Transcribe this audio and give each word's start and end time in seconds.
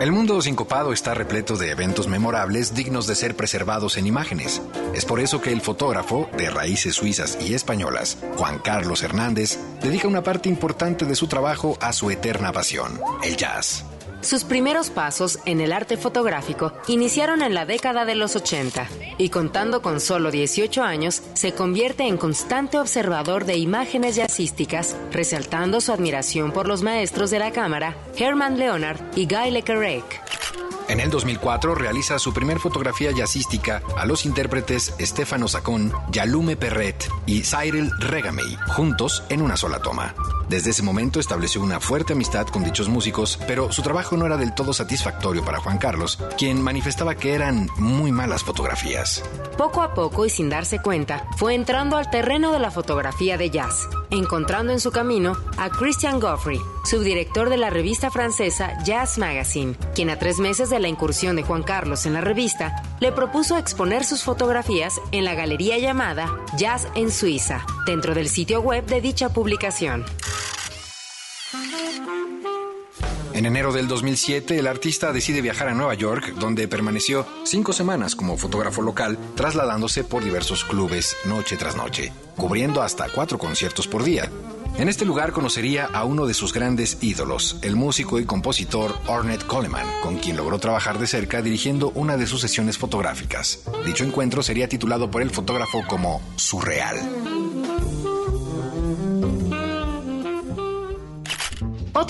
El 0.00 0.10
mundo 0.10 0.40
sincopado 0.42 0.92
está 0.92 1.14
repleto 1.14 1.56
de 1.56 1.70
eventos 1.70 2.08
memorables 2.08 2.74
dignos 2.74 3.06
de 3.06 3.14
ser 3.14 3.36
preservados 3.36 3.96
en 3.96 4.06
imágenes. 4.06 4.60
Es 4.94 5.04
por 5.04 5.20
eso 5.20 5.40
que 5.40 5.52
el 5.52 5.60
fotógrafo, 5.60 6.28
de 6.36 6.50
raíces 6.50 6.96
suizas 6.96 7.38
y 7.40 7.54
españolas, 7.54 8.18
Juan 8.36 8.58
Carlos 8.58 9.02
Hernández, 9.02 9.58
dedica 9.80 10.08
una 10.08 10.22
parte 10.22 10.48
importante 10.48 11.04
de 11.04 11.14
su 11.14 11.28
trabajo 11.28 11.76
a 11.80 11.92
su 11.92 12.10
eterna 12.10 12.52
pasión, 12.52 13.00
el 13.22 13.36
jazz. 13.36 13.84
Sus 14.22 14.44
primeros 14.44 14.90
pasos 14.90 15.40
en 15.46 15.60
el 15.60 15.72
arte 15.72 15.96
fotográfico 15.96 16.72
iniciaron 16.86 17.42
en 17.42 17.54
la 17.54 17.66
década 17.66 18.04
de 18.04 18.14
los 18.14 18.36
80 18.36 18.88
y 19.18 19.30
contando 19.30 19.82
con 19.82 20.00
solo 20.00 20.30
18 20.30 20.82
años 20.82 21.22
se 21.34 21.52
convierte 21.52 22.06
en 22.06 22.16
constante 22.16 22.78
observador 22.78 23.44
de 23.44 23.56
imágenes 23.56 24.14
jazzísticas, 24.14 24.96
resaltando 25.10 25.80
su 25.80 25.92
admiración 25.92 26.52
por 26.52 26.68
los 26.68 26.82
maestros 26.82 27.30
de 27.30 27.40
la 27.40 27.50
cámara 27.50 27.96
Herman 28.16 28.58
Leonard 28.58 29.00
y 29.16 29.26
Guy 29.26 29.50
Le 29.50 29.64
en 30.92 31.00
el 31.00 31.10
2004 31.10 31.74
realiza 31.74 32.18
su 32.18 32.34
primer 32.34 32.58
fotografía 32.58 33.10
jazzística 33.12 33.82
a 33.96 34.04
los 34.04 34.26
intérpretes 34.26 34.94
Stefano 35.00 35.48
Sacón, 35.48 35.90
Yalume 36.10 36.54
Perret 36.56 37.08
y 37.24 37.42
Cyril 37.42 37.90
Regamey, 37.98 38.58
juntos 38.68 39.24
en 39.30 39.40
una 39.40 39.56
sola 39.56 39.80
toma. 39.80 40.14
Desde 40.50 40.68
ese 40.68 40.82
momento 40.82 41.18
estableció 41.18 41.62
una 41.62 41.80
fuerte 41.80 42.12
amistad 42.12 42.46
con 42.46 42.62
dichos 42.62 42.90
músicos, 42.90 43.38
pero 43.46 43.72
su 43.72 43.80
trabajo 43.80 44.18
no 44.18 44.26
era 44.26 44.36
del 44.36 44.54
todo 44.54 44.74
satisfactorio 44.74 45.42
para 45.42 45.60
Juan 45.60 45.78
Carlos, 45.78 46.18
quien 46.36 46.60
manifestaba 46.60 47.14
que 47.14 47.32
eran 47.32 47.70
muy 47.78 48.12
malas 48.12 48.44
fotografías. 48.44 49.24
Poco 49.56 49.80
a 49.80 49.94
poco 49.94 50.26
y 50.26 50.30
sin 50.30 50.50
darse 50.50 50.82
cuenta, 50.82 51.26
fue 51.38 51.54
entrando 51.54 51.96
al 51.96 52.10
terreno 52.10 52.52
de 52.52 52.58
la 52.58 52.70
fotografía 52.70 53.38
de 53.38 53.48
jazz, 53.48 53.88
encontrando 54.10 54.74
en 54.74 54.80
su 54.80 54.90
camino 54.90 55.38
a 55.56 55.70
Christian 55.70 56.20
Goffrey, 56.20 56.60
subdirector 56.84 57.48
de 57.48 57.56
la 57.56 57.70
revista 57.70 58.10
francesa 58.10 58.72
Jazz 58.84 59.16
Magazine, 59.16 59.74
quien 59.94 60.10
a 60.10 60.18
tres 60.18 60.38
meses 60.38 60.68
de 60.68 60.80
la 60.82 60.88
incursión 60.88 61.36
de 61.36 61.42
Juan 61.42 61.62
Carlos 61.62 62.04
en 62.04 62.12
la 62.12 62.20
revista, 62.20 62.82
le 63.00 63.12
propuso 63.12 63.56
exponer 63.56 64.04
sus 64.04 64.22
fotografías 64.22 65.00
en 65.12 65.24
la 65.24 65.34
galería 65.34 65.78
llamada 65.78 66.28
Jazz 66.58 66.88
en 66.94 67.10
Suiza, 67.10 67.64
dentro 67.86 68.14
del 68.14 68.28
sitio 68.28 68.60
web 68.60 68.84
de 68.84 69.00
dicha 69.00 69.30
publicación. 69.30 70.04
En 73.34 73.46
enero 73.46 73.72
del 73.72 73.88
2007, 73.88 74.58
el 74.58 74.66
artista 74.66 75.12
decide 75.12 75.40
viajar 75.40 75.68
a 75.68 75.74
Nueva 75.74 75.94
York, 75.94 76.34
donde 76.38 76.68
permaneció 76.68 77.26
cinco 77.44 77.72
semanas 77.72 78.14
como 78.14 78.36
fotógrafo 78.36 78.82
local, 78.82 79.18
trasladándose 79.34 80.04
por 80.04 80.22
diversos 80.22 80.64
clubes 80.64 81.16
noche 81.24 81.56
tras 81.56 81.74
noche, 81.74 82.12
cubriendo 82.36 82.82
hasta 82.82 83.08
cuatro 83.08 83.38
conciertos 83.38 83.88
por 83.88 84.04
día. 84.04 84.30
En 84.78 84.88
este 84.88 85.04
lugar 85.04 85.32
conocería 85.32 85.84
a 85.92 86.04
uno 86.04 86.26
de 86.26 86.34
sus 86.34 86.52
grandes 86.52 86.98
ídolos, 87.02 87.56
el 87.62 87.76
músico 87.76 88.18
y 88.18 88.24
compositor 88.24 88.94
Ornette 89.06 89.46
Coleman, 89.46 89.86
con 90.02 90.16
quien 90.18 90.36
logró 90.36 90.58
trabajar 90.58 90.98
de 90.98 91.06
cerca 91.06 91.42
dirigiendo 91.42 91.90
una 91.94 92.16
de 92.16 92.26
sus 92.26 92.40
sesiones 92.40 92.78
fotográficas. 92.78 93.60
Dicho 93.84 94.04
encuentro 94.04 94.42
sería 94.42 94.68
titulado 94.68 95.10
por 95.10 95.22
el 95.22 95.30
fotógrafo 95.30 95.82
como 95.88 96.22
Surreal. 96.36 97.21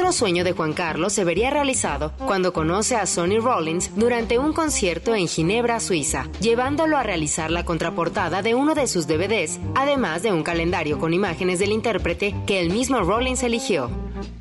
Otro 0.02 0.12
sueño 0.12 0.42
de 0.42 0.50
Juan 0.50 0.72
Carlos 0.72 1.12
se 1.12 1.22
vería 1.22 1.50
realizado 1.50 2.12
cuando 2.26 2.52
conoce 2.52 2.96
a 2.96 3.06
Sonny 3.06 3.38
Rollins 3.38 3.92
durante 3.94 4.36
un 4.36 4.52
concierto 4.52 5.14
en 5.14 5.28
Ginebra, 5.28 5.78
Suiza, 5.78 6.26
llevándolo 6.40 6.98
a 6.98 7.04
realizar 7.04 7.52
la 7.52 7.64
contraportada 7.64 8.42
de 8.42 8.56
uno 8.56 8.74
de 8.74 8.88
sus 8.88 9.06
DVDs, 9.06 9.60
además 9.76 10.24
de 10.24 10.32
un 10.32 10.42
calendario 10.42 10.98
con 10.98 11.14
imágenes 11.14 11.60
del 11.60 11.70
intérprete 11.70 12.34
que 12.48 12.58
el 12.58 12.70
mismo 12.70 12.98
Rollins 13.02 13.44
eligió. 13.44 13.90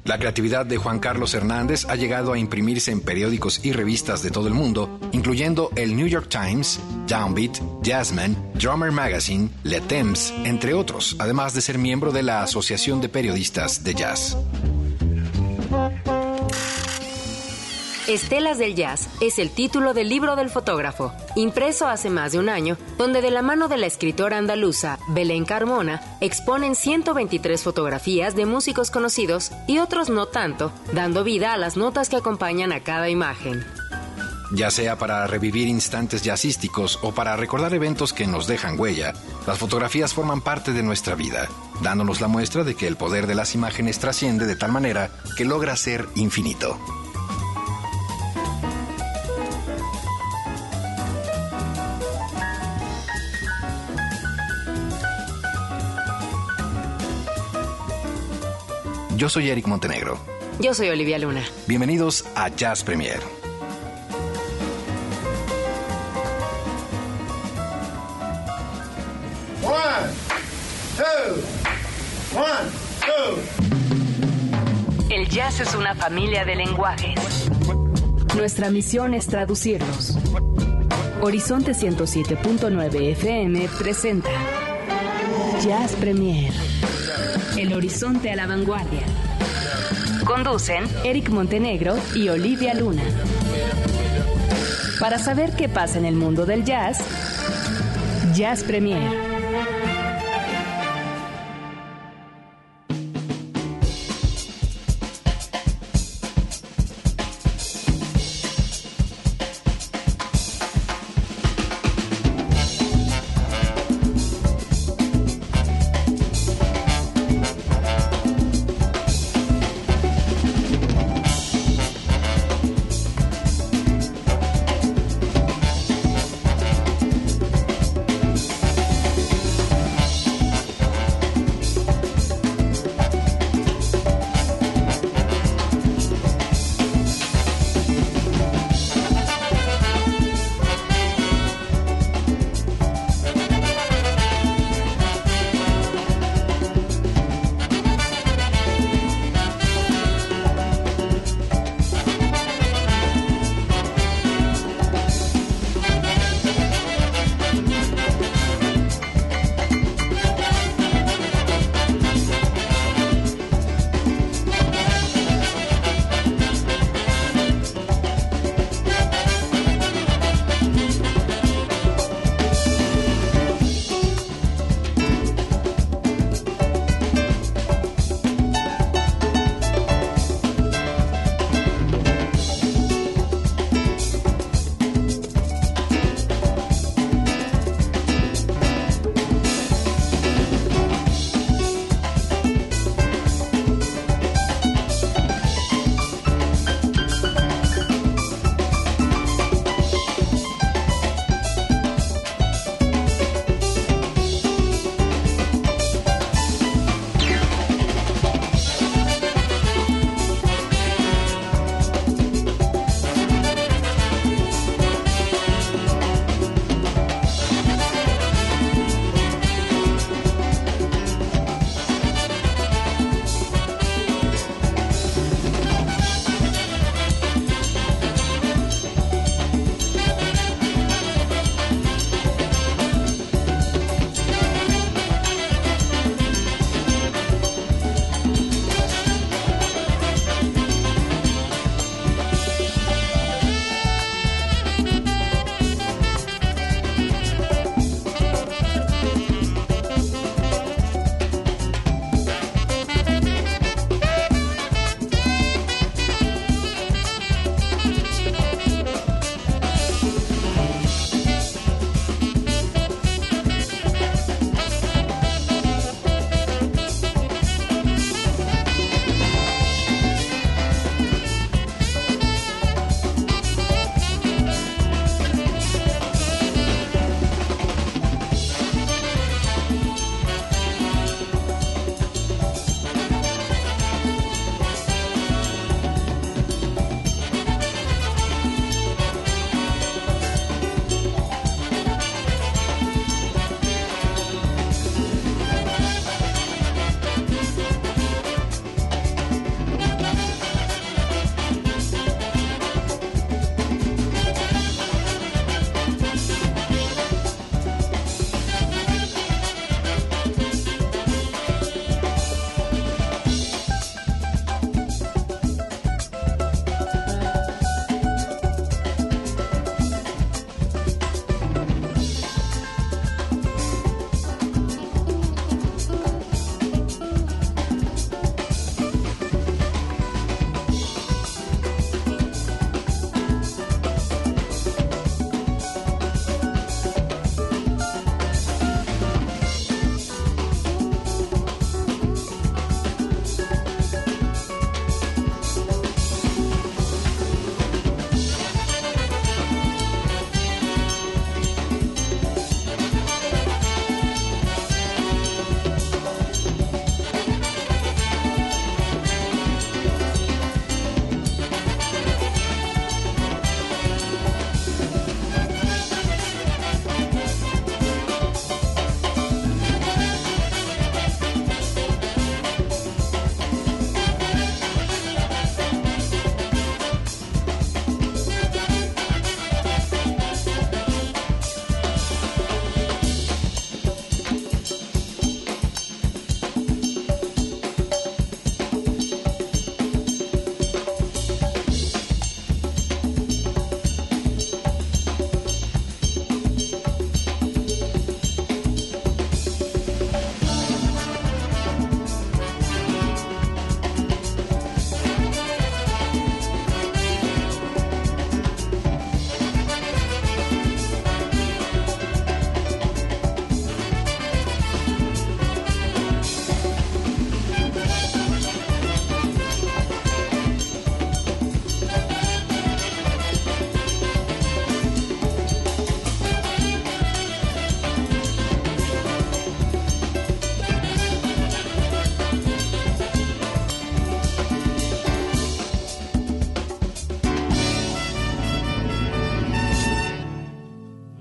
La 0.03 0.17
creatividad 0.17 0.65
de 0.65 0.77
Juan 0.77 0.97
Carlos 0.97 1.35
Hernández 1.35 1.85
ha 1.87 1.95
llegado 1.95 2.33
a 2.33 2.39
imprimirse 2.39 2.91
en 2.91 2.99
periódicos 2.99 3.63
y 3.63 3.71
revistas 3.71 4.23
de 4.23 4.31
todo 4.31 4.47
el 4.47 4.55
mundo, 4.55 4.99
incluyendo 5.11 5.69
el 5.75 5.95
New 5.95 6.07
York 6.07 6.27
Times, 6.27 6.79
Downbeat, 7.07 7.59
Jazzman, 7.83 8.35
Drummer 8.55 8.91
Magazine, 8.91 9.49
Le 9.63 9.79
Temps, 9.81 10.33
entre 10.43 10.73
otros, 10.73 11.15
además 11.19 11.53
de 11.53 11.61
ser 11.61 11.77
miembro 11.77 12.11
de 12.11 12.23
la 12.23 12.41
Asociación 12.41 12.99
de 12.99 13.09
Periodistas 13.09 13.83
de 13.83 13.93
Jazz. 13.93 14.35
Estelas 18.07 18.57
del 18.57 18.75
Jazz 18.75 19.09
es 19.21 19.37
el 19.37 19.51
título 19.51 19.93
del 19.93 20.09
libro 20.09 20.35
del 20.35 20.49
fotógrafo, 20.49 21.13
impreso 21.35 21.87
hace 21.87 22.09
más 22.09 22.31
de 22.31 22.39
un 22.39 22.49
año, 22.49 22.77
donde 22.97 23.21
de 23.21 23.29
la 23.29 23.43
mano 23.43 23.67
de 23.67 23.77
la 23.77 23.85
escritora 23.85 24.37
andaluza 24.37 24.97
Belén 25.09 25.45
Carmona 25.45 26.01
exponen 26.19 26.75
123 26.75 27.61
fotografías 27.61 28.35
de 28.35 28.47
músicos 28.47 28.89
conocidos 28.89 29.51
y 29.67 29.77
otros 29.77 30.09
no 30.09 30.25
tanto, 30.25 30.71
dando 30.93 31.23
vida 31.23 31.53
a 31.53 31.57
las 31.57 31.77
notas 31.77 32.09
que 32.09 32.15
acompañan 32.15 32.71
a 32.71 32.81
cada 32.81 33.07
imagen. 33.07 33.63
Ya 34.51 34.71
sea 34.71 34.97
para 34.97 35.25
revivir 35.27 35.67
instantes 35.67 36.23
jazzísticos 36.23 36.99
o 37.03 37.13
para 37.13 37.37
recordar 37.37 37.73
eventos 37.73 38.13
que 38.13 38.25
nos 38.25 38.47
dejan 38.47 38.79
huella, 38.79 39.13
las 39.45 39.59
fotografías 39.59 40.13
forman 40.13 40.41
parte 40.41 40.73
de 40.73 40.83
nuestra 40.83 41.13
vida, 41.13 41.47
dándonos 41.81 42.19
la 42.19 42.27
muestra 42.27 42.63
de 42.63 42.75
que 42.75 42.87
el 42.87 42.97
poder 42.97 43.27
de 43.27 43.35
las 43.35 43.53
imágenes 43.53 43.99
trasciende 43.99 44.47
de 44.47 44.55
tal 44.55 44.71
manera 44.71 45.11
que 45.37 45.45
logra 45.45 45.77
ser 45.77 46.07
infinito. 46.15 46.77
Yo 59.21 59.29
soy 59.29 59.51
Eric 59.51 59.67
Montenegro. 59.67 60.17
Yo 60.59 60.73
soy 60.73 60.89
Olivia 60.89 61.19
Luna. 61.19 61.43
Bienvenidos 61.67 62.25
a 62.33 62.49
Jazz 62.49 62.83
Premier. 62.83 63.19
El 75.11 75.29
jazz 75.29 75.59
es 75.59 75.75
una 75.75 75.93
familia 75.93 76.43
de 76.43 76.55
lenguajes. 76.55 77.47
Nuestra 78.35 78.71
misión 78.71 79.13
es 79.13 79.27
traducirlos. 79.27 80.17
Horizonte 81.21 81.73
107.9 81.73 83.11
FM 83.11 83.69
presenta 83.77 84.31
Jazz 85.63 85.91
Premier. 85.91 86.70
El 87.61 87.73
horizonte 87.73 88.31
a 88.31 88.35
la 88.35 88.47
vanguardia. 88.47 89.03
Conducen 90.25 90.83
Eric 91.03 91.29
Montenegro 91.29 91.95
y 92.15 92.27
Olivia 92.27 92.73
Luna. 92.73 93.03
Para 94.99 95.19
saber 95.19 95.55
qué 95.55 95.69
pasa 95.69 95.99
en 95.99 96.05
el 96.05 96.15
mundo 96.15 96.47
del 96.47 96.63
jazz, 96.65 96.97
Jazz 98.33 98.63
Premier. 98.63 99.30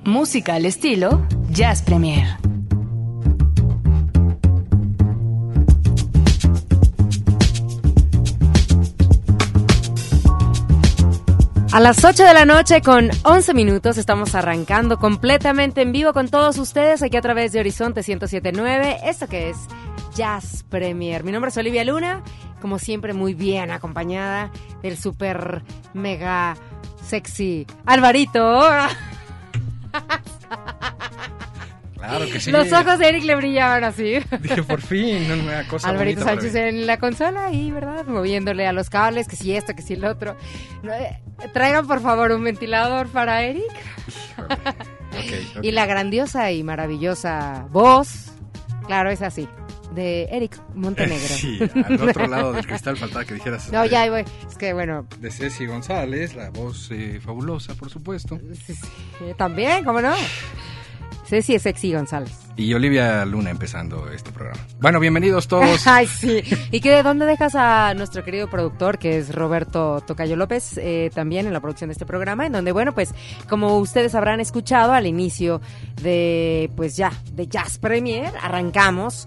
Música 0.04 0.54
al 0.54 0.64
estilo 0.64 1.26
Jazz 1.50 1.82
Premier. 1.82 2.26
A 11.72 11.80
las 11.80 12.02
8 12.02 12.24
de 12.24 12.34
la 12.34 12.46
noche 12.46 12.80
con 12.80 13.10
11 13.24 13.54
minutos 13.54 13.98
estamos 13.98 14.34
arrancando 14.34 14.98
completamente 14.98 15.82
en 15.82 15.92
vivo 15.92 16.12
con 16.12 16.28
todos 16.28 16.58
ustedes 16.58 17.02
aquí 17.02 17.16
a 17.16 17.20
través 17.20 17.52
de 17.52 17.60
Horizonte 17.60 18.00
1079. 18.00 19.00
Esto 19.04 19.28
que 19.28 19.50
es 19.50 19.56
Jazz 20.16 20.64
Premier. 20.68 21.24
Mi 21.24 21.30
nombre 21.30 21.50
es 21.50 21.56
Olivia 21.58 21.84
Luna, 21.84 22.22
como 22.60 22.78
siempre 22.78 23.12
muy 23.12 23.34
bien 23.34 23.70
acompañada 23.70 24.50
del 24.82 24.96
super 24.96 25.62
mega 25.92 26.56
sexy 27.02 27.66
Alvarito. 27.84 28.62
Claro 31.96 32.24
que 32.32 32.40
sí. 32.40 32.50
Los 32.50 32.72
ojos 32.72 32.98
de 32.98 33.08
Eric 33.08 33.24
le 33.24 33.36
brillaban 33.36 33.84
así. 33.84 34.18
Dije, 34.40 34.62
por 34.62 34.80
fin, 34.80 35.30
una 35.30 35.68
cosa 35.68 35.92
bonita 35.92 36.24
Sánchez 36.24 36.54
en 36.54 36.86
la 36.86 36.98
consola 36.98 37.46
ahí, 37.46 37.70
¿verdad? 37.70 38.06
Moviéndole 38.06 38.66
a 38.66 38.72
los 38.72 38.88
cables, 38.88 39.28
que 39.28 39.36
si 39.36 39.54
esto, 39.54 39.74
que 39.74 39.82
si 39.82 39.94
el 39.94 40.04
otro. 40.06 40.34
Eh, 40.82 41.18
Traigan 41.52 41.86
por 41.86 42.00
favor 42.00 42.32
un 42.32 42.42
ventilador 42.42 43.08
para 43.08 43.42
Eric. 43.42 43.62
Y 45.60 45.72
la 45.72 45.86
grandiosa 45.86 46.52
y 46.52 46.62
maravillosa 46.62 47.66
voz, 47.70 48.32
claro, 48.90 49.10
es 49.10 49.22
así, 49.22 49.48
de 49.94 50.24
Eric 50.32 50.60
Montenegro. 50.74 51.28
Sí, 51.28 51.60
al 51.84 52.08
otro 52.08 52.26
lado 52.26 52.52
del 52.52 52.66
cristal 52.70 52.96
faltaba 52.96 53.24
que 53.24 53.34
dijeras. 53.34 53.70
No, 53.70 53.84
eh, 53.84 53.88
ya 53.88 54.10
voy. 54.10 54.24
Es 54.48 54.56
que 54.58 54.72
bueno, 54.72 55.06
De 55.20 55.30
Ceci 55.30 55.64
González, 55.64 56.34
la 56.34 56.50
voz 56.50 56.90
eh, 56.90 57.20
fabulosa, 57.24 57.74
por 57.76 57.88
supuesto. 57.88 58.36
sí, 58.66 58.74
sí, 58.74 58.84
también, 59.36 59.84
¿cómo 59.84 60.00
no? 60.00 60.12
Ceci 61.24 61.54
es 61.54 61.62
sexy 61.62 61.92
González. 61.92 62.49
Y 62.60 62.74
Olivia 62.74 63.24
Luna 63.24 63.48
empezando 63.48 64.10
este 64.10 64.32
programa. 64.32 64.60
Bueno, 64.80 65.00
bienvenidos 65.00 65.48
todos. 65.48 65.86
Ay, 65.86 66.06
sí. 66.06 66.42
¿Y 66.70 66.80
que 66.80 66.90
de 66.90 67.02
dónde 67.02 67.24
dejas 67.24 67.54
a 67.54 67.94
nuestro 67.94 68.22
querido 68.22 68.50
productor, 68.50 68.98
que 68.98 69.16
es 69.16 69.34
Roberto 69.34 70.02
Tocayo 70.06 70.36
López, 70.36 70.76
eh, 70.76 71.10
también 71.14 71.46
en 71.46 71.54
la 71.54 71.60
producción 71.60 71.88
de 71.88 71.92
este 71.92 72.04
programa, 72.04 72.44
en 72.44 72.52
donde, 72.52 72.72
bueno, 72.72 72.92
pues, 72.92 73.14
como 73.48 73.78
ustedes 73.78 74.14
habrán 74.14 74.40
escuchado 74.40 74.92
al 74.92 75.06
inicio 75.06 75.62
de, 76.02 76.70
pues 76.76 76.98
ya, 76.98 77.12
de 77.32 77.46
Jazz 77.46 77.78
Premier, 77.78 78.30
arrancamos 78.42 79.26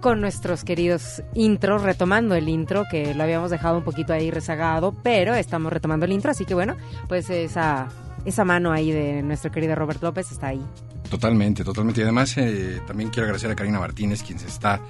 con 0.00 0.20
nuestros 0.20 0.64
queridos 0.64 1.22
intros, 1.34 1.82
retomando 1.82 2.34
el 2.34 2.48
intro, 2.48 2.82
que 2.90 3.14
lo 3.14 3.22
habíamos 3.22 3.52
dejado 3.52 3.78
un 3.78 3.84
poquito 3.84 4.12
ahí 4.12 4.32
rezagado, 4.32 4.92
pero 5.04 5.36
estamos 5.36 5.72
retomando 5.72 6.04
el 6.04 6.12
intro, 6.12 6.32
así 6.32 6.44
que 6.44 6.54
bueno, 6.54 6.76
pues 7.06 7.30
esa, 7.30 7.88
esa 8.24 8.44
mano 8.44 8.72
ahí 8.72 8.90
de 8.90 9.22
nuestro 9.22 9.50
querido 9.50 9.74
Robert 9.74 10.02
López 10.02 10.30
está 10.32 10.48
ahí. 10.48 10.64
Totalmente, 11.10 11.64
totalmente. 11.64 12.00
Y 12.00 12.04
además 12.04 12.36
eh, 12.38 12.80
también 12.86 13.10
quiero 13.10 13.24
agradecer 13.24 13.50
a 13.50 13.56
Karina 13.56 13.78
Martínez, 13.78 14.22
quien 14.22 14.38
se 14.38 14.46
está 14.46 14.80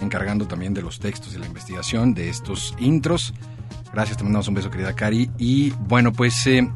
encargando 0.00 0.46
también 0.46 0.74
de 0.74 0.82
los 0.82 0.98
textos 0.98 1.34
y 1.34 1.38
la 1.38 1.46
investigación 1.46 2.14
de 2.14 2.28
estos 2.28 2.74
intros. 2.78 3.34
Gracias, 3.92 4.18
te 4.18 4.24
mandamos 4.24 4.48
un 4.48 4.54
beso, 4.54 4.70
querida 4.70 4.94
Cari. 4.94 5.30
Y 5.38 5.70
bueno, 5.70 6.12
pues 6.12 6.46
eh, 6.46 6.68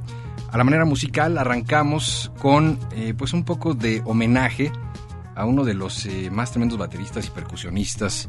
a 0.50 0.58
la 0.58 0.64
manera 0.64 0.84
musical 0.84 1.38
arrancamos 1.38 2.30
con 2.38 2.78
eh, 2.94 3.14
pues 3.16 3.32
un 3.32 3.44
poco 3.44 3.74
de 3.74 4.02
homenaje 4.04 4.72
a 5.34 5.46
uno 5.46 5.64
de 5.64 5.74
los 5.74 6.04
eh, 6.06 6.30
más 6.30 6.50
tremendos 6.50 6.78
bateristas 6.78 7.26
y 7.26 7.30
percusionistas 7.30 8.28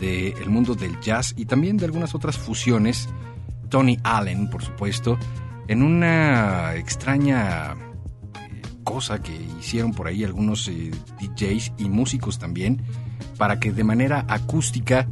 del 0.00 0.50
mundo 0.50 0.74
del 0.74 1.00
jazz 1.00 1.32
y 1.36 1.46
también 1.46 1.76
de 1.76 1.86
algunas 1.86 2.14
otras 2.14 2.36
fusiones, 2.36 3.08
Tony 3.70 3.98
Allen, 4.02 4.50
por 4.50 4.62
supuesto, 4.62 5.16
en 5.68 5.82
una 5.82 6.74
extraña 6.74 7.72
eh, 7.72 8.62
cosa 8.84 9.22
que 9.22 9.34
hicieron 9.58 9.92
por 9.92 10.06
ahí 10.06 10.24
algunos 10.24 10.68
eh, 10.68 10.90
DJs 11.20 11.72
y 11.78 11.88
músicos 11.88 12.38
también, 12.38 12.82
para 13.38 13.58
que 13.58 13.72
de 13.72 13.84
manera 13.84 14.24
acústica 14.28 15.08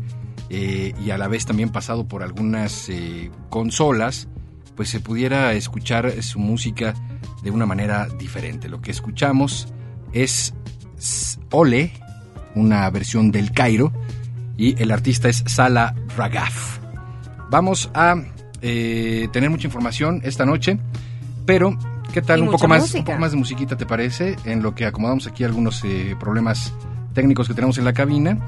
eh, 0.50 0.94
y 1.02 1.10
a 1.10 1.18
la 1.18 1.28
vez 1.28 1.46
también 1.46 1.70
pasado 1.70 2.06
por 2.06 2.22
algunas 2.22 2.90
consolas, 3.48 4.28
pues 4.76 4.88
se 4.88 5.00
pudiera 5.00 5.52
escuchar 5.54 6.22
su 6.22 6.38
música 6.38 6.94
de 7.42 7.50
una 7.50 7.66
manera 7.66 8.08
diferente. 8.18 8.68
Lo 8.68 8.80
que 8.80 8.90
escuchamos 8.90 9.72
es 10.12 10.54
Ole, 11.50 11.92
una 12.54 12.88
versión 12.90 13.30
del 13.32 13.52
Cairo, 13.52 13.92
y 14.56 14.80
el 14.80 14.90
artista 14.90 15.28
es 15.28 15.42
Sala 15.46 15.94
Ragaf. 16.16 16.78
Vamos 17.50 17.90
a 17.94 18.16
eh, 18.62 19.28
tener 19.32 19.50
mucha 19.50 19.66
información 19.66 20.20
esta 20.24 20.46
noche, 20.46 20.78
pero 21.44 21.76
¿qué 22.12 22.22
tal 22.22 22.42
un 22.42 22.50
poco 22.50 22.68
más, 22.68 22.94
un 22.94 23.04
poco 23.04 23.18
más 23.18 23.32
de 23.32 23.36
musiquita 23.36 23.76
te 23.76 23.86
parece? 23.86 24.36
En 24.44 24.62
lo 24.62 24.74
que 24.74 24.86
acomodamos 24.86 25.26
aquí 25.26 25.44
algunos 25.44 25.82
eh, 25.84 26.16
problemas 26.18 26.72
técnicos 27.12 27.48
que 27.48 27.54
tenemos 27.54 27.78
en 27.78 27.84
la 27.84 27.92
cabina 27.92 28.38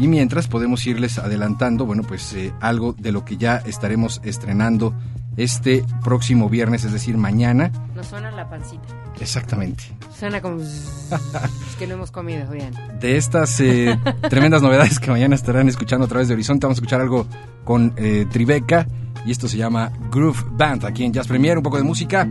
y 0.00 0.08
mientras 0.08 0.48
podemos 0.48 0.86
irles 0.86 1.18
adelantando, 1.18 1.84
bueno, 1.84 2.02
pues 2.02 2.32
eh, 2.32 2.54
algo 2.60 2.94
de 2.94 3.12
lo 3.12 3.24
que 3.24 3.36
ya 3.36 3.56
estaremos 3.56 4.20
estrenando 4.24 4.94
este 5.36 5.84
próximo 6.02 6.48
viernes, 6.48 6.84
es 6.84 6.92
decir, 6.92 7.16
mañana. 7.16 7.70
Nos 7.94 8.06
suena 8.06 8.30
la 8.30 8.48
pancita. 8.48 8.82
Exactamente. 9.20 9.84
Suena 10.18 10.40
como... 10.40 10.60
es 10.62 11.76
que 11.78 11.86
no 11.86 11.94
hemos 11.94 12.10
comido 12.10 12.50
bien. 12.50 12.72
De 12.98 13.18
estas 13.18 13.60
eh, 13.60 13.98
tremendas 14.30 14.62
novedades 14.62 14.98
que 14.98 15.10
mañana 15.10 15.34
estarán 15.34 15.68
escuchando 15.68 16.06
a 16.06 16.08
través 16.08 16.28
de 16.28 16.34
Horizonte, 16.34 16.66
vamos 16.66 16.78
a 16.78 16.80
escuchar 16.80 17.02
algo 17.02 17.26
con 17.64 17.92
eh, 17.96 18.26
Tribeca 18.30 18.86
y 19.24 19.30
esto 19.30 19.48
se 19.48 19.56
llama 19.56 19.90
Groove 20.10 20.44
Band 20.52 20.84
aquí 20.84 21.04
en 21.04 21.12
Jazz 21.12 21.26
Premier, 21.26 21.56
un 21.56 21.62
poco 21.62 21.76
de 21.76 21.84
música 21.84 22.28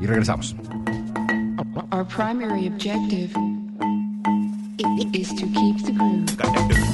y 0.00 0.06
regresamos. 0.06 0.54
Our 1.92 2.04
primary 2.04 2.66
objective 2.66 3.30
is 5.12 5.28
to 5.34 5.46
keep 5.46 5.78
the 5.84 5.92
groove. 5.92 6.89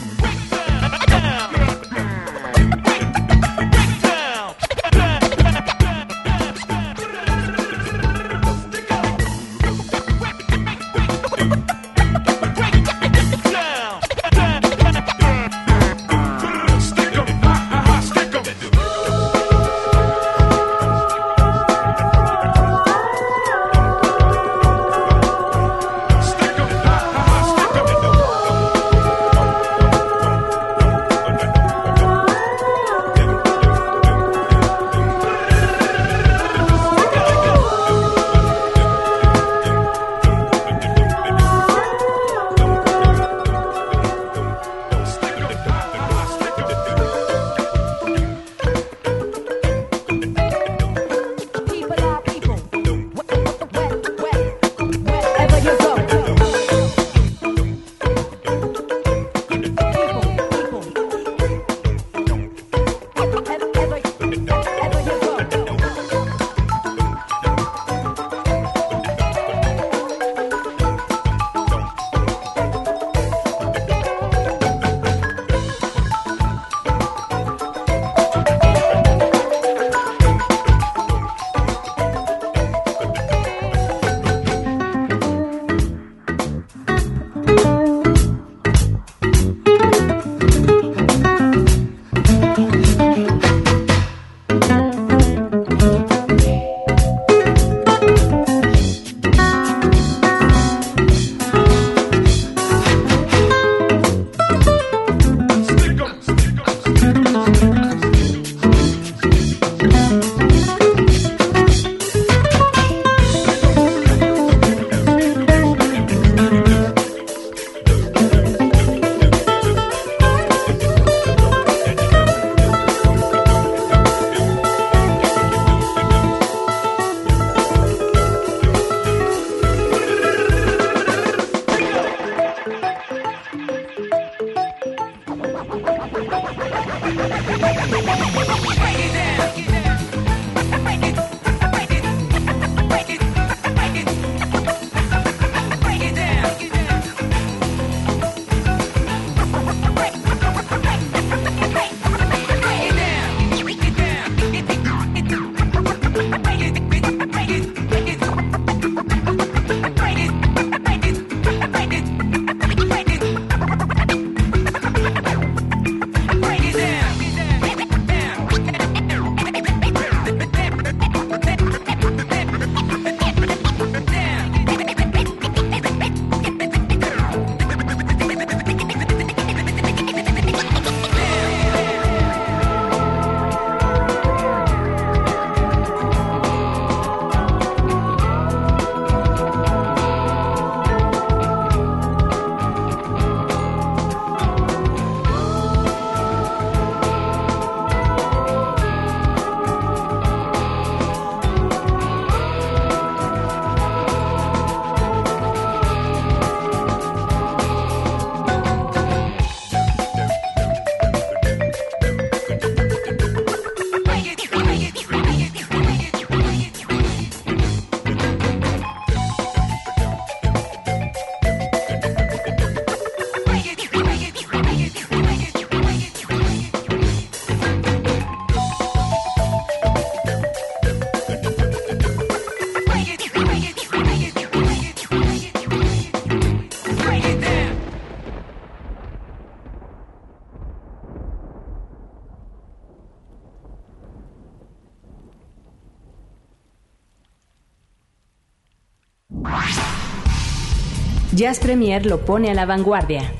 Jazz 251.46 251.60
Premier 251.60 252.04
lo 252.04 252.24
pone 252.24 252.50
a 252.50 252.54
la 252.54 252.66
vanguardia. 252.66 253.32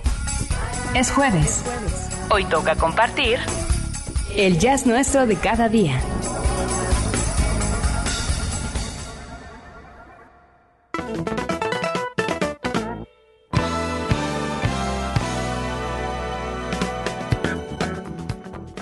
Es 0.94 1.10
jueves. 1.10 1.64
Hoy 2.30 2.44
toca 2.44 2.76
compartir 2.76 3.40
el 4.36 4.60
jazz 4.60 4.86
nuestro 4.86 5.26
de 5.26 5.34
cada 5.34 5.68
día. 5.68 6.00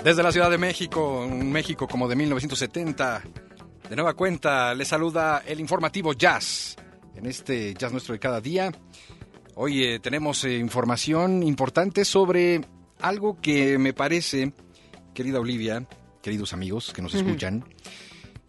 Desde 0.04 0.22
la 0.22 0.32
Ciudad 0.32 0.50
de 0.50 0.58
México, 0.58 1.24
un 1.26 1.50
México 1.50 1.88
como 1.88 2.08
de 2.08 2.16
1970, 2.16 3.22
de 3.88 3.96
nueva 3.96 4.12
cuenta, 4.12 4.74
le 4.74 4.84
saluda 4.84 5.42
el 5.46 5.60
informativo 5.60 6.12
Jazz, 6.12 6.76
en 7.16 7.24
este 7.24 7.72
Jazz 7.72 7.90
nuestro 7.90 8.12
de 8.12 8.18
cada 8.18 8.42
día. 8.42 8.70
Hoy 9.56 9.84
eh, 9.84 10.00
tenemos 10.00 10.44
eh, 10.44 10.58
información 10.58 11.42
importante 11.42 12.04
sobre 12.04 12.62
algo 13.00 13.40
que 13.40 13.78
me 13.78 13.92
parece, 13.92 14.52
querida 15.14 15.38
Olivia, 15.38 15.86
queridos 16.22 16.52
amigos 16.52 16.92
que 16.92 17.02
nos 17.02 17.14
escuchan, 17.14 17.64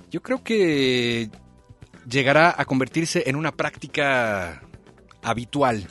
yo 0.10 0.22
creo 0.22 0.44
que 0.44 1.30
llegará 2.10 2.56
a 2.58 2.66
convertirse 2.66 3.24
en 3.28 3.36
una 3.36 3.52
práctica 3.52 4.64
habitual 5.22 5.88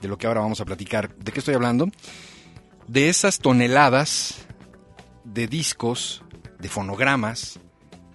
de 0.00 0.08
lo 0.08 0.18
que 0.18 0.26
ahora 0.26 0.40
vamos 0.40 0.60
a 0.60 0.64
platicar. 0.64 1.14
¿De 1.16 1.32
qué 1.32 1.38
estoy 1.38 1.54
hablando? 1.54 1.88
De 2.86 3.08
esas 3.08 3.38
toneladas 3.38 4.46
de 5.24 5.46
discos, 5.46 6.22
de 6.58 6.68
fonogramas, 6.68 7.60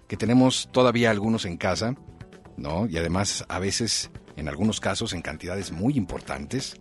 que 0.08 0.18
tenemos 0.18 0.70
todavía 0.72 1.10
algunos 1.10 1.46
en 1.46 1.58
casa, 1.58 1.96
¿no? 2.58 2.88
Y 2.88 2.98
además 2.98 3.46
a 3.48 3.60
veces, 3.60 4.12
en 4.38 4.48
algunos 4.48 4.80
casos, 4.80 5.14
en 5.14 5.22
cantidades 5.22 5.72
muy 5.72 5.94
importantes, 5.98 6.78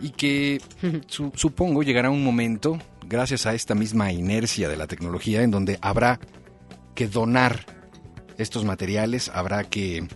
y 0.00 0.10
que 0.10 0.60
su- 1.06 1.32
supongo 1.34 1.82
llegará 1.82 2.10
un 2.10 2.24
momento, 2.24 2.78
gracias 3.06 3.46
a 3.46 3.54
esta 3.54 3.74
misma 3.74 4.12
inercia 4.12 4.68
de 4.68 4.76
la 4.76 4.86
tecnología, 4.86 5.42
en 5.42 5.50
donde 5.50 5.78
habrá 5.82 6.20
que 6.94 7.06
donar 7.08 7.66
estos 8.38 8.64
materiales, 8.64 9.30
habrá 9.34 9.64
que, 9.64 10.06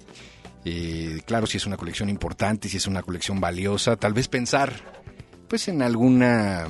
eh, 0.65 1.21
claro, 1.27 1.47
si 1.47 1.59
es 1.59 1.67
una 1.67 1.77
colección 1.77 2.09
importante, 2.09 2.69
si 2.69 2.79
es 2.79 2.87
una 2.87 3.03
colección 3.03 3.41
valiosa, 3.41 3.97
tal 3.97 4.15
vez 4.15 4.29
pensar, 4.29 4.73
pues, 5.49 5.69
en 5.69 5.83
alguna 5.83 6.67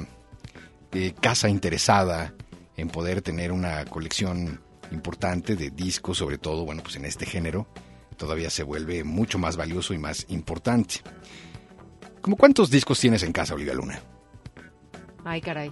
eh, 0.92 1.12
casa 1.20 1.48
interesada 1.48 2.34
en 2.76 2.88
poder 2.88 3.22
tener 3.22 3.52
una 3.52 3.84
colección 3.84 4.60
importante 4.90 5.54
de 5.54 5.70
discos, 5.70 6.18
sobre 6.18 6.38
todo, 6.38 6.64
bueno, 6.64 6.82
pues 6.82 6.96
en 6.96 7.04
este 7.04 7.24
género, 7.24 7.68
todavía 8.16 8.50
se 8.50 8.62
vuelve 8.62 9.04
mucho 9.04 9.38
más 9.38 9.56
valioso 9.56 9.94
y 9.94 9.98
más 9.98 10.26
importante. 10.28 10.96
¿Cómo 12.20 12.36
cuántos 12.36 12.70
discos 12.70 12.98
tienes 13.00 13.22
en 13.22 13.32
casa, 13.32 13.54
Olivia 13.54 13.74
Luna? 13.74 14.00
Ay, 15.24 15.40
caray. 15.40 15.70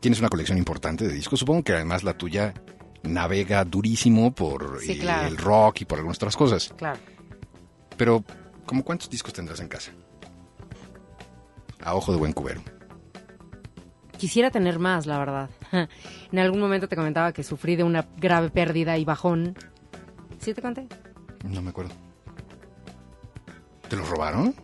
Tienes 0.00 0.20
una 0.20 0.28
colección 0.28 0.58
importante 0.58 1.06
de 1.06 1.14
discos, 1.14 1.40
supongo 1.40 1.62
que 1.64 1.72
además 1.72 2.02
la 2.04 2.16
tuya 2.16 2.54
navega 3.02 3.64
durísimo 3.64 4.34
por 4.34 4.80
Sí, 4.80 4.92
eh, 4.92 4.98
claro. 4.98 5.28
el 5.28 5.36
rock 5.36 5.82
y 5.82 5.84
por 5.84 5.98
algunas 5.98 6.18
otras 6.18 6.36
cosas. 6.36 6.72
Claro. 6.76 6.98
Pero, 7.96 8.24
¿cómo 8.66 8.84
cuántos 8.84 9.08
discos 9.08 9.32
tendrás 9.32 9.60
en 9.60 9.68
casa? 9.68 9.92
A 11.82 11.94
ojo 11.94 12.12
de 12.12 12.18
buen 12.18 12.32
cubero. 12.32 12.60
Quisiera 14.18 14.50
tener 14.50 14.78
más, 14.78 15.06
la 15.06 15.18
verdad. 15.18 15.50
En 16.32 16.40
algún 16.40 16.58
momento 16.60 16.88
te 16.88 16.96
comentaba 16.96 17.32
que 17.32 17.44
sufrí 17.44 17.76
de 17.76 17.84
una 17.84 18.04
grave 18.16 18.50
pérdida 18.50 18.98
y 18.98 19.04
bajón. 19.04 19.54
¿Sí 20.40 20.52
te 20.54 20.60
conté? 20.60 20.88
No 21.48 21.62
me 21.62 21.70
acuerdo. 21.70 21.92
¿Te 23.88 23.96
los 23.96 24.08
robaron? 24.08 24.54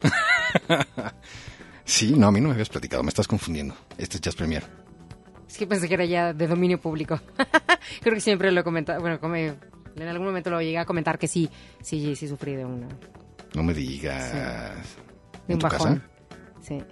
sí, 1.84 2.14
no, 2.16 2.28
a 2.28 2.32
mí 2.32 2.40
no 2.40 2.48
me 2.48 2.54
habías 2.54 2.68
platicado, 2.68 3.02
me 3.02 3.10
estás 3.10 3.28
confundiendo. 3.28 3.74
Este 3.98 4.16
es 4.16 4.20
Jazz 4.22 4.36
Premier. 4.36 4.64
Es 5.46 5.56
que 5.58 5.66
pensé 5.66 5.88
que 5.88 5.94
era 5.94 6.04
ya 6.04 6.32
de 6.32 6.46
dominio 6.46 6.80
público. 6.80 7.20
Creo 8.00 8.14
que 8.14 8.20
siempre 8.20 8.50
lo 8.52 8.60
he 8.60 8.64
comentado. 8.64 9.00
Bueno, 9.00 9.18
como 9.20 9.36
en 9.36 9.58
algún 10.08 10.26
momento 10.26 10.50
lo 10.50 10.60
llegué 10.60 10.78
a 10.78 10.84
comentar 10.84 11.18
que 11.18 11.28
sí, 11.28 11.50
sí, 11.82 12.14
sí 12.16 12.28
sufrí 12.28 12.54
de 12.54 12.64
una. 12.64 12.88
No 13.54 13.62
me 13.62 13.74
digas. 13.74 14.32
De 14.32 14.38
¿En 15.48 15.54
un 15.54 15.58
tu 15.58 15.66
bajón. 15.66 15.96
casa? 15.98 16.08
Sí. 16.62 16.82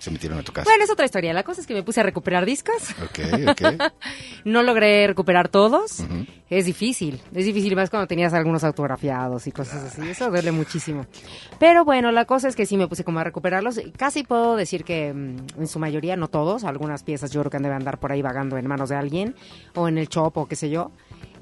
Se 0.00 0.10
metieron 0.10 0.38
a 0.38 0.42
tu 0.42 0.50
casa. 0.50 0.64
Bueno, 0.68 0.82
es 0.82 0.90
otra 0.90 1.04
historia. 1.04 1.34
La 1.34 1.42
cosa 1.42 1.60
es 1.60 1.66
que 1.66 1.74
me 1.74 1.82
puse 1.82 2.00
a 2.00 2.02
recuperar 2.02 2.46
discos. 2.46 2.90
Ok, 3.04 3.20
ok. 3.50 3.92
No 4.46 4.62
logré 4.62 5.06
recuperar 5.06 5.48
todos. 5.50 6.02
Es 6.48 6.64
difícil. 6.64 7.20
Es 7.34 7.44
difícil 7.44 7.76
más 7.76 7.90
cuando 7.90 8.06
tenías 8.06 8.32
algunos 8.32 8.64
autografiados 8.64 9.46
y 9.46 9.52
cosas 9.52 9.84
así. 9.84 10.08
Eso 10.08 10.30
duele 10.30 10.52
muchísimo. 10.52 11.04
Pero 11.58 11.84
bueno, 11.84 12.10
la 12.12 12.24
cosa 12.24 12.48
es 12.48 12.56
que 12.56 12.64
sí 12.64 12.78
me 12.78 12.88
puse 12.88 13.04
como 13.04 13.18
a 13.20 13.24
recuperarlos. 13.24 13.78
Casi 13.98 14.22
puedo 14.24 14.56
decir 14.56 14.82
que 14.84 15.12
mm, 15.12 15.60
en 15.60 15.66
su 15.68 15.78
mayoría, 15.78 16.16
no 16.16 16.28
todos. 16.28 16.64
Algunas 16.64 17.02
piezas 17.02 17.30
yo 17.30 17.40
creo 17.42 17.50
que 17.50 17.58
han 17.58 17.62
de 17.64 17.68
andar 17.72 18.00
por 18.00 18.10
ahí 18.10 18.22
vagando 18.22 18.56
en 18.56 18.66
manos 18.66 18.88
de 18.88 18.96
alguien. 18.96 19.34
O 19.74 19.86
en 19.86 19.98
el 19.98 20.08
shop 20.08 20.38
o 20.38 20.48
qué 20.48 20.56
sé 20.56 20.70
yo. 20.70 20.92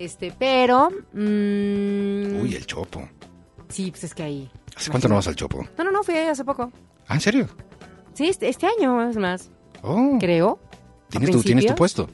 Este, 0.01 0.33
pero... 0.37 0.91
mm, 1.13 2.41
Uy, 2.43 2.55
el 2.57 2.67
Chopo. 2.67 3.09
Sí, 3.69 3.91
pues 3.93 4.03
es 4.05 4.15
que 4.15 4.25
ahí... 4.25 4.51
¿Hace 4.77 4.91
cuánto 4.91 5.09
no 5.09 5.15
vas 5.15 5.29
al 5.29 5.37
Chopo? 5.37 5.65
No, 5.79 5.85
no, 5.85 5.93
no, 5.93 6.03
fui 6.03 6.15
ahí 6.17 6.27
hace 6.27 6.45
poco. 6.45 6.73
Ah, 7.07 7.15
¿en 7.15 7.21
serio? 7.21 7.49
Sí, 8.19 8.29
este, 8.29 8.49
este 8.49 8.67
año 8.67 9.09
es 9.09 9.17
más, 9.17 9.51
Oh, 9.83 10.17
creo. 10.19 10.59
¿tienes 11.09 11.29
¿A 11.31 11.33
tu, 11.33 11.43
tienes 11.43 11.67
tu 11.67 11.75
puesto. 11.77 12.09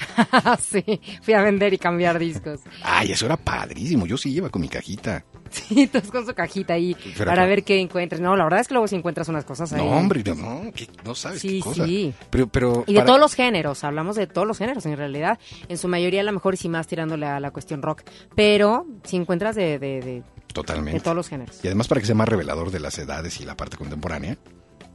sí, 0.60 0.82
fui 1.20 1.34
a 1.34 1.42
vender 1.42 1.74
y 1.74 1.78
cambiar 1.78 2.18
discos. 2.18 2.60
Ay, 2.82 3.12
eso 3.12 3.26
era 3.26 3.36
padrísimo. 3.36 4.06
Yo 4.06 4.16
sí 4.16 4.32
iba 4.32 4.48
con 4.48 4.62
mi 4.62 4.68
cajita. 4.68 5.24
Sí, 5.50 5.86
todos 5.92 6.10
con 6.10 6.24
su 6.24 6.32
cajita 6.32 6.72
ahí 6.74 6.96
Pero 7.18 7.26
para 7.30 7.42
acá- 7.42 7.48
ver 7.50 7.64
qué 7.64 7.78
encuentres. 7.78 8.20
No, 8.22 8.34
la 8.36 8.44
verdad 8.44 8.60
es 8.60 8.68
que 8.68 8.72
luego 8.74 8.88
si 8.88 8.96
encuentras 8.96 9.28
unas 9.28 9.44
cosas 9.44 9.70
ahí. 9.74 9.84
No, 9.84 9.90
hombre, 9.98 10.22
no, 10.24 10.34
no, 10.34 10.62
no 11.04 11.14
sabes 11.14 11.40
Sí, 11.42 11.58
qué 11.58 11.60
cosa. 11.60 11.84
sí. 11.84 12.14
Pero, 12.30 12.46
pero 12.46 12.84
Y 12.86 12.94
de 12.94 13.00
para- 13.00 13.06
todos 13.08 13.20
los 13.20 13.34
géneros, 13.34 13.84
hablamos 13.84 14.16
de 14.16 14.26
todos 14.26 14.46
los 14.48 14.56
géneros 14.56 14.86
en 14.86 14.96
realidad. 14.96 15.38
En 15.68 15.76
su 15.76 15.88
mayoría 15.88 16.22
a 16.22 16.24
lo 16.24 16.32
mejor 16.32 16.54
y 16.54 16.56
sí 16.56 16.70
más 16.70 16.86
tirándole 16.86 17.26
a 17.26 17.38
la 17.38 17.50
cuestión 17.50 17.82
rock. 17.82 18.02
Pero 18.34 18.86
si 19.04 19.16
encuentras 19.16 19.54
de, 19.56 19.78
de, 19.78 20.00
de, 20.00 20.22
Totalmente. 20.54 20.92
de 20.98 21.00
todos 21.00 21.16
los 21.16 21.28
géneros. 21.28 21.62
Y 21.62 21.66
además 21.66 21.86
para 21.88 22.00
que 22.00 22.06
sea 22.06 22.14
más 22.14 22.28
revelador 22.30 22.70
de 22.70 22.80
las 22.80 22.98
edades 22.98 23.38
y 23.40 23.44
la 23.44 23.56
parte 23.58 23.76
contemporánea, 23.76 24.38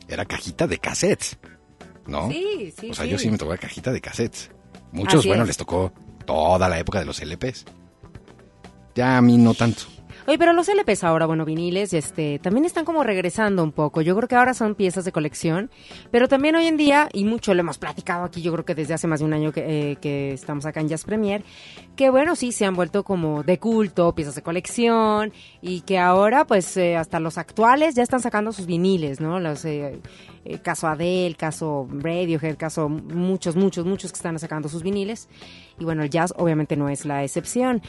era 0.07 0.25
cajita 0.25 0.67
de 0.67 0.77
cassettes, 0.77 1.37
¿no? 2.07 2.29
Sí, 2.29 2.73
sí, 2.79 2.89
O 2.91 2.93
sea, 2.93 3.05
sí. 3.05 3.11
yo 3.11 3.17
sí 3.17 3.29
me 3.31 3.37
tocó 3.37 3.55
cajita 3.57 3.91
de 3.91 4.01
cassettes. 4.01 4.51
Muchos, 4.91 5.19
Así 5.19 5.27
bueno, 5.27 5.43
es. 5.43 5.47
les 5.49 5.57
tocó 5.57 5.91
toda 6.25 6.69
la 6.69 6.79
época 6.79 6.99
de 6.99 7.05
los 7.05 7.19
LPs. 7.21 7.65
Ya 8.95 9.17
a 9.17 9.21
mí 9.21 9.37
no 9.37 9.53
tanto. 9.53 9.83
Oye, 10.27 10.39
pero 10.39 10.53
los 10.53 10.67
LPs 10.67 11.03
ahora, 11.03 11.27
bueno, 11.27 11.45
viniles, 11.45 11.93
este, 11.93 12.39
también 12.39 12.65
están 12.65 12.83
como 12.83 13.03
regresando 13.03 13.63
un 13.63 13.71
poco. 13.71 14.01
Yo 14.01 14.15
creo 14.15 14.27
que 14.27 14.33
ahora 14.33 14.55
son 14.55 14.73
piezas 14.73 15.05
de 15.05 15.11
colección, 15.11 15.69
pero 16.09 16.27
también 16.27 16.55
hoy 16.55 16.65
en 16.65 16.77
día, 16.77 17.09
y 17.13 17.25
mucho 17.25 17.53
lo 17.53 17.59
hemos 17.59 17.77
platicado 17.77 18.23
aquí, 18.23 18.41
yo 18.41 18.51
creo 18.51 18.65
que 18.65 18.73
desde 18.73 18.95
hace 18.95 19.05
más 19.05 19.19
de 19.19 19.25
un 19.25 19.33
año 19.33 19.51
que, 19.51 19.91
eh, 19.91 19.95
que 19.97 20.33
estamos 20.33 20.65
acá 20.65 20.79
en 20.79 20.87
Jazz 20.87 21.03
Premier, 21.03 21.43
que 21.95 22.09
bueno, 22.09 22.35
sí, 22.35 22.51
se 22.51 22.65
han 22.65 22.73
vuelto 22.73 23.03
como 23.03 23.43
de 23.43 23.59
culto, 23.59 24.15
piezas 24.15 24.33
de 24.33 24.41
colección, 24.41 25.31
y 25.61 25.81
que 25.81 25.99
ahora, 25.99 26.45
pues, 26.45 26.75
eh, 26.75 26.95
hasta 26.95 27.19
los 27.19 27.37
actuales 27.37 27.93
ya 27.93 28.01
están 28.01 28.19
sacando 28.19 28.51
sus 28.51 28.65
viniles, 28.65 29.21
¿no? 29.21 29.39
Los, 29.39 29.63
eh, 29.65 29.99
eh, 30.45 30.59
caso 30.59 30.87
Adele, 30.87 31.35
caso 31.35 31.87
Radiohead, 31.91 32.55
caso 32.55 32.87
muchos, 32.87 33.55
muchos, 33.55 33.85
muchos 33.85 34.11
que 34.11 34.17
están 34.17 34.37
sacando 34.37 34.69
sus 34.69 34.83
viniles. 34.83 35.27
Y 35.79 35.83
bueno, 35.85 36.03
el 36.03 36.09
jazz 36.09 36.33
obviamente 36.37 36.75
no 36.75 36.89
es 36.89 37.05
la 37.05 37.23
excepción. 37.23 37.81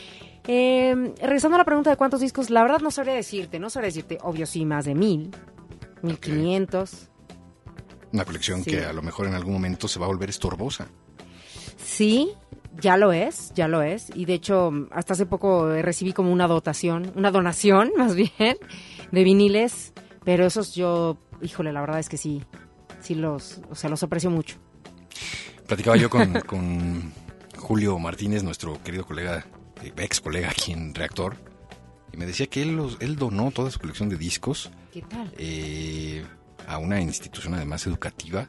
Eh, 0.48 1.14
regresando 1.20 1.56
a 1.56 1.58
la 1.58 1.64
pregunta 1.64 1.90
de 1.90 1.96
cuántos 1.96 2.20
discos, 2.20 2.50
la 2.50 2.62
verdad 2.62 2.80
no 2.80 2.90
sabría 2.90 3.14
decirte, 3.14 3.58
no 3.58 3.70
sabría 3.70 3.88
decirte, 3.88 4.18
obvio 4.22 4.46
sí, 4.46 4.64
más 4.64 4.84
de 4.84 4.94
mil, 4.94 5.30
mil 6.02 6.18
quinientos. 6.18 7.08
Una 8.12 8.24
colección 8.24 8.62
Sí. 8.62 8.70
que 8.70 8.84
a 8.84 8.92
lo 8.92 9.02
mejor 9.02 9.26
en 9.26 9.34
algún 9.34 9.52
momento 9.54 9.88
se 9.88 9.98
va 9.98 10.06
a 10.06 10.08
volver 10.08 10.30
estorbosa. 10.30 10.86
Sí, 11.76 12.30
ya 12.80 12.96
lo 12.96 13.12
es, 13.12 13.52
ya 13.54 13.68
lo 13.68 13.82
es. 13.82 14.10
Y 14.14 14.24
de 14.24 14.34
hecho, 14.34 14.70
hasta 14.92 15.14
hace 15.14 15.26
poco 15.26 15.68
recibí 15.82 16.12
como 16.12 16.32
una 16.32 16.46
dotación, 16.46 17.12
una 17.16 17.30
donación 17.30 17.90
más 17.98 18.14
bien, 18.14 18.56
de 19.10 19.24
viniles. 19.24 19.92
Pero 20.24 20.46
esos 20.46 20.74
yo, 20.74 21.18
híjole, 21.42 21.72
la 21.72 21.80
verdad 21.80 21.98
es 22.00 22.08
que 22.08 22.16
sí, 22.16 22.42
sí 23.00 23.14
los, 23.14 23.60
o 23.70 23.74
sea, 23.74 23.90
los 23.90 24.02
aprecio 24.02 24.30
mucho. 24.30 24.56
Platicaba 25.66 25.96
yo 25.96 26.08
con, 26.10 26.32
con 26.46 27.12
Julio 27.66 27.98
Martínez, 27.98 28.44
nuestro 28.44 28.80
querido 28.80 29.04
colega, 29.04 29.44
eh, 29.82 29.92
ex 29.96 30.20
colega 30.20 30.50
aquí 30.50 30.70
en 30.70 30.94
Reactor, 30.94 31.36
y 32.12 32.16
me 32.16 32.24
decía 32.24 32.46
que 32.46 32.62
él, 32.62 32.76
los, 32.76 32.96
él 33.00 33.16
donó 33.16 33.50
toda 33.50 33.72
su 33.72 33.80
colección 33.80 34.08
de 34.08 34.16
discos 34.16 34.70
¿Qué 34.92 35.02
tal? 35.02 35.32
eh, 35.36 36.24
a 36.68 36.78
una 36.78 37.00
institución 37.00 37.54
además 37.54 37.84
educativa. 37.88 38.48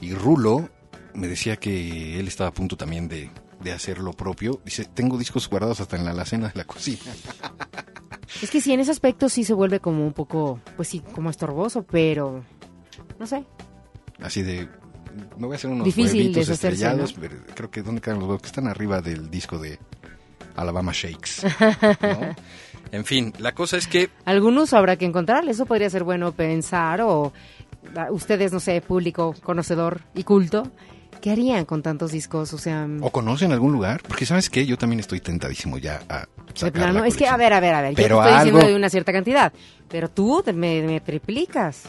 Y 0.00 0.12
Rulo 0.14 0.70
me 1.14 1.28
decía 1.28 1.54
que 1.56 2.18
él 2.18 2.26
estaba 2.26 2.48
a 2.50 2.52
punto 2.52 2.76
también 2.76 3.06
de, 3.06 3.30
de 3.60 3.70
hacer 3.70 3.98
lo 3.98 4.12
propio. 4.12 4.60
Dice, 4.64 4.86
tengo 4.86 5.16
discos 5.16 5.48
guardados 5.48 5.80
hasta 5.80 5.96
en 5.96 6.04
la 6.04 6.10
alacena 6.10 6.48
de 6.48 6.54
la 6.56 6.64
cocina. 6.64 7.12
Es 8.42 8.50
que 8.50 8.60
sí, 8.60 8.72
en 8.72 8.80
ese 8.80 8.90
aspecto 8.92 9.28
sí 9.28 9.44
se 9.44 9.54
vuelve 9.54 9.78
como 9.80 10.04
un 10.06 10.12
poco, 10.12 10.60
pues 10.76 10.88
sí, 10.88 11.00
como 11.14 11.30
estorboso, 11.30 11.82
pero 11.82 12.44
no 13.18 13.26
sé. 13.26 13.44
Así 14.20 14.42
de, 14.42 14.68
me 15.38 15.46
voy 15.46 15.54
a 15.54 15.56
hacer 15.56 15.70
unos 15.70 15.84
Difícil 15.84 16.36
estrellados. 16.38 17.16
¿no? 17.18 17.28
creo 17.54 17.70
que, 17.70 17.82
¿dónde 17.82 18.00
quedan 18.00 18.18
los 18.18 18.28
huevos? 18.28 18.42
Que 18.42 18.48
están 18.48 18.66
arriba 18.68 19.00
del 19.00 19.30
disco 19.30 19.58
de 19.58 19.78
Alabama 20.56 20.92
Shakes. 20.94 21.46
¿no? 22.02 22.36
En 22.92 23.04
fin, 23.04 23.32
la 23.38 23.52
cosa 23.54 23.76
es 23.76 23.86
que 23.86 24.10
Algún 24.24 24.58
uso 24.58 24.76
habrá 24.76 24.96
que 24.96 25.04
encontrar, 25.04 25.48
eso 25.48 25.64
podría 25.64 25.88
ser 25.90 26.02
bueno 26.02 26.32
pensar 26.32 27.00
o 27.02 27.32
a- 27.94 28.10
ustedes, 28.10 28.52
no 28.52 28.58
sé, 28.58 28.80
público 28.80 29.32
conocedor 29.44 30.00
y 30.12 30.24
culto, 30.24 30.64
¿qué 31.20 31.30
harían 31.30 31.66
con 31.66 31.82
tantos 31.82 32.10
discos? 32.10 32.52
O 32.52 32.58
sea, 32.58 32.88
¿O 33.00 33.10
conocen 33.12 33.52
algún 33.52 33.70
lugar? 33.72 34.02
Porque 34.08 34.26
sabes 34.26 34.50
que 34.50 34.66
yo 34.66 34.76
también 34.76 34.98
estoy 34.98 35.20
tentadísimo 35.20 35.78
ya 35.78 36.02
a 36.08 36.26
de 36.60 36.72
plano, 36.72 37.04
es 37.04 37.16
que, 37.16 37.28
a 37.28 37.36
ver, 37.36 37.52
a 37.52 37.60
ver, 37.60 37.74
a 37.74 37.80
ver, 37.82 37.94
Pero 37.94 38.16
yo 38.16 38.22
te 38.22 38.28
estoy 38.28 38.38
diciendo 38.38 38.58
algo- 38.60 38.70
de 38.70 38.76
una 38.76 38.90
cierta 38.90 39.12
cantidad, 39.12 39.52
pero 39.88 40.08
tú 40.10 40.42
me, 40.52 40.82
me 40.82 41.00
triplicas. 41.00 41.84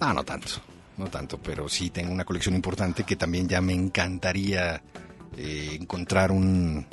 No, 0.00 0.14
no 0.14 0.24
tanto, 0.24 0.48
no 0.98 1.06
tanto, 1.06 1.38
pero 1.38 1.68
sí 1.68 1.90
tengo 1.90 2.12
una 2.12 2.24
colección 2.24 2.54
importante 2.54 3.04
que 3.04 3.16
también 3.16 3.48
ya 3.48 3.60
me 3.60 3.72
encantaría 3.74 4.82
eh, 5.36 5.76
encontrar 5.80 6.32
un... 6.32 6.86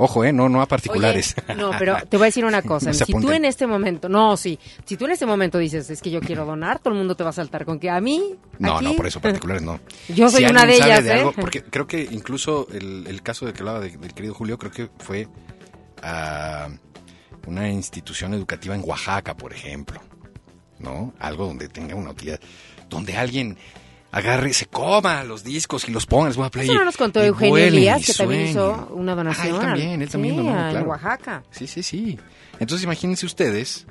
Ojo, 0.00 0.22
eh, 0.24 0.32
no, 0.32 0.48
no 0.48 0.62
a 0.62 0.66
particulares. 0.66 1.34
Oye, 1.48 1.56
no, 1.56 1.70
pero 1.76 1.96
te 2.08 2.16
voy 2.18 2.24
a 2.24 2.26
decir 2.26 2.44
una 2.44 2.62
cosa. 2.62 2.90
No 2.90 2.94
si 2.94 3.12
tú 3.12 3.32
en 3.32 3.44
este 3.44 3.66
momento, 3.66 4.08
no, 4.08 4.36
sí, 4.36 4.56
si 4.84 4.96
tú 4.96 5.06
en 5.06 5.10
este 5.12 5.26
momento 5.26 5.58
dices, 5.58 5.90
es 5.90 6.00
que 6.00 6.10
yo 6.10 6.20
quiero 6.20 6.44
donar, 6.44 6.78
todo 6.78 6.92
el 6.92 6.98
mundo 6.98 7.16
te 7.16 7.24
va 7.24 7.30
a 7.30 7.32
saltar 7.32 7.64
con 7.64 7.80
que 7.80 7.90
a 7.90 8.00
mí. 8.00 8.36
No, 8.60 8.76
aquí, 8.76 8.84
no, 8.84 8.94
por 8.94 9.06
eso 9.08 9.20
particulares 9.20 9.62
no. 9.62 9.80
Yo 10.08 10.28
soy 10.30 10.44
Si 10.44 10.50
una 10.50 10.66
de 10.66 10.76
ellas, 10.76 11.04
¿eh? 11.04 11.12
algo- 11.14 11.32
porque 11.32 11.64
creo 11.64 11.86
que 11.88 12.06
incluso 12.12 12.68
el, 12.70 13.06
el 13.08 13.22
caso 13.22 13.44
de 13.46 13.52
que 13.52 13.60
hablaba 13.60 13.80
de- 13.80 13.96
del 13.96 14.14
querido 14.14 14.34
Julio, 14.34 14.56
creo 14.58 14.70
que 14.70 14.88
fue 14.98 15.26
a 16.02 16.68
una 17.46 17.68
institución 17.70 18.34
educativa 18.34 18.74
en 18.74 18.82
Oaxaca, 18.84 19.36
por 19.36 19.52
ejemplo. 19.52 20.00
¿No? 20.78 21.12
Algo 21.18 21.46
donde 21.46 21.68
tenga 21.68 21.96
una 21.96 22.10
utilidad. 22.10 22.38
Donde 22.88 23.16
alguien 23.16 23.56
agarre, 24.10 24.52
se 24.54 24.66
coma 24.66 25.22
los 25.24 25.44
discos 25.44 25.86
y 25.88 25.92
los 25.92 26.06
ponga 26.06 26.30
en 26.30 26.50
Player. 26.50 26.70
Eso 26.70 26.78
no 26.78 26.84
nos 26.84 26.96
contó 26.96 27.22
Eugenio 27.22 27.50
vuelen 27.52 27.74
Elías, 27.74 28.00
y 28.00 28.04
que 28.04 28.14
también 28.14 28.46
hizo 28.48 28.88
una 28.94 29.14
donación. 29.14 29.46
Ah, 29.46 29.50
él 29.56 29.60
también, 29.60 30.02
él 30.02 30.08
también 30.08 30.34
sí, 30.36 30.42
donó, 30.42 30.70
en. 30.70 30.86
Oaxaca. 30.86 31.42
Sí, 31.50 31.66
sí, 31.66 31.82
sí. 31.82 32.18
Entonces 32.58 32.84
imagínense 32.84 33.26
ustedes 33.26 33.86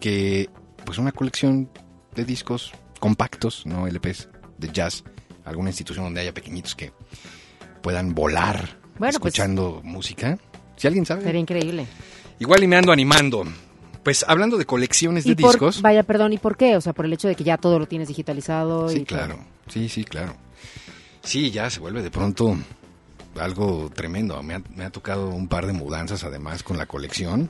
que 0.00 0.48
pues 0.84 0.98
una 0.98 1.12
colección 1.12 1.70
de 2.14 2.24
discos 2.24 2.72
compactos, 3.00 3.66
no 3.66 3.86
LPs, 3.86 4.28
de 4.58 4.70
jazz, 4.72 5.04
alguna 5.44 5.70
institución 5.70 6.04
donde 6.04 6.20
haya 6.20 6.32
pequeñitos 6.34 6.74
que 6.76 6.92
puedan 7.82 8.14
volar 8.14 8.78
Bueno, 8.98 8.98
pues- 8.98 9.14
escuchando 9.14 9.80
música. 9.84 10.38
Si 10.76 10.86
alguien 10.86 11.04
sabe, 11.06 11.22
Sería 11.22 11.40
increíble. 11.40 11.86
igual 12.38 12.62
y 12.62 12.66
me 12.68 12.76
ando 12.76 12.92
animando. 12.92 13.44
Pues 14.02 14.24
hablando 14.26 14.56
de 14.58 14.64
colecciones 14.66 15.24
de 15.24 15.36
por- 15.36 15.52
discos. 15.52 15.80
vaya, 15.82 16.02
perdón, 16.02 16.32
¿y 16.32 16.38
por 16.38 16.56
qué? 16.56 16.76
O 16.76 16.80
sea, 16.80 16.92
por 16.92 17.04
el 17.06 17.12
hecho 17.12 17.28
de 17.28 17.34
que 17.36 17.44
ya 17.44 17.56
todo 17.56 17.78
lo 17.78 17.86
tienes 17.86 18.08
digitalizado. 18.08 18.88
Sí, 18.88 18.98
y 18.98 19.04
todo. 19.04 19.18
claro. 19.18 19.38
Sí, 19.68 19.88
sí, 19.88 20.04
claro. 20.04 20.34
Sí, 21.22 21.50
ya 21.52 21.70
se 21.70 21.78
vuelve 21.80 22.02
de 22.02 22.10
pronto 22.10 22.56
algo 23.38 23.90
tremendo. 23.94 24.42
Me 24.42 24.54
ha, 24.54 24.62
me 24.74 24.84
ha 24.84 24.90
tocado 24.90 25.28
un 25.28 25.46
par 25.48 25.66
de 25.66 25.72
mudanzas 25.72 26.24
además 26.24 26.62
con 26.64 26.76
la 26.78 26.86
colección 26.86 27.48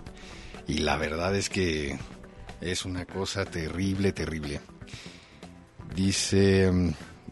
y 0.69 0.79
la 0.79 0.97
verdad 0.99 1.35
es 1.35 1.49
que 1.49 1.99
es 2.61 2.85
una 2.85 3.07
cosa 3.07 3.45
terrible, 3.47 4.12
terrible. 4.12 4.61
Dice, 5.95 6.71
mm, 6.71 6.91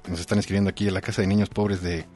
nos 0.08 0.20
están 0.20 0.38
escribiendo 0.38 0.70
aquí 0.70 0.88
en 0.88 0.94
la 0.94 1.00
casa 1.00 1.22
de 1.22 1.28
niños 1.28 1.48
pobres 1.48 1.82
de 1.82 2.06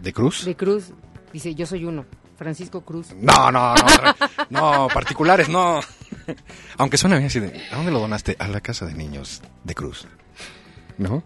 de 0.00 0.12
Cruz. 0.12 0.44
De 0.44 0.56
Cruz, 0.56 0.86
dice, 1.32 1.54
yo 1.54 1.64
soy 1.66 1.84
uno. 1.84 2.04
Francisco 2.42 2.80
Cruz. 2.80 3.14
No, 3.14 3.52
no, 3.52 3.74
no, 3.74 4.14
no, 4.50 4.88
particulares, 4.88 5.48
no. 5.48 5.80
Aunque 6.76 6.96
suena 6.96 7.16
bien 7.16 7.28
así 7.28 7.38
de, 7.38 7.62
¿a 7.70 7.76
dónde 7.76 7.92
lo 7.92 8.00
donaste? 8.00 8.36
A 8.38 8.48
la 8.48 8.60
casa 8.60 8.84
de 8.84 8.94
niños 8.94 9.42
de 9.62 9.74
Cruz. 9.74 10.06
¿No? 10.98 11.22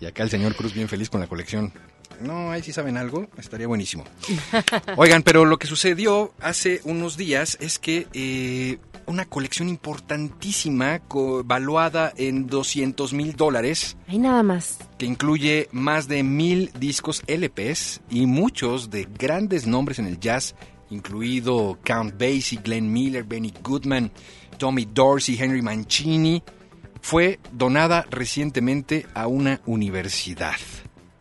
Y 0.00 0.06
acá 0.06 0.22
el 0.22 0.30
señor 0.30 0.54
Cruz 0.54 0.74
bien 0.74 0.88
feliz 0.88 1.10
con 1.10 1.20
la 1.20 1.26
colección. 1.26 1.72
No, 2.20 2.52
ahí 2.52 2.62
sí 2.62 2.72
saben 2.72 2.96
algo, 2.96 3.28
estaría 3.36 3.66
buenísimo. 3.66 4.04
Oigan, 4.96 5.24
pero 5.24 5.44
lo 5.44 5.58
que 5.58 5.66
sucedió 5.66 6.32
hace 6.40 6.80
unos 6.84 7.16
días 7.16 7.58
es 7.60 7.80
que 7.80 8.06
eh, 8.12 8.78
una 9.06 9.24
colección 9.26 9.68
importantísima, 9.68 11.00
co- 11.00 11.42
valuada 11.44 12.12
en 12.16 12.46
200 12.46 13.12
mil 13.12 13.34
dólares, 13.34 13.96
Ahí 14.08 14.18
nada 14.18 14.42
más. 14.42 14.78
que 14.98 15.06
incluye 15.06 15.68
más 15.72 16.08
de 16.08 16.22
mil 16.22 16.70
discos 16.78 17.22
LPs 17.26 18.00
y 18.10 18.26
muchos 18.26 18.90
de 18.90 19.04
grandes 19.18 19.66
nombres 19.66 19.98
en 19.98 20.06
el 20.06 20.20
jazz, 20.20 20.54
incluido 20.90 21.78
Count 21.84 22.12
Basie, 22.18 22.60
Glenn 22.62 22.92
Miller, 22.92 23.24
Benny 23.24 23.52
Goodman, 23.62 24.10
Tommy 24.58 24.84
Dorsey, 24.92 25.36
Henry 25.40 25.62
Mancini, 25.62 26.42
fue 27.00 27.40
donada 27.52 28.06
recientemente 28.10 29.06
a 29.14 29.26
una 29.26 29.60
universidad. 29.66 30.54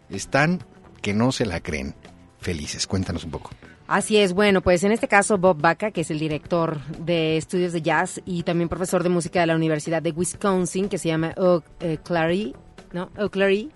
Están 0.09 0.63
que 1.01 1.13
no 1.13 1.31
se 1.31 1.45
la 1.45 1.59
creen. 1.61 1.95
Felices, 2.39 2.85
cuéntanos 2.85 3.23
un 3.23 3.31
poco. 3.31 3.51
Así 3.91 4.15
es, 4.15 4.31
bueno, 4.31 4.61
pues 4.61 4.85
en 4.85 4.93
este 4.93 5.09
caso 5.09 5.37
Bob 5.37 5.59
Baca, 5.59 5.91
que 5.91 5.99
es 5.99 6.11
el 6.11 6.17
director 6.17 6.79
de 6.97 7.35
estudios 7.35 7.73
de 7.73 7.81
jazz 7.81 8.21
y 8.25 8.43
también 8.43 8.69
profesor 8.69 9.03
de 9.03 9.09
música 9.09 9.41
de 9.41 9.47
la 9.47 9.55
Universidad 9.55 10.01
de 10.01 10.11
Wisconsin, 10.11 10.87
que 10.87 10.97
se 10.97 11.09
llama 11.09 11.33
Oak 11.35 11.65
eh, 11.81 11.97
Clary, 12.01 12.55
¿no? 12.93 13.09
Oak 13.17 13.33
Clary, 13.33 13.69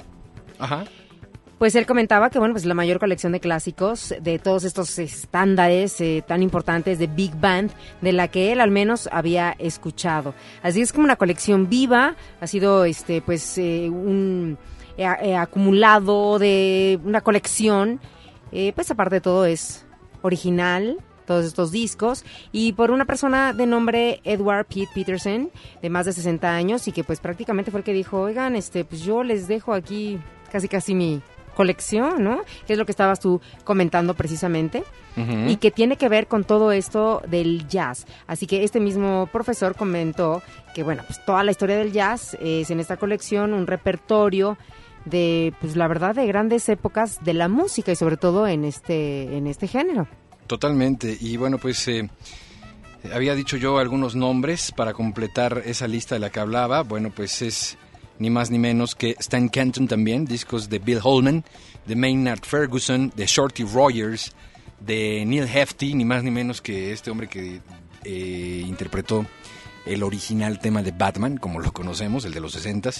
Ajá. 0.57 0.85
Pues 1.57 1.75
él 1.75 1.85
comentaba 1.85 2.29
que, 2.29 2.39
bueno, 2.39 2.53
pues 2.53 2.63
la 2.63 2.73
mayor 2.73 2.97
colección 2.97 3.33
de 3.33 3.41
clásicos 3.41 4.13
de 4.21 4.39
todos 4.39 4.63
estos 4.63 4.97
estándares 4.99 5.99
eh, 5.99 6.23
tan 6.25 6.41
importantes 6.41 6.97
de 6.97 7.07
Big 7.07 7.35
Band, 7.35 7.71
de 7.99 8.13
la 8.13 8.29
que 8.29 8.53
él 8.53 8.61
al 8.61 8.71
menos 8.71 9.09
había 9.11 9.53
escuchado. 9.59 10.33
Así 10.63 10.79
es 10.79 10.93
como 10.93 11.03
una 11.03 11.17
colección 11.17 11.67
viva, 11.67 12.15
ha 12.39 12.47
sido, 12.47 12.85
este, 12.85 13.21
pues, 13.21 13.57
eh, 13.57 13.89
un 13.89 14.57
eh, 14.97 15.07
eh, 15.21 15.35
acumulado 15.35 16.39
de 16.39 16.99
una 17.03 17.19
colección, 17.19 17.99
pues 18.73 18.89
aparte 18.89 19.15
de 19.15 19.21
todo 19.21 19.45
es 19.45 19.84
original, 20.25 20.97
todos 21.25 21.45
estos 21.45 21.71
discos 21.71 22.23
y 22.51 22.73
por 22.73 22.91
una 22.91 23.05
persona 23.05 23.53
de 23.53 23.65
nombre 23.65 24.21
Edward 24.23 24.65
Pete 24.65 24.89
Peterson 24.93 25.49
de 25.81 25.89
más 25.89 26.05
de 26.05 26.13
60 26.13 26.55
años 26.55 26.87
y 26.87 26.91
que 26.91 27.03
pues 27.03 27.19
prácticamente 27.19 27.71
fue 27.71 27.79
el 27.79 27.83
que 27.83 27.93
dijo, 27.93 28.21
oigan, 28.21 28.55
este, 28.55 28.85
pues 28.85 29.01
yo 29.01 29.23
les 29.23 29.47
dejo 29.47 29.73
aquí 29.73 30.19
casi 30.51 30.67
casi 30.67 30.93
mi 30.93 31.21
colección, 31.55 32.23
¿no? 32.23 32.41
Que 32.67 32.73
es 32.73 32.79
lo 32.79 32.85
que 32.85 32.91
estabas 32.91 33.19
tú 33.19 33.41
comentando 33.63 34.13
precisamente 34.13 34.83
y 35.47 35.55
que 35.55 35.71
tiene 35.71 35.95
que 35.95 36.09
ver 36.09 36.27
con 36.27 36.43
todo 36.43 36.73
esto 36.73 37.23
del 37.25 37.69
jazz. 37.69 38.05
Así 38.27 38.47
que 38.47 38.65
este 38.65 38.81
mismo 38.81 39.29
profesor 39.31 39.73
comentó 39.73 40.43
que, 40.73 40.83
bueno, 40.83 41.03
pues 41.07 41.23
toda 41.23 41.41
la 41.45 41.51
historia 41.51 41.77
del 41.77 41.93
jazz 41.93 42.35
es 42.41 42.69
en 42.69 42.81
esta 42.81 42.97
colección 42.97 43.53
un 43.53 43.65
repertorio 43.65 44.57
de, 45.05 45.53
pues 45.61 45.75
la 45.75 45.87
verdad, 45.87 46.15
de 46.15 46.25
grandes 46.27 46.67
épocas 46.69 47.23
de 47.23 47.33
la 47.33 47.47
música 47.47 47.91
y 47.91 47.95
sobre 47.95 48.17
todo 48.17 48.47
en 48.47 48.65
este, 48.65 49.37
en 49.37 49.47
este 49.47 49.67
género. 49.67 50.07
Totalmente. 50.47 51.17
Y 51.19 51.37
bueno, 51.37 51.57
pues 51.57 51.87
eh, 51.87 52.09
había 53.13 53.35
dicho 53.35 53.57
yo 53.57 53.79
algunos 53.79 54.15
nombres 54.15 54.71
para 54.71 54.93
completar 54.93 55.63
esa 55.65 55.87
lista 55.87 56.15
de 56.15 56.19
la 56.19 56.29
que 56.29 56.39
hablaba. 56.39 56.83
Bueno, 56.83 57.11
pues 57.15 57.41
es 57.41 57.77
ni 58.19 58.29
más 58.29 58.51
ni 58.51 58.59
menos 58.59 58.95
que 58.95 59.15
Stan 59.19 59.49
Kenton 59.49 59.87
también, 59.87 60.25
discos 60.25 60.69
de 60.69 60.79
Bill 60.79 60.99
Holman, 61.03 61.43
de 61.85 61.95
Maynard 61.95 62.43
Ferguson, 62.43 63.11
de 63.15 63.25
Shorty 63.25 63.63
Rogers, 63.63 64.33
de 64.79 65.23
Neil 65.25 65.47
Hefti, 65.47 65.93
ni 65.93 66.05
más 66.05 66.23
ni 66.23 66.31
menos 66.31 66.61
que 66.61 66.91
este 66.91 67.11
hombre 67.11 67.27
que 67.27 67.61
eh, 68.03 68.63
interpretó 68.65 69.25
el 69.85 70.03
original 70.03 70.59
tema 70.59 70.81
de 70.81 70.91
Batman, 70.91 71.37
como 71.37 71.59
lo 71.59 71.71
conocemos, 71.71 72.25
el 72.25 72.33
de 72.33 72.39
los 72.39 72.53
60 72.53 72.91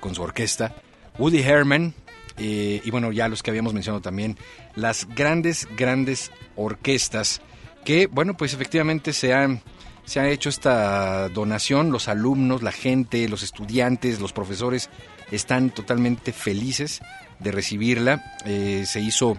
con 0.00 0.14
su 0.14 0.22
orquesta, 0.22 0.74
Woody 1.18 1.40
Herman, 1.40 1.94
eh, 2.38 2.80
y 2.84 2.90
bueno, 2.90 3.12
ya 3.12 3.28
los 3.28 3.42
que 3.42 3.50
habíamos 3.50 3.74
mencionado 3.74 4.02
también, 4.02 4.36
las 4.74 5.06
grandes, 5.14 5.68
grandes 5.76 6.30
orquestas 6.54 7.40
que, 7.84 8.06
bueno, 8.06 8.36
pues 8.36 8.52
efectivamente 8.52 9.12
se 9.12 9.32
han 9.32 9.62
se 10.06 10.30
hecho 10.30 10.48
esta 10.48 11.28
donación, 11.28 11.90
los 11.90 12.06
alumnos, 12.08 12.62
la 12.62 12.70
gente, 12.70 13.28
los 13.28 13.42
estudiantes, 13.42 14.20
los 14.20 14.32
profesores 14.32 14.88
están 15.32 15.70
totalmente 15.70 16.32
felices 16.32 17.00
de 17.40 17.50
recibirla. 17.50 18.38
Eh, 18.44 18.84
se 18.86 19.00
hizo 19.00 19.36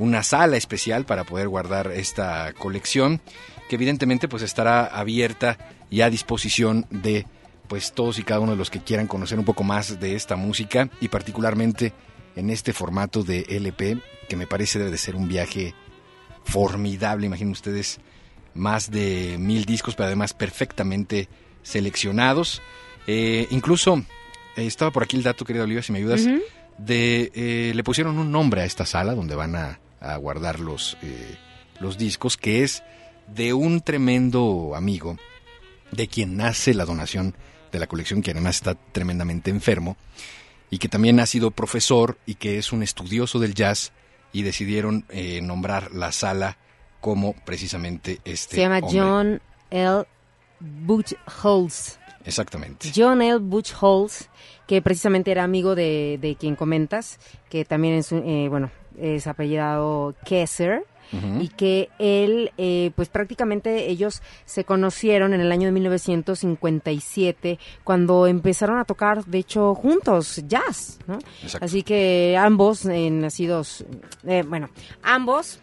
una 0.00 0.24
sala 0.24 0.56
especial 0.56 1.04
para 1.04 1.24
poder 1.24 1.48
guardar 1.48 1.92
esta 1.92 2.52
colección, 2.54 3.20
que 3.68 3.76
evidentemente 3.76 4.26
pues 4.26 4.42
estará 4.42 4.84
abierta 4.84 5.56
y 5.90 6.00
a 6.00 6.10
disposición 6.10 6.86
de 6.90 7.24
pues 7.70 7.92
todos 7.92 8.18
y 8.18 8.24
cada 8.24 8.40
uno 8.40 8.50
de 8.50 8.58
los 8.58 8.68
que 8.68 8.80
quieran 8.80 9.06
conocer 9.06 9.38
un 9.38 9.44
poco 9.44 9.62
más 9.62 10.00
de 10.00 10.16
esta 10.16 10.34
música 10.34 10.90
y 11.00 11.06
particularmente 11.06 11.92
en 12.34 12.50
este 12.50 12.72
formato 12.72 13.22
de 13.22 13.46
LP, 13.48 13.98
que 14.28 14.34
me 14.34 14.48
parece 14.48 14.80
debe 14.80 14.90
de 14.90 14.98
ser 14.98 15.14
un 15.14 15.28
viaje 15.28 15.72
formidable, 16.44 17.26
imaginen 17.26 17.52
ustedes 17.52 18.00
más 18.54 18.90
de 18.90 19.36
mil 19.38 19.66
discos, 19.66 19.94
pero 19.94 20.08
además 20.08 20.34
perfectamente 20.34 21.28
seleccionados. 21.62 22.60
Eh, 23.06 23.46
incluso 23.50 23.98
eh, 24.56 24.66
estaba 24.66 24.90
por 24.90 25.04
aquí 25.04 25.16
el 25.16 25.22
dato, 25.22 25.44
querida 25.44 25.62
Olivia, 25.62 25.84
si 25.84 25.92
me 25.92 26.00
ayudas, 26.00 26.26
de 26.76 27.30
eh, 27.36 27.72
le 27.72 27.84
pusieron 27.84 28.18
un 28.18 28.32
nombre 28.32 28.62
a 28.62 28.64
esta 28.64 28.84
sala 28.84 29.14
donde 29.14 29.36
van 29.36 29.54
a, 29.54 29.78
guardar 30.16 30.58
los, 30.58 30.96
los 31.78 31.98
discos, 31.98 32.36
que 32.36 32.64
es 32.64 32.82
de 33.28 33.52
un 33.52 33.80
tremendo 33.80 34.72
amigo, 34.74 35.18
de 35.92 36.08
quien 36.08 36.36
nace 36.36 36.74
la 36.74 36.84
donación 36.84 37.36
de 37.70 37.78
la 37.78 37.86
colección, 37.86 38.22
que 38.22 38.30
además 38.32 38.56
está 38.56 38.74
tremendamente 38.74 39.50
enfermo, 39.50 39.96
y 40.70 40.78
que 40.78 40.88
también 40.88 41.20
ha 41.20 41.26
sido 41.26 41.50
profesor 41.50 42.18
y 42.26 42.34
que 42.36 42.58
es 42.58 42.72
un 42.72 42.82
estudioso 42.82 43.38
del 43.38 43.54
jazz, 43.54 43.92
y 44.32 44.42
decidieron 44.42 45.04
nombrar 45.42 45.92
la 45.92 46.12
sala 46.12 46.56
como 47.00 47.34
precisamente 47.44 48.20
este. 48.24 48.56
Se 48.56 48.60
llama 48.60 48.78
hombre. 48.78 49.00
John 49.00 49.40
L. 49.70 50.04
Butch 50.60 51.14
Holtz. 51.42 51.98
Exactamente. 52.24 52.92
John 52.94 53.22
L. 53.22 53.38
Butch 53.38 53.72
Holtz, 53.80 54.28
que 54.66 54.82
precisamente 54.82 55.30
era 55.30 55.42
amigo 55.42 55.74
de, 55.74 56.18
de 56.20 56.36
quien 56.36 56.54
comentas, 56.54 57.18
que 57.48 57.64
también 57.64 57.94
es, 57.94 58.12
eh, 58.12 58.46
bueno, 58.48 58.70
es 58.98 59.26
apellidado 59.26 60.14
Kesser. 60.24 60.84
Y 61.40 61.48
que 61.48 61.88
él, 61.98 62.52
eh, 62.56 62.92
pues 62.94 63.08
prácticamente 63.08 63.90
ellos 63.90 64.22
se 64.44 64.64
conocieron 64.64 65.34
en 65.34 65.40
el 65.40 65.50
año 65.50 65.66
de 65.66 65.72
1957, 65.72 67.58
cuando 67.82 68.26
empezaron 68.26 68.78
a 68.78 68.84
tocar, 68.84 69.24
de 69.24 69.38
hecho, 69.38 69.74
juntos 69.74 70.42
jazz. 70.46 70.98
¿no? 71.06 71.18
Así 71.60 71.82
que 71.82 72.36
ambos, 72.38 72.86
eh, 72.86 73.10
nacidos, 73.10 73.84
eh, 74.24 74.44
bueno, 74.46 74.68
ambos 75.02 75.60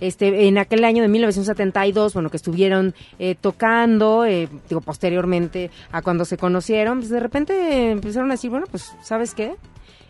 este, 0.00 0.46
en 0.48 0.58
aquel 0.58 0.84
año 0.84 1.02
de 1.02 1.08
1972, 1.08 2.12
bueno, 2.12 2.30
que 2.30 2.36
estuvieron 2.36 2.94
eh, 3.18 3.34
tocando, 3.34 4.26
eh, 4.26 4.48
digo, 4.68 4.80
posteriormente 4.80 5.70
a 5.90 6.02
cuando 6.02 6.24
se 6.24 6.36
conocieron, 6.36 6.98
pues 6.98 7.10
de 7.10 7.20
repente 7.20 7.92
empezaron 7.92 8.30
a 8.30 8.34
decir, 8.34 8.50
bueno, 8.50 8.66
pues, 8.70 8.94
¿sabes 9.02 9.34
qué? 9.34 9.56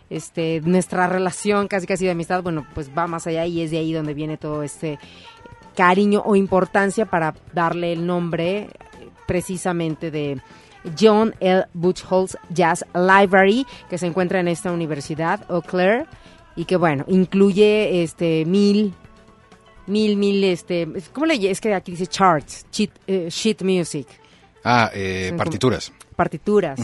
Este, 0.09 0.61
nuestra 0.61 1.07
relación 1.07 1.67
casi 1.67 1.85
casi 1.85 2.05
de 2.05 2.11
amistad, 2.11 2.41
bueno, 2.41 2.65
pues 2.73 2.89
va 2.97 3.07
más 3.07 3.27
allá 3.27 3.45
y 3.45 3.61
es 3.61 3.71
de 3.71 3.79
ahí 3.79 3.91
donde 3.91 4.13
viene 4.13 4.37
todo 4.37 4.63
este 4.63 4.99
cariño 5.75 6.23
o 6.25 6.35
importancia 6.35 7.05
para 7.05 7.35
darle 7.53 7.93
el 7.93 8.05
nombre 8.05 8.59
eh, 8.59 8.69
precisamente 9.27 10.09
de 10.09 10.41
John 10.99 11.35
L. 11.39 11.65
Butch 11.73 12.03
Holtz 12.09 12.37
Jazz 12.49 12.85
Library, 12.93 13.65
que 13.89 13.97
se 13.97 14.07
encuentra 14.07 14.39
en 14.39 14.47
esta 14.47 14.71
universidad, 14.71 15.45
Eau 15.49 15.61
Claire, 15.61 16.05
y 16.55 16.65
que 16.65 16.77
bueno, 16.77 17.03
incluye 17.07 18.01
este 18.03 18.45
mil 18.45 18.93
mil, 19.87 20.17
mil, 20.17 20.43
este, 20.43 20.87
¿cómo 21.13 21.25
le 21.25 21.49
Es 21.49 21.61
que 21.61 21.73
aquí 21.73 21.91
dice 21.91 22.07
charts, 22.07 22.65
sheet, 22.71 22.91
eh, 23.07 23.27
sheet 23.29 23.61
music, 23.61 24.07
Ah, 24.63 24.91
eh, 24.93 25.29
Son 25.29 25.37
partituras. 26.17 26.79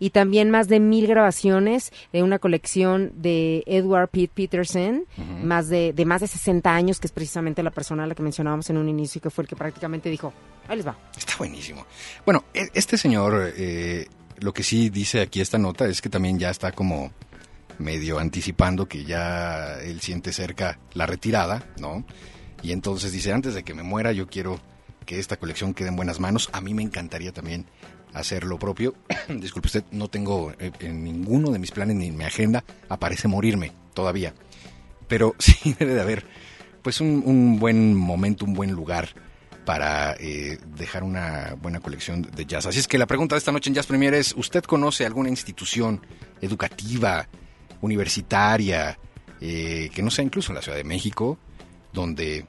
Y 0.00 0.10
también 0.10 0.50
más 0.50 0.66
de 0.66 0.80
mil 0.80 1.06
grabaciones 1.06 1.92
de 2.12 2.24
una 2.24 2.40
colección 2.40 3.12
de 3.14 3.62
Edward 3.66 4.08
Pete 4.08 4.32
Peterson, 4.34 5.04
más 5.44 5.68
de, 5.68 5.92
de 5.92 6.04
más 6.04 6.22
de 6.22 6.26
60 6.26 6.74
años, 6.74 6.98
que 6.98 7.06
es 7.06 7.12
precisamente 7.12 7.62
la 7.62 7.70
persona 7.70 8.02
a 8.02 8.06
la 8.08 8.16
que 8.16 8.22
mencionábamos 8.24 8.68
en 8.70 8.78
un 8.78 8.88
inicio, 8.88 9.20
que 9.20 9.30
fue 9.30 9.42
el 9.44 9.48
que 9.48 9.54
prácticamente 9.54 10.08
dijo, 10.08 10.32
ahí 10.66 10.78
les 10.78 10.86
va. 10.86 10.98
Está 11.16 11.34
buenísimo. 11.38 11.86
Bueno, 12.24 12.44
e- 12.52 12.70
este 12.74 12.96
señor, 12.98 13.52
eh, 13.56 14.08
lo 14.38 14.52
que 14.52 14.64
sí 14.64 14.88
dice 14.90 15.20
aquí 15.20 15.40
esta 15.40 15.58
nota 15.58 15.86
es 15.86 16.02
que 16.02 16.08
también 16.08 16.38
ya 16.38 16.50
está 16.50 16.72
como 16.72 17.12
medio 17.78 18.18
anticipando 18.18 18.86
que 18.86 19.04
ya 19.04 19.78
él 19.82 20.00
siente 20.00 20.32
cerca 20.32 20.78
la 20.94 21.06
retirada, 21.06 21.64
¿no? 21.78 22.04
Y 22.62 22.72
entonces 22.72 23.12
dice, 23.12 23.32
antes 23.32 23.54
de 23.54 23.62
que 23.64 23.74
me 23.74 23.82
muera, 23.82 24.12
yo 24.12 24.26
quiero 24.26 24.58
que 25.04 25.18
esta 25.18 25.36
colección 25.36 25.74
quede 25.74 25.88
en 25.88 25.96
buenas 25.96 26.20
manos. 26.20 26.48
A 26.52 26.60
mí 26.60 26.74
me 26.74 26.82
encantaría 26.82 27.32
también 27.32 27.66
hacer 28.14 28.44
lo 28.44 28.58
propio. 28.58 28.94
Disculpe 29.28 29.66
usted, 29.66 29.84
no 29.90 30.08
tengo 30.08 30.52
eh, 30.58 30.72
en 30.80 31.04
ninguno 31.04 31.50
de 31.50 31.58
mis 31.58 31.70
planes 31.70 31.96
ni 31.96 32.08
en 32.08 32.16
mi 32.16 32.24
agenda 32.24 32.64
aparece 32.88 33.28
morirme 33.28 33.72
todavía. 33.94 34.34
Pero 35.08 35.34
sí 35.38 35.74
debe 35.78 35.94
de 35.94 36.00
haber 36.00 36.24
pues 36.82 37.00
un, 37.00 37.22
un 37.24 37.58
buen 37.58 37.94
momento, 37.94 38.44
un 38.44 38.54
buen 38.54 38.72
lugar 38.72 39.10
para 39.64 40.14
eh, 40.18 40.58
dejar 40.76 41.04
una 41.04 41.56
buena 41.60 41.80
colección 41.80 42.22
de 42.22 42.46
jazz. 42.46 42.66
Así 42.66 42.78
es 42.78 42.88
que 42.88 42.98
la 42.98 43.06
pregunta 43.06 43.34
de 43.34 43.38
esta 43.38 43.52
noche 43.52 43.70
en 43.70 43.74
Jazz 43.74 43.86
Premier 43.86 44.14
es, 44.14 44.34
¿usted 44.36 44.64
conoce 44.64 45.06
alguna 45.06 45.28
institución 45.28 46.04
educativa, 46.40 47.28
universitaria, 47.80 48.98
eh, 49.40 49.90
que 49.94 50.02
no 50.02 50.10
sea 50.10 50.24
incluso 50.24 50.50
en 50.52 50.56
la 50.56 50.62
Ciudad 50.62 50.78
de 50.78 50.84
México, 50.84 51.38
donde 51.92 52.46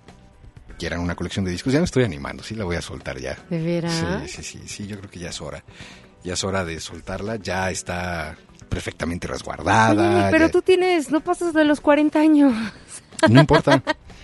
quieran 0.77 0.99
una 0.99 1.15
colección 1.15 1.45
de 1.45 1.51
discos? 1.51 1.73
Ya 1.73 1.79
me 1.79 1.85
estoy 1.85 2.03
animando, 2.03 2.43
sí 2.43 2.55
la 2.55 2.63
voy 2.65 2.75
a 2.75 2.81
soltar 2.81 3.19
ya. 3.19 3.37
¿De 3.49 3.61
veras? 3.61 3.93
Sí, 4.25 4.41
sí, 4.41 4.43
sí, 4.43 4.67
sí, 4.67 4.87
yo 4.87 4.97
creo 4.99 5.09
que 5.09 5.19
ya 5.19 5.29
es 5.29 5.41
hora. 5.41 5.63
Ya 6.23 6.33
es 6.33 6.43
hora 6.43 6.63
de 6.65 6.79
soltarla, 6.79 7.35
ya 7.37 7.69
está 7.69 8.35
perfectamente 8.69 9.27
resguardada. 9.27 10.21
Oye, 10.23 10.27
pero 10.31 10.45
ya- 10.47 10.51
tú 10.51 10.61
tienes, 10.61 11.11
no 11.11 11.19
pasas 11.19 11.53
de 11.53 11.63
los 11.65 11.81
40 11.81 12.19
años. 12.19 12.53
No 13.29 13.39
importa. 13.41 13.81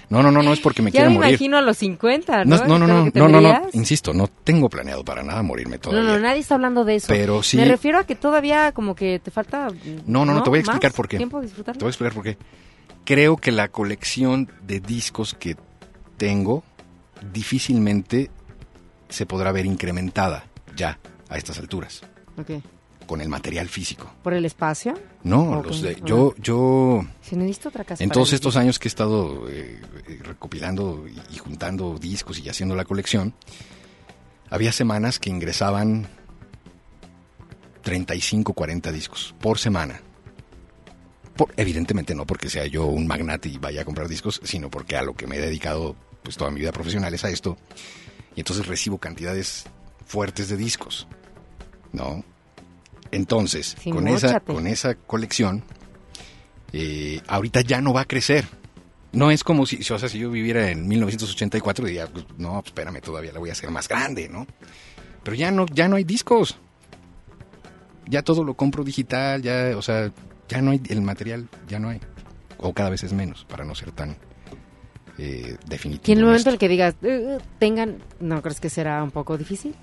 No, 0.10 0.24
no, 0.24 0.32
no, 0.32 0.42
no 0.42 0.52
es 0.54 0.60
porque 0.60 0.82
me 0.82 0.90
ya 0.90 1.02
quiera 1.02 1.10
me 1.10 1.16
morir. 1.18 1.30
imagino 1.32 1.58
a 1.58 1.62
los 1.62 1.78
50, 1.78 2.44
¿no? 2.44 2.58
No, 2.66 2.80
no, 2.80 2.88
no, 2.88 3.06
¿Es 3.08 3.14
lo 3.16 3.28
no, 3.30 3.40
no, 3.40 3.42
no, 3.42 3.54
no, 3.60 3.70
insisto, 3.74 4.12
no 4.12 4.28
tengo 4.28 4.68
planeado 4.68 5.06
para 5.06 5.22
nada 5.22 5.44
morirme 5.44 5.76
No, 5.76 5.82
todavía. 5.82 6.14
no, 6.14 6.20
nadie 6.20 6.40
está 6.40 6.56
hablando 6.56 6.84
de 6.84 6.96
eso. 6.96 7.06
Pero 7.08 7.44
sí- 7.44 7.58
Me 7.58 7.66
refiero 7.66 8.00
a 8.00 8.06
que 8.06 8.16
todavía 8.16 8.72
como 8.72 8.96
que 8.96 9.20
te 9.20 9.30
falta... 9.30 9.68
No, 10.08 10.26
no, 10.26 10.34
no, 10.34 10.42
te 10.42 10.50
voy 10.50 10.58
a 10.58 10.62
explicar 10.62 10.90
¿Más 10.92 10.96
por 10.96 11.08
qué. 11.08 11.18
tiempo 11.18 11.38
de 11.38 11.44
Te 11.44 11.48
disfrutarlo? 11.50 11.80
voy 11.82 11.88
a 11.88 11.90
explicar 11.92 12.14
por 12.16 12.24
qué. 12.24 12.38
Creo 13.06 13.38
que 13.38 13.52
la 13.52 13.68
colección 13.68 14.52
de 14.64 14.80
discos 14.80 15.36
que 15.36 15.56
tengo 16.20 16.64
difícilmente 17.34 18.30
se 19.10 19.26
podrá 19.26 19.52
ver 19.52 19.66
incrementada 19.66 20.46
ya 20.76 21.00
a 21.30 21.38
estas 21.38 21.58
alturas 21.58 22.02
Ok. 22.38 22.62
con 23.08 23.22
el 23.22 23.28
material 23.30 23.68
físico. 23.68 24.12
¿Por 24.22 24.34
el 24.36 24.46
espacio? 24.46 24.94
No, 25.24 25.64
los 25.64 25.82
de- 25.82 26.00
yo, 26.06 26.36
yo 26.38 27.04
Si 27.22 27.36
necesito 27.36 27.70
otra 27.70 27.84
casa 27.84 28.04
en 28.04 28.12
todos 28.12 28.32
estos 28.34 28.56
años 28.56 28.78
que 28.78 28.88
he 28.88 28.92
estado 28.92 29.50
eh, 29.50 29.82
eh, 30.08 30.20
recopilando 30.24 31.08
y, 31.08 31.20
y 31.36 31.38
juntando 31.40 31.98
discos 31.98 32.38
y 32.40 32.48
haciendo 32.50 32.76
la 32.76 32.86
colección, 32.86 33.34
había 34.52 34.72
semanas 34.72 35.18
que 35.20 35.30
ingresaban 35.32 36.08
35, 37.82 38.54
40 38.54 38.92
discos 38.92 39.34
por 39.40 39.58
semana. 39.58 40.02
Por- 41.36 41.54
evidentemente 41.58 42.14
no 42.14 42.26
porque 42.26 42.50
sea 42.50 42.66
yo 42.68 42.86
un 42.86 43.08
magnate 43.08 43.50
y 43.50 43.58
vaya 43.58 43.82
a 43.82 43.86
comprar 43.86 44.08
discos, 44.08 44.40
sino 44.44 44.70
porque 44.70 44.96
a 44.98 45.02
lo 45.02 45.14
que 45.16 45.26
me 45.28 45.38
he 45.38 45.42
dedicado 45.42 45.96
pues 46.30 46.38
toda 46.38 46.52
mi 46.52 46.60
vida 46.60 46.72
profesional 46.72 47.12
es 47.12 47.26
a 47.26 47.32
esto, 47.32 47.58
y 48.36 48.42
entonces 48.42 48.68
recibo 48.68 49.00
cantidades 49.00 49.66
fuertes 50.06 50.48
de 50.48 50.58
discos, 50.58 51.08
¿no? 51.92 52.24
Entonces, 53.10 53.76
Sí, 53.82 53.90
con 53.90 54.08
esa, 54.08 54.40
con 54.40 54.68
esa 54.68 54.94
colección, 54.94 55.64
eh, 56.72 57.20
ahorita 57.26 57.62
ya 57.62 57.82
no 57.82 57.94
va 57.94 58.02
a 58.02 58.06
crecer. 58.06 58.48
No 59.12 59.32
es 59.32 59.44
como 59.44 59.66
si, 59.66 59.78
o 59.92 59.98
sea, 59.98 60.08
si 60.08 60.20
yo 60.20 60.30
viviera 60.30 60.70
en 60.70 60.88
1984 60.88 61.88
diría, 61.88 62.06
pues, 62.06 62.26
no, 62.38 62.52
pues, 62.62 62.68
espérame, 62.68 63.02
todavía 63.02 63.34
la 63.34 63.40
voy 63.40 63.50
a 63.50 63.54
hacer 63.54 63.72
más 63.72 63.88
grande, 63.88 64.30
¿no? 64.30 64.46
Pero 65.24 65.36
ya 65.36 65.50
no, 65.50 65.66
ya 65.66 65.88
no 65.88 65.96
hay 65.96 66.04
discos. 66.04 66.60
Ya 68.06 68.22
todo 68.22 68.44
lo 68.44 68.54
compro 68.54 68.84
digital, 68.84 69.42
ya, 69.42 69.76
o 69.76 69.82
sea, 69.82 70.12
ya 70.48 70.62
no 70.62 70.70
hay, 70.70 70.82
el 70.90 71.02
material 71.02 71.50
ya 71.68 71.80
no 71.80 71.90
hay. 71.90 72.00
O 72.60 72.72
cada 72.72 72.92
vez 72.92 73.02
es 73.02 73.14
menos, 73.14 73.46
para 73.46 73.66
no 73.66 73.74
ser 73.74 73.92
tan 73.94 74.16
eh, 75.20 75.58
definitivo. 75.68 76.04
Y 76.08 76.12
en 76.14 76.18
el 76.20 76.24
en 76.24 76.28
momento 76.30 76.50
en 76.50 76.54
el 76.54 76.60
que 76.60 76.68
digas, 76.70 76.96
"Eh, 77.04 77.38
eh", 77.38 77.44
tengan, 77.60 77.98
¿no 78.20 78.42
crees 78.42 78.60
que 78.60 78.70
será 78.70 79.04
un 79.04 79.12
poco 79.12 79.38
difícil? 79.38 79.76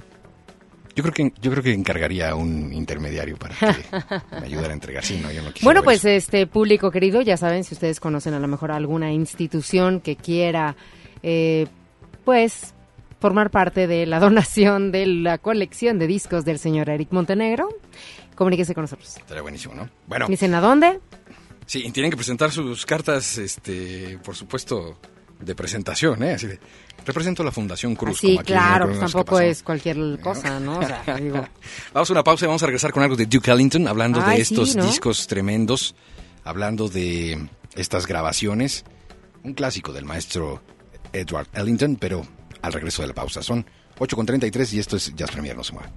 Yo 0.94 1.02
creo 1.02 1.12
que 1.12 1.32
yo 1.42 1.50
creo 1.50 1.62
que 1.62 1.74
encargaría 1.74 2.30
a 2.30 2.34
un 2.34 2.72
intermediario 2.72 3.36
para 3.36 3.54
que 3.54 3.84
me 4.40 4.46
ayudara 4.46 4.70
a 4.70 4.72
entregar. 4.72 5.04
Sí, 5.04 5.20
no, 5.22 5.30
yo 5.30 5.42
no 5.42 5.50
Bueno, 5.62 5.82
pues 5.82 5.98
eso. 5.98 6.08
este 6.08 6.46
público 6.46 6.90
querido, 6.90 7.20
ya 7.20 7.36
saben, 7.36 7.64
si 7.64 7.74
ustedes 7.74 8.00
conocen 8.00 8.32
a 8.32 8.40
lo 8.40 8.48
mejor 8.48 8.72
alguna 8.72 9.12
institución 9.12 10.00
que 10.00 10.16
quiera, 10.16 10.74
eh, 11.22 11.66
pues, 12.24 12.72
formar 13.20 13.50
parte 13.50 13.86
de 13.86 14.06
la 14.06 14.20
donación 14.20 14.90
de 14.90 15.04
la 15.04 15.36
colección 15.36 15.98
de 15.98 16.06
discos 16.06 16.46
del 16.46 16.58
señor 16.58 16.88
Eric 16.88 17.08
Montenegro, 17.12 17.68
comuníquese 18.34 18.74
con 18.74 18.84
nosotros. 18.84 19.18
Estaría 19.18 19.42
buenísimo, 19.42 19.74
¿no? 19.74 19.90
Bueno, 20.06 20.26
Dicen, 20.28 20.54
¿a 20.54 20.62
dónde? 20.62 20.98
Sí, 21.66 21.82
y 21.84 21.90
tienen 21.90 22.10
que 22.10 22.16
presentar 22.16 22.50
sus 22.52 22.86
cartas, 22.86 23.36
este, 23.36 24.18
por 24.24 24.34
supuesto, 24.34 24.98
de 25.40 25.54
presentación, 25.54 26.22
¿eh? 26.22 26.34
Así 26.34 26.46
de, 26.46 26.58
represento 27.04 27.42
a 27.42 27.44
la 27.44 27.52
Fundación 27.52 27.94
Cruz. 27.94 28.18
Sí, 28.18 28.28
como 28.28 28.40
aquí, 28.40 28.52
claro, 28.52 28.86
pues 28.86 29.00
tampoco 29.00 29.40
es 29.40 29.62
cualquier 29.62 30.18
cosa, 30.20 30.58
¿no? 30.60 30.78
O 30.78 30.82
sea, 30.86 31.02
digo, 31.20 31.46
Vamos 31.92 32.10
a 32.10 32.12
una 32.12 32.24
pausa 32.24 32.44
y 32.44 32.48
vamos 32.48 32.62
a 32.62 32.66
regresar 32.66 32.92
con 32.92 33.02
algo 33.02 33.16
de 33.16 33.26
Duke 33.26 33.50
Ellington, 33.50 33.86
hablando 33.88 34.20
Ay, 34.24 34.38
de 34.38 34.44
sí, 34.44 34.54
estos 34.54 34.76
¿no? 34.76 34.86
discos 34.86 35.26
tremendos, 35.26 35.94
hablando 36.44 36.88
de 36.88 37.48
estas 37.74 38.06
grabaciones, 38.06 38.84
un 39.42 39.54
clásico 39.54 39.92
del 39.92 40.04
maestro 40.04 40.62
Edward 41.12 41.48
Ellington, 41.52 41.96
pero 41.96 42.26
al 42.62 42.72
regreso 42.72 43.02
de 43.02 43.08
la 43.08 43.14
pausa. 43.14 43.42
Son 43.42 43.64
8.33 43.98 44.72
y 44.72 44.78
esto 44.78 44.96
es 44.96 45.14
Jazz 45.14 45.30
Premier, 45.30 45.56
no 45.56 45.64
se 45.64 45.72
mueva. 45.72 45.90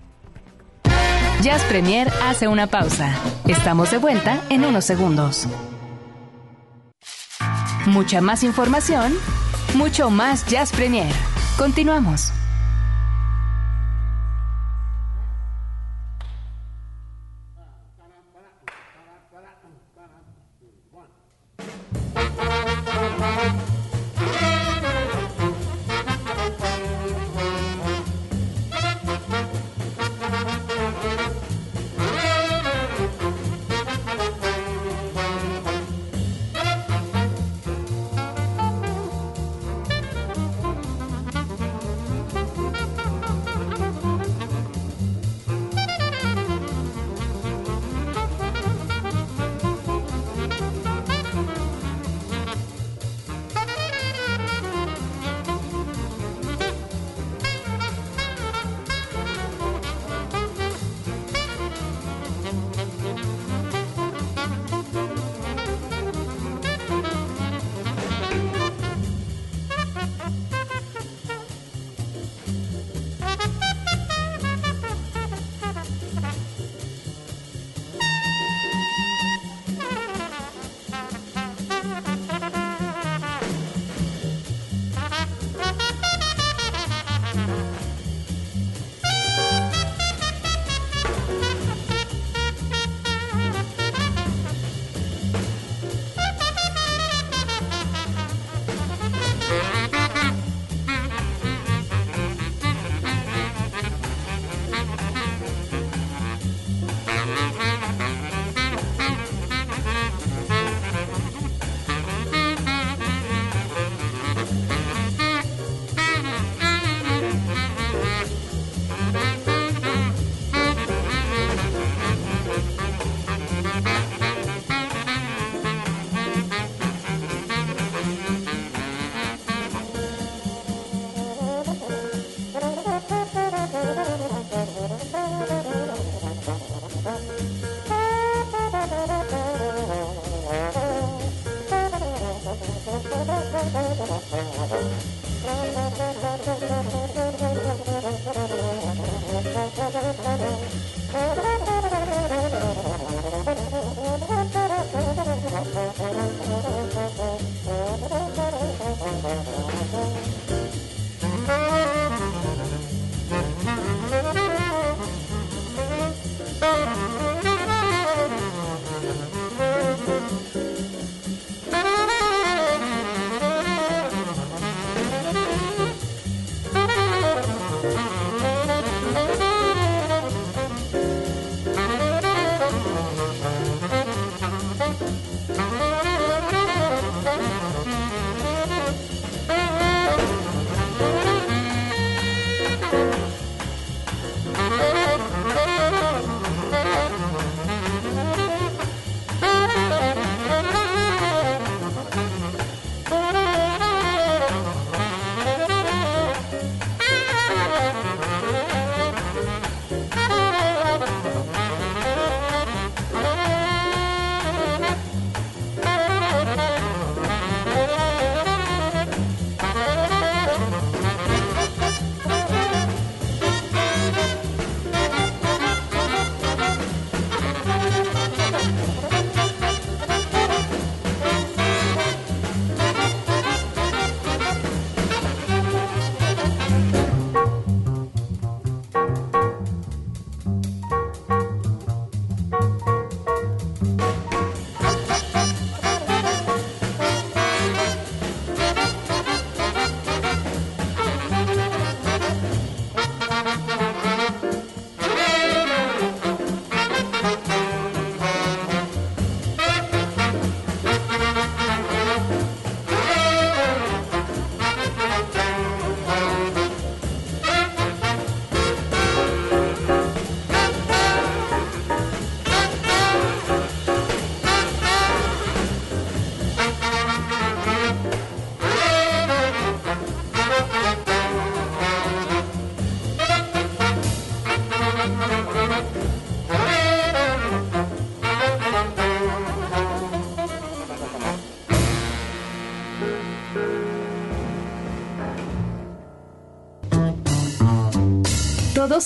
Jazz 1.41 1.63
Premier 1.63 2.11
hace 2.23 2.47
una 2.47 2.67
pausa. 2.67 3.15
Estamos 3.47 3.91
de 3.91 3.97
vuelta 3.97 4.43
en 4.49 4.65
unos 4.65 4.83
segundos. 4.85 5.47
Mucha 7.85 8.21
más 8.21 8.43
información, 8.43 9.13
mucho 9.75 10.09
más 10.09 10.45
Jazz 10.45 10.71
Premier. 10.71 11.13
Continuamos. 11.57 12.31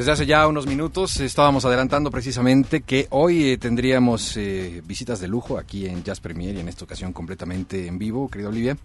Desde 0.00 0.12
hace 0.12 0.24
ya 0.24 0.48
unos 0.48 0.66
minutos 0.66 1.20
estábamos 1.20 1.66
adelantando 1.66 2.10
precisamente 2.10 2.80
que 2.80 3.06
hoy 3.10 3.50
eh, 3.50 3.58
tendríamos 3.58 4.34
eh, 4.38 4.80
visitas 4.86 5.20
de 5.20 5.28
lujo 5.28 5.58
aquí 5.58 5.84
en 5.84 6.02
Jazz 6.02 6.20
Premier 6.20 6.56
y 6.56 6.60
en 6.60 6.70
esta 6.70 6.86
ocasión 6.86 7.12
completamente 7.12 7.86
en 7.86 7.98
vivo, 7.98 8.30
querida 8.30 8.48
Olivia, 8.48 8.78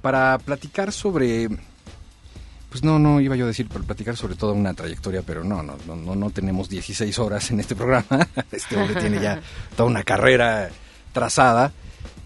para 0.00 0.38
platicar 0.38 0.92
sobre, 0.92 1.46
pues 2.70 2.82
no, 2.82 2.98
no 2.98 3.20
iba 3.20 3.36
yo 3.36 3.44
a 3.44 3.48
decir, 3.48 3.68
para 3.68 3.84
platicar 3.84 4.16
sobre 4.16 4.34
toda 4.34 4.54
una 4.54 4.72
trayectoria, 4.72 5.20
pero 5.20 5.44
no, 5.44 5.62
no, 5.62 5.76
no, 5.86 6.14
no, 6.14 6.30
tenemos 6.30 6.70
16 6.70 7.18
horas 7.18 7.50
en 7.50 7.60
este 7.60 7.76
programa, 7.76 8.26
este 8.50 8.78
hombre 8.78 8.98
tiene 8.98 9.20
ya 9.20 9.42
toda 9.76 9.90
una 9.90 10.04
carrera 10.04 10.70
trazada, 11.12 11.70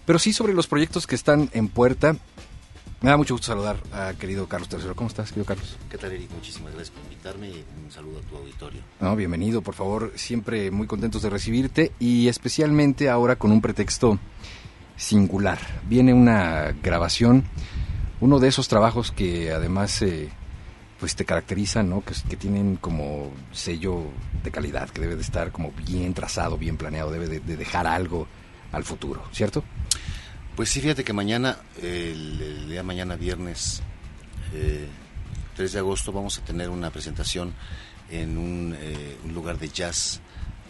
pero 0.05 0.19
sí 0.19 0.31
sobre 0.31 0.53
los 0.53 0.67
proyectos 0.67 1.05
que 1.05 1.15
están 1.15 1.49
en 1.51 1.67
puerta 1.67 2.15
me 3.05 3.11
da 3.11 3.17
mucho 3.17 3.35
gusto 3.35 3.45
saludar 3.45 3.77
a 3.93 4.15
querido 4.15 4.47
Carlos 4.47 4.67
Tercero. 4.67 4.95
¿Cómo 4.95 5.09
estás, 5.09 5.29
querido 5.29 5.45
Carlos? 5.45 5.77
¿Qué 5.91 5.97
tal, 5.99 6.11
Eric? 6.11 6.27
Muchísimas 6.31 6.73
gracias 6.73 6.89
por 6.89 7.03
invitarme 7.03 7.49
y 7.49 7.63
un 7.85 7.91
saludo 7.91 8.17
a 8.17 8.21
tu 8.23 8.35
auditorio. 8.35 8.81
No, 8.99 9.15
bienvenido, 9.15 9.61
por 9.61 9.75
favor. 9.75 10.13
Siempre 10.15 10.71
muy 10.71 10.87
contentos 10.87 11.21
de 11.21 11.29
recibirte 11.29 11.91
y 11.99 12.29
especialmente 12.29 13.07
ahora 13.07 13.35
con 13.35 13.51
un 13.51 13.61
pretexto 13.61 14.17
singular. 14.97 15.59
Viene 15.87 16.15
una 16.15 16.71
grabación, 16.81 17.43
uno 18.21 18.39
de 18.39 18.47
esos 18.47 18.67
trabajos 18.67 19.11
que 19.11 19.51
además 19.51 20.01
eh, 20.01 20.31
pues 20.99 21.15
te 21.15 21.25
caracterizan, 21.25 21.87
¿no? 21.87 22.03
Que, 22.03 22.15
que, 22.27 22.37
tienen 22.37 22.77
como 22.77 23.29
sello 23.51 24.01
de 24.43 24.49
calidad, 24.49 24.89
que 24.89 25.01
debe 25.01 25.15
de 25.15 25.21
estar 25.21 25.51
como 25.51 25.71
bien 25.73 26.15
trazado, 26.15 26.57
bien 26.57 26.75
planeado, 26.75 27.11
debe 27.11 27.27
de, 27.27 27.39
de 27.39 27.55
dejar 27.55 27.85
algo 27.85 28.25
al 28.71 28.83
futuro, 28.83 29.21
¿cierto? 29.31 29.63
Pues 30.55 30.69
sí, 30.69 30.79
fíjate 30.79 31.03
que 31.03 31.11
mañana, 31.11 31.57
el, 31.81 32.41
el 32.41 32.69
día 32.69 32.81
mañana 32.81 33.17
viernes 33.17 33.81
eh, 34.53 34.87
3 35.57 35.73
de 35.73 35.79
agosto, 35.79 36.13
vamos 36.13 36.39
a 36.39 36.45
tener 36.45 36.69
una 36.69 36.91
presentación 36.91 37.53
en 38.09 38.37
un, 38.37 38.75
eh, 38.79 39.17
un, 39.25 39.33
lugar 39.33 39.59
de 39.59 39.67
jazz 39.67 40.21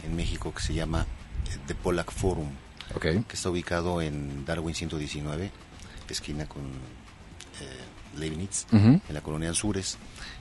en 0.03 0.15
México 0.15 0.51
que 0.53 0.61
se 0.61 0.73
llama 0.73 1.05
eh, 1.45 1.57
The 1.67 1.75
Pollack 1.75 2.11
Forum, 2.11 2.49
okay. 2.95 3.23
que 3.27 3.35
está 3.35 3.51
ubicado 3.51 4.01
en 4.01 4.43
Darwin 4.43 4.73
119, 4.73 5.51
esquina 6.09 6.47
con 6.47 6.63
eh, 6.63 8.17
Leibniz, 8.17 8.65
uh 8.71 8.77
-huh. 8.77 9.01
en 9.07 9.13
la 9.13 9.21
colonia 9.21 9.49
Anzures. 9.49 9.97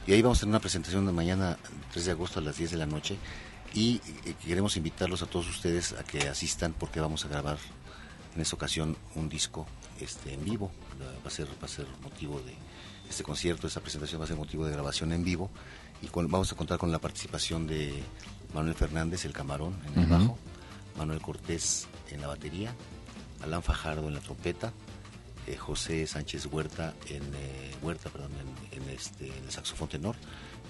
Y 0.06 0.12
ahí 0.12 0.22
vamos 0.22 0.38
a 0.38 0.40
tener 0.40 0.52
una 0.52 0.60
presentación 0.60 1.04
de 1.04 1.12
mañana, 1.12 1.58
3 1.92 2.06
de 2.06 2.10
agosto 2.12 2.38
a 2.38 2.42
las 2.42 2.56
10 2.56 2.70
de 2.70 2.76
la 2.78 2.86
noche. 2.86 3.18
Y 3.74 4.00
eh, 4.24 4.34
queremos 4.42 4.76
invitarlos 4.76 5.22
a 5.22 5.26
todos 5.26 5.48
ustedes 5.48 5.92
a 5.92 6.04
que 6.04 6.28
asistan 6.28 6.72
porque 6.72 7.00
vamos 7.00 7.24
a 7.24 7.28
grabar 7.28 7.58
en 8.34 8.40
esta 8.40 8.56
ocasión 8.56 8.96
un 9.14 9.28
disco 9.28 9.66
este, 10.00 10.34
en 10.34 10.44
vivo. 10.44 10.70
Va 11.24 11.28
a, 11.28 11.30
ser, 11.30 11.46
va 11.46 11.66
a 11.66 11.68
ser 11.68 11.86
motivo 12.02 12.40
de 12.40 12.54
este 13.08 13.22
concierto, 13.22 13.66
esta 13.66 13.80
presentación 13.80 14.20
va 14.20 14.24
a 14.24 14.28
ser 14.28 14.36
motivo 14.36 14.66
de 14.66 14.72
grabación 14.72 15.12
en 15.12 15.24
vivo. 15.24 15.50
Y 16.02 16.08
con, 16.08 16.30
vamos 16.30 16.52
a 16.52 16.56
contar 16.56 16.78
con 16.78 16.90
la 16.90 16.98
participación 16.98 17.66
de 17.66 18.02
Manuel 18.52 18.74
Fernández, 18.74 19.24
el 19.24 19.32
camarón, 19.32 19.74
en 19.86 20.02
el 20.02 20.06
uh 20.06 20.08
-huh. 20.08 20.20
bajo, 20.20 20.38
Manuel 20.98 21.20
Cortés 21.20 21.86
en 22.10 22.20
la 22.20 22.26
batería, 22.26 22.74
Alan 23.42 23.62
Fajardo 23.62 24.08
en 24.08 24.14
la 24.14 24.20
trompeta, 24.20 24.72
eh, 25.46 25.56
José 25.56 26.06
Sánchez 26.06 26.46
Huerta 26.46 26.94
en, 27.08 27.22
eh, 27.34 27.74
Huerta, 27.82 28.10
perdón, 28.10 28.32
en, 28.72 28.82
en, 28.82 28.88
este, 28.90 29.26
en 29.26 29.44
el 29.44 29.50
saxofón 29.50 29.88
tenor 29.88 30.16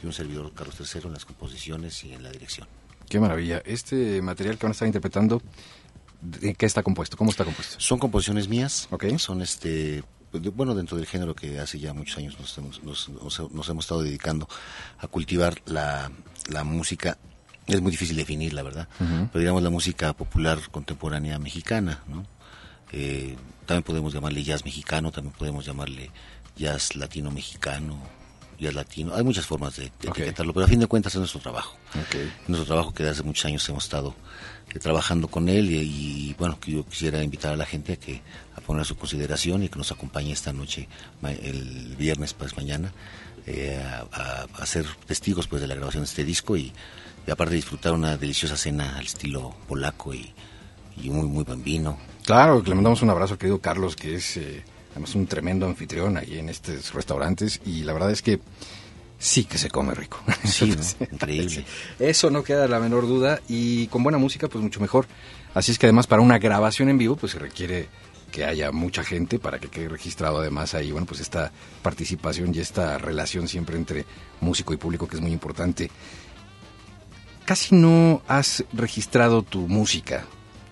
y 0.03 0.07
un 0.07 0.13
servidor 0.13 0.53
Carlos 0.53 0.77
III 0.81 1.03
en 1.05 1.13
las 1.13 1.25
composiciones 1.25 2.05
y 2.05 2.13
en 2.13 2.23
la 2.23 2.31
dirección. 2.31 2.67
Qué 3.09 3.21
maravilla. 3.21 3.63
Este 3.65 4.21
material 4.23 4.57
que 4.59 4.67
van 4.67 4.71
a 4.71 4.73
estar 4.73 4.87
interpretando 4.87 5.43
¿De 6.25 6.55
qué 6.55 6.67
está 6.67 6.83
compuesto? 6.83 7.17
¿Cómo 7.17 7.31
está 7.31 7.45
compuesto? 7.45 7.77
Son 7.79 7.99
composiciones 7.99 8.49
mías. 8.49 8.89
Okay. 8.91 9.19
Son 9.19 9.43
este 9.43 10.03
bueno, 10.55 10.75
dentro 10.75 10.97
del 10.97 11.07
género 11.07 11.35
que 11.35 11.61
hace 11.61 11.79
ya 11.79 11.93
muchos 11.93 12.19
años 12.19 12.39
nos, 12.41 12.59
hemos, 12.59 12.83
nos, 12.83 13.09
nos, 13.09 13.53
nos 13.53 13.69
hemos 13.69 13.85
estado 13.85 14.03
dedicando 14.03 14.49
a 14.99 15.07
cultivar 15.07 15.63
la, 15.67 16.11
la, 16.49 16.65
música, 16.65 17.19
es 17.67 17.81
muy 17.81 17.93
difícil 17.93 18.17
definir, 18.17 18.53
la 18.53 18.63
verdad, 18.63 18.89
uh 18.99 19.05
-huh. 19.05 19.29
pero 19.31 19.41
digamos 19.41 19.63
la 19.63 19.71
música 19.71 20.13
popular 20.13 20.59
contemporánea 20.71 21.39
mexicana, 21.39 22.03
¿no? 22.09 22.27
Eh, 22.91 23.37
también 23.67 23.83
podemos 23.85 24.13
llamarle 24.13 24.43
jazz 24.43 24.65
mexicano, 24.65 25.11
también 25.11 25.35
podemos 25.39 25.65
llamarle 25.65 26.11
jazz 26.57 26.91
latino-mexicano, 28.59 28.59
jazz 28.59 28.75
latino, 28.75 29.15
hay 29.15 29.23
muchas 29.23 29.47
formas 29.47 29.77
de, 29.77 29.85
de 29.85 30.09
okay. 30.09 30.23
etiquetarlo, 30.23 30.53
pero 30.53 30.67
a 30.67 30.69
fin 30.69 30.81
de 30.81 30.87
cuentas 30.87 31.15
es 31.15 31.19
nuestro 31.19 31.41
trabajo. 31.41 31.77
Okay. 32.07 32.33
Nuestro 32.49 32.67
trabajo 32.67 32.95
que 32.95 33.03
desde 33.03 33.15
hace 33.15 33.23
muchos 33.23 33.45
años 33.45 33.69
hemos 33.69 33.85
estado 33.85 34.15
eh, 34.75 34.79
trabajando 34.79 35.29
con 35.29 35.49
él 35.49 35.71
y, 35.71 35.77
y, 36.31 36.35
bueno, 36.39 36.59
yo 36.67 36.85
quisiera 36.87 37.23
invitar 37.23 37.53
a 37.53 37.57
la 37.57 37.67
gente 37.67 37.95
a 37.95 37.97
que 37.97 38.23
a 38.57 38.61
poner 38.61 38.83
a 38.83 38.85
su 38.85 38.97
consideración 38.97 39.63
y 39.63 39.69
que 39.69 39.79
nos 39.79 39.93
acompañe 39.93 40.33
esta 40.33 40.53
noche, 40.53 40.89
el 41.23 41.97
viernes, 41.99 42.35
pues 42.35 42.57
mañana, 42.57 42.93
eh, 43.47 43.83
a, 44.13 44.47
a, 44.57 44.67
ser 44.67 44.87
testigos 45.07 45.47
pues 45.47 45.61
de 45.61 45.69
la 45.69 45.75
grabación 45.75 46.03
de 46.03 46.09
este 46.09 46.25
disco 46.25 46.57
y, 46.57 46.73
y 47.27 47.31
aparte 47.31 47.55
disfrutar 47.55 47.93
una 47.93 48.17
deliciosa 48.17 48.57
cena 48.57 48.97
al 48.97 49.05
estilo 49.05 49.55
polaco 49.69 50.15
y, 50.15 50.33
y 50.97 51.11
muy, 51.11 51.27
muy 51.29 51.45
buen 51.45 51.63
vino. 51.63 51.99
Claro, 52.25 52.63
le 52.65 52.75
mandamos 52.75 53.03
un 53.03 53.11
abrazo 53.11 53.35
al 53.35 53.39
querido 53.39 53.61
Carlos, 53.61 53.97
que 53.97 54.15
es 54.15 54.37
eh, 54.39 54.65
además 54.95 55.15
un 55.17 55.27
tremendo 55.27 55.67
anfitrión 55.67 56.17
ahí 56.17 56.39
en 56.39 56.49
estos 56.49 56.95
restaurantes 56.95 57.61
y 57.67 57.83
la 57.83 57.93
verdad 57.93 58.13
es 58.13 58.23
que 58.23 58.39
sí 59.19 59.45
que 59.45 59.59
se 59.59 59.71
come 59.71 59.95
rico. 59.95 60.21
Sí, 60.45 60.67
¿no? 60.67 61.07
increíble. 61.13 61.65
Eso 61.99 62.31
no 62.31 62.45
queda 62.45 62.69
la 62.69 62.79
menor 62.79 63.09
duda 63.09 63.41
y 63.49 63.89
con 63.89 64.05
buena 64.05 64.19
música 64.19 64.47
pues 64.49 64.63
mucho 64.63 64.81
mejor. 64.81 65.07
Así 65.53 65.73
es 65.73 65.79
que 65.79 65.87
además 65.87 66.07
para 66.07 66.23
una 66.23 66.39
grabación 66.39 66.89
en 66.89 66.99
vivo 66.99 67.17
pues 67.17 67.33
se 67.33 67.39
requiere 67.39 67.89
que 68.31 68.45
haya 68.45 68.71
mucha 68.71 69.03
gente 69.03 69.39
para 69.39 69.59
que 69.59 69.69
quede 69.69 69.89
registrado 69.89 70.39
además 70.39 70.75
ahí, 70.75 70.91
bueno, 70.91 71.07
pues 71.07 71.21
esta 71.21 71.53
participación 71.83 72.55
y 72.55 72.59
esta 72.59 72.99
relación 72.99 73.49
siempre 73.49 73.77
entre 73.77 74.05
músico 74.41 74.73
y 74.73 74.77
público 74.77 75.09
que 75.09 75.17
es 75.17 75.23
muy 75.23 75.33
importante. 75.33 75.91
Casi 77.45 77.75
no 77.75 78.23
has 78.29 78.65
registrado 78.73 79.43
tu 79.43 79.69
música. 79.69 80.25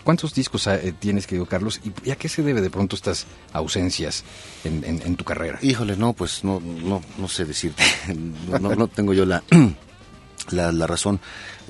¿Cuántos 0.05 0.35
discos 0.35 0.67
eh, 0.67 0.95
tienes, 0.99 1.27
querido 1.27 1.47
Carlos? 1.47 1.81
¿Y 2.05 2.11
a 2.11 2.17
qué 2.17 2.29
se 2.29 2.43
debe 2.43 2.61
de 2.61 2.71
pronto 2.71 2.97
estas 2.97 3.27
ausencias 3.53 4.25
en, 4.65 4.83
en, 4.85 5.03
en 5.03 5.17
tu 5.17 5.25
carrera? 5.25 5.59
Híjole, 5.63 5.97
no, 5.97 6.13
pues 6.13 6.43
no, 6.43 6.61
no, 6.61 7.03
no 7.19 7.29
sé 7.29 7.45
decirte. 7.45 7.83
No, 8.49 8.59
no, 8.59 8.75
no 8.75 8.89
tengo 8.89 9.15
yo 9.15 9.25
la, 9.25 9.43
la, 10.51 10.73
la, 10.73 10.87
razón. 10.87 11.21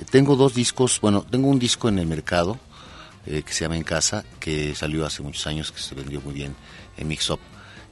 Tengo 0.09 0.35
dos 0.35 0.53
discos, 0.53 0.99
bueno, 0.99 1.23
tengo 1.29 1.47
un 1.47 1.59
disco 1.59 1.87
en 1.89 1.99
el 1.99 2.07
mercado 2.07 2.59
eh, 3.25 3.43
que 3.43 3.53
se 3.53 3.65
llama 3.65 3.77
En 3.77 3.83
Casa, 3.83 4.25
que 4.39 4.75
salió 4.75 5.05
hace 5.05 5.21
muchos 5.21 5.45
años, 5.47 5.71
que 5.71 5.79
se 5.79 5.95
vendió 5.95 6.19
muy 6.21 6.33
bien 6.33 6.55
en 6.97 7.07
Mix 7.07 7.29
Up. 7.29 7.39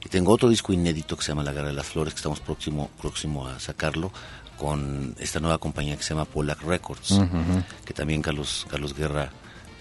Y 0.04 0.08
tengo 0.08 0.32
otro 0.32 0.48
disco 0.48 0.72
inédito 0.72 1.16
que 1.16 1.22
se 1.22 1.28
llama 1.28 1.44
La 1.44 1.52
Guerra 1.52 1.68
de 1.68 1.74
las 1.74 1.86
Flores, 1.86 2.12
que 2.12 2.18
estamos 2.18 2.40
próximo, 2.40 2.90
próximo 3.00 3.46
a 3.46 3.60
sacarlo 3.60 4.12
con 4.58 5.14
esta 5.18 5.40
nueva 5.40 5.58
compañía 5.58 5.96
que 5.96 6.02
se 6.02 6.10
llama 6.10 6.24
Pollack 6.24 6.62
Records, 6.62 7.12
uh 7.12 7.22
-huh. 7.22 7.64
que 7.84 7.94
también 7.94 8.20
Carlos, 8.20 8.66
Carlos 8.68 8.94
Guerra 8.94 9.30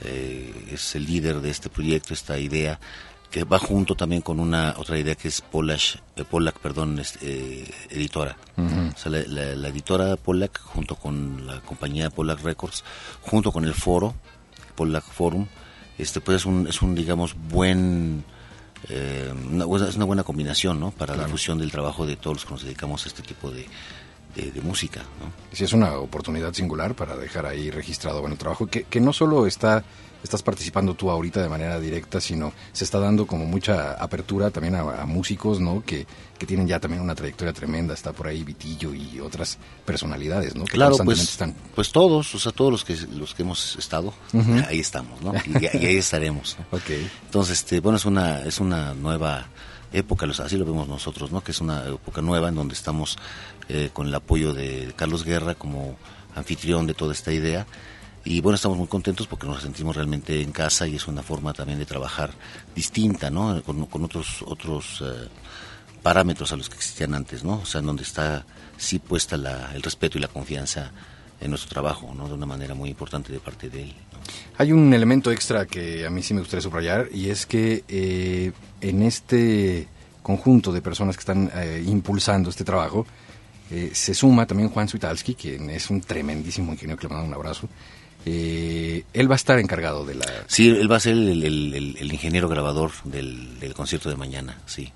eh, 0.04 0.70
es 0.72 0.96
el 0.96 1.06
líder 1.06 1.42
de 1.42 1.50
este 1.50 1.70
proyecto, 1.70 2.14
esta 2.14 2.38
idea 2.38 2.80
que 3.32 3.46
va 3.46 3.58
junto 3.60 3.96
también 3.96 4.22
con 4.22 4.40
una 4.40 4.76
otra 4.78 5.00
idea 5.00 5.16
que 5.16 5.30
es 5.30 5.42
Pollack, 5.42 6.02
eh, 6.18 6.26
Pollack 6.30 6.60
perdón, 6.60 7.00
es, 7.00 7.18
eh, 7.22 7.72
editora. 7.90 8.36
Uh 8.58 8.62
-huh. 8.62 8.94
o 8.94 8.98
sea, 8.98 9.12
la, 9.12 9.24
la, 9.26 9.56
la, 9.56 9.68
editora 9.70 10.18
Pollack 10.18 10.60
junto 10.60 10.96
con 10.96 11.48
la 11.48 11.62
compañía 11.62 12.10
Pollack 12.10 12.44
Records, 12.44 12.84
junto 13.22 13.52
con 13.54 13.64
el 13.64 13.74
foro 13.74 14.14
Pollack 14.76 15.06
Forum, 15.06 15.48
este 15.98 16.20
pues 16.20 16.38
es 16.38 16.46
un, 16.46 16.68
es 16.68 16.82
un 16.82 16.94
digamos 16.94 17.36
buen 17.50 18.26
eh, 18.90 19.32
una, 19.50 19.66
es 19.88 19.96
una 19.96 20.06
buena 20.06 20.24
combinación, 20.24 20.80
¿no? 20.80 20.92
Para 20.92 21.14
claro. 21.14 21.22
la 21.22 21.26
difusión 21.28 21.58
del 21.58 21.72
trabajo 21.72 22.06
de 22.06 22.16
todos 22.16 22.38
los 22.38 22.46
que 22.46 22.52
nos 22.52 22.64
dedicamos 22.64 23.06
a 23.06 23.10
este 23.10 23.22
tipo 23.22 23.52
de, 23.52 23.66
de, 24.36 24.52
de, 24.52 24.62
música. 24.62 25.02
¿no? 25.02 25.32
Sí, 25.52 25.64
es 25.64 25.74
una 25.74 25.98
oportunidad 25.98 26.54
singular 26.54 26.96
para 26.96 27.16
dejar 27.16 27.46
ahí 27.46 27.70
registrado 27.70 28.22
bueno, 28.22 28.34
el 28.34 28.40
trabajo, 28.40 28.68
que, 28.68 28.84
que 28.84 29.00
no 29.00 29.14
solo 29.14 29.48
está 29.48 29.84
estás 30.24 30.44
participando 30.44 30.94
tú 30.94 31.10
ahorita 31.10 31.42
de 31.42 31.50
manera 31.50 31.80
directa, 31.80 32.22
sino 32.22 32.54
se 32.72 32.84
está 32.84 33.00
dando 33.00 33.26
como 33.26 33.46
mucha 33.46 33.94
apertura 33.94 34.50
también 34.50 34.76
a, 34.76 35.02
a 35.02 35.06
músicos, 35.06 35.60
¿no? 35.60 35.84
Que, 35.84 36.06
que, 36.38 36.46
tienen 36.46 36.68
ya 36.68 36.80
también 36.80 37.02
una 37.02 37.16
trayectoria 37.16 37.54
tremenda, 37.54 37.94
está 37.94 38.14
por 38.14 38.28
ahí 38.28 38.44
Vitillo 38.44 38.94
y 38.94 39.20
otras 39.20 39.58
personalidades, 39.86 40.56
¿no? 40.56 40.66
Que 40.66 40.74
claro, 40.74 40.98
pues, 41.04 41.22
están. 41.22 41.56
pues 41.76 41.92
todos, 41.92 42.34
o 42.36 42.40
sea, 42.40 42.52
todos 42.52 42.72
los 42.72 42.86
que 42.86 42.96
los 43.14 43.34
que 43.34 43.44
hemos 43.44 43.76
estado, 43.78 44.14
uh 44.34 44.38
-huh. 44.38 44.68
ahí 44.68 44.80
estamos, 44.80 45.22
¿no? 45.22 45.34
Y, 45.46 45.64
y 45.64 45.86
ahí 45.86 45.98
estaremos. 45.98 46.58
¿no? 46.60 46.78
okay. 46.78 47.10
Entonces, 47.26 47.60
este, 47.60 47.80
bueno, 47.80 47.98
es 47.98 48.06
una 48.06 48.42
es 48.44 48.60
una 48.60 48.94
nueva 48.94 49.48
época, 49.92 50.26
así 50.26 50.58
lo 50.58 50.66
vemos 50.66 50.88
nosotros, 50.88 51.32
¿no? 51.32 51.44
Que 51.44 51.52
es 51.52 51.62
una 51.62 51.86
época 51.88 52.22
nueva 52.22 52.50
en 52.50 52.56
donde 52.56 52.74
estamos 52.74 53.18
eh, 53.70 53.90
con 53.94 54.08
el 54.08 54.16
apoyo 54.16 54.54
de 54.54 54.94
Carlos 54.96 55.24
Guerra 55.24 55.56
como 55.56 55.98
anfitrión 56.36 56.88
de 56.88 56.94
toda 56.94 57.12
esta 57.12 57.34
idea 57.34 57.68
Y 58.24 58.40
bueno, 58.40 58.56
estamos 58.56 58.78
muy 58.78 58.88
contentos 58.88 59.28
porque 59.28 59.48
nos 59.48 59.62
sentimos 59.62 59.96
realmente 59.96 60.42
en 60.42 60.52
casa 60.52 60.88
y 60.88 60.96
es 60.96 61.08
una 61.08 61.24
forma 61.24 61.54
también 61.54 61.80
de 61.80 61.86
trabajar 61.86 62.32
distinta, 62.76 63.30
¿no? 63.30 63.62
Con, 63.64 64.04
otros, 64.04 64.44
otros 64.46 65.02
eh, 65.02 65.28
parámetros 66.04 66.52
a 66.52 66.56
los 66.56 66.70
que 66.70 66.76
existían 66.76 67.16
antes, 67.16 67.44
¿no? 67.44 67.60
O 67.62 67.66
sea, 67.66 67.80
en 67.80 67.88
donde 67.88 68.04
está 68.04 68.46
sí 68.78 69.00
puesta 69.00 69.38
la, 69.38 69.74
el 69.74 69.82
respeto 69.82 70.18
y 70.18 70.22
la 70.22 70.28
confianza 70.28 70.92
en 71.40 71.50
nuestro 71.50 71.70
trabajo, 71.70 72.14
¿no? 72.16 72.28
De 72.28 72.36
una 72.36 72.46
manera 72.46 72.76
muy 72.76 72.90
importante 72.90 73.34
de 73.34 73.40
parte 73.40 73.70
de 73.70 73.84
él. 73.84 73.96
Hay 74.58 74.72
un 74.72 74.94
elemento 74.94 75.32
extra 75.32 75.66
que 75.66 76.06
a 76.06 76.10
mí 76.10 76.22
sí 76.24 76.34
me 76.34 76.42
gustaría 76.42 76.62
subrayar 76.62 77.08
y 77.14 77.30
es 77.30 77.46
que 77.46 77.84
eh, 77.88 78.52
en 78.82 79.02
este 79.04 79.88
conjunto 80.22 80.72
de 80.72 80.82
personas 80.82 81.16
que 81.16 81.22
están 81.22 81.52
eh, 81.56 81.84
impulsando 81.88 82.50
este 82.50 82.64
trabajo 82.64 83.08
eh, 83.72 83.90
se 83.94 84.14
suma 84.14 84.46
también 84.46 84.70
Juan 84.70 84.88
Suitalski, 84.88 85.34
quien 85.34 85.70
es 85.70 85.90
un 85.90 86.02
tremendísimo 86.02 86.74
ingeniero 86.74 87.00
que 87.00 87.08
le 87.08 87.14
mando 87.14 87.28
un 87.28 87.34
abrazo. 87.34 87.68
Eh, 88.26 89.04
él 89.14 89.30
va 89.32 89.34
a 89.34 89.38
estar 89.38 89.58
encargado 89.58 90.06
de 90.06 90.14
la... 90.16 90.26
Sí, 90.48 90.70
él 90.70 90.92
va 90.92 90.98
a 90.98 91.00
ser 91.00 91.14
el, 91.14 91.44
el- 91.44 91.74
el- 91.74 91.98
el 92.00 92.14
ingeniero 92.14 92.48
grabador 92.48 92.92
del, 93.06 93.60
del 93.60 93.74
concierto 93.74 94.10
de 94.10 94.16
mañana, 94.16 94.60
sí. 94.68 94.92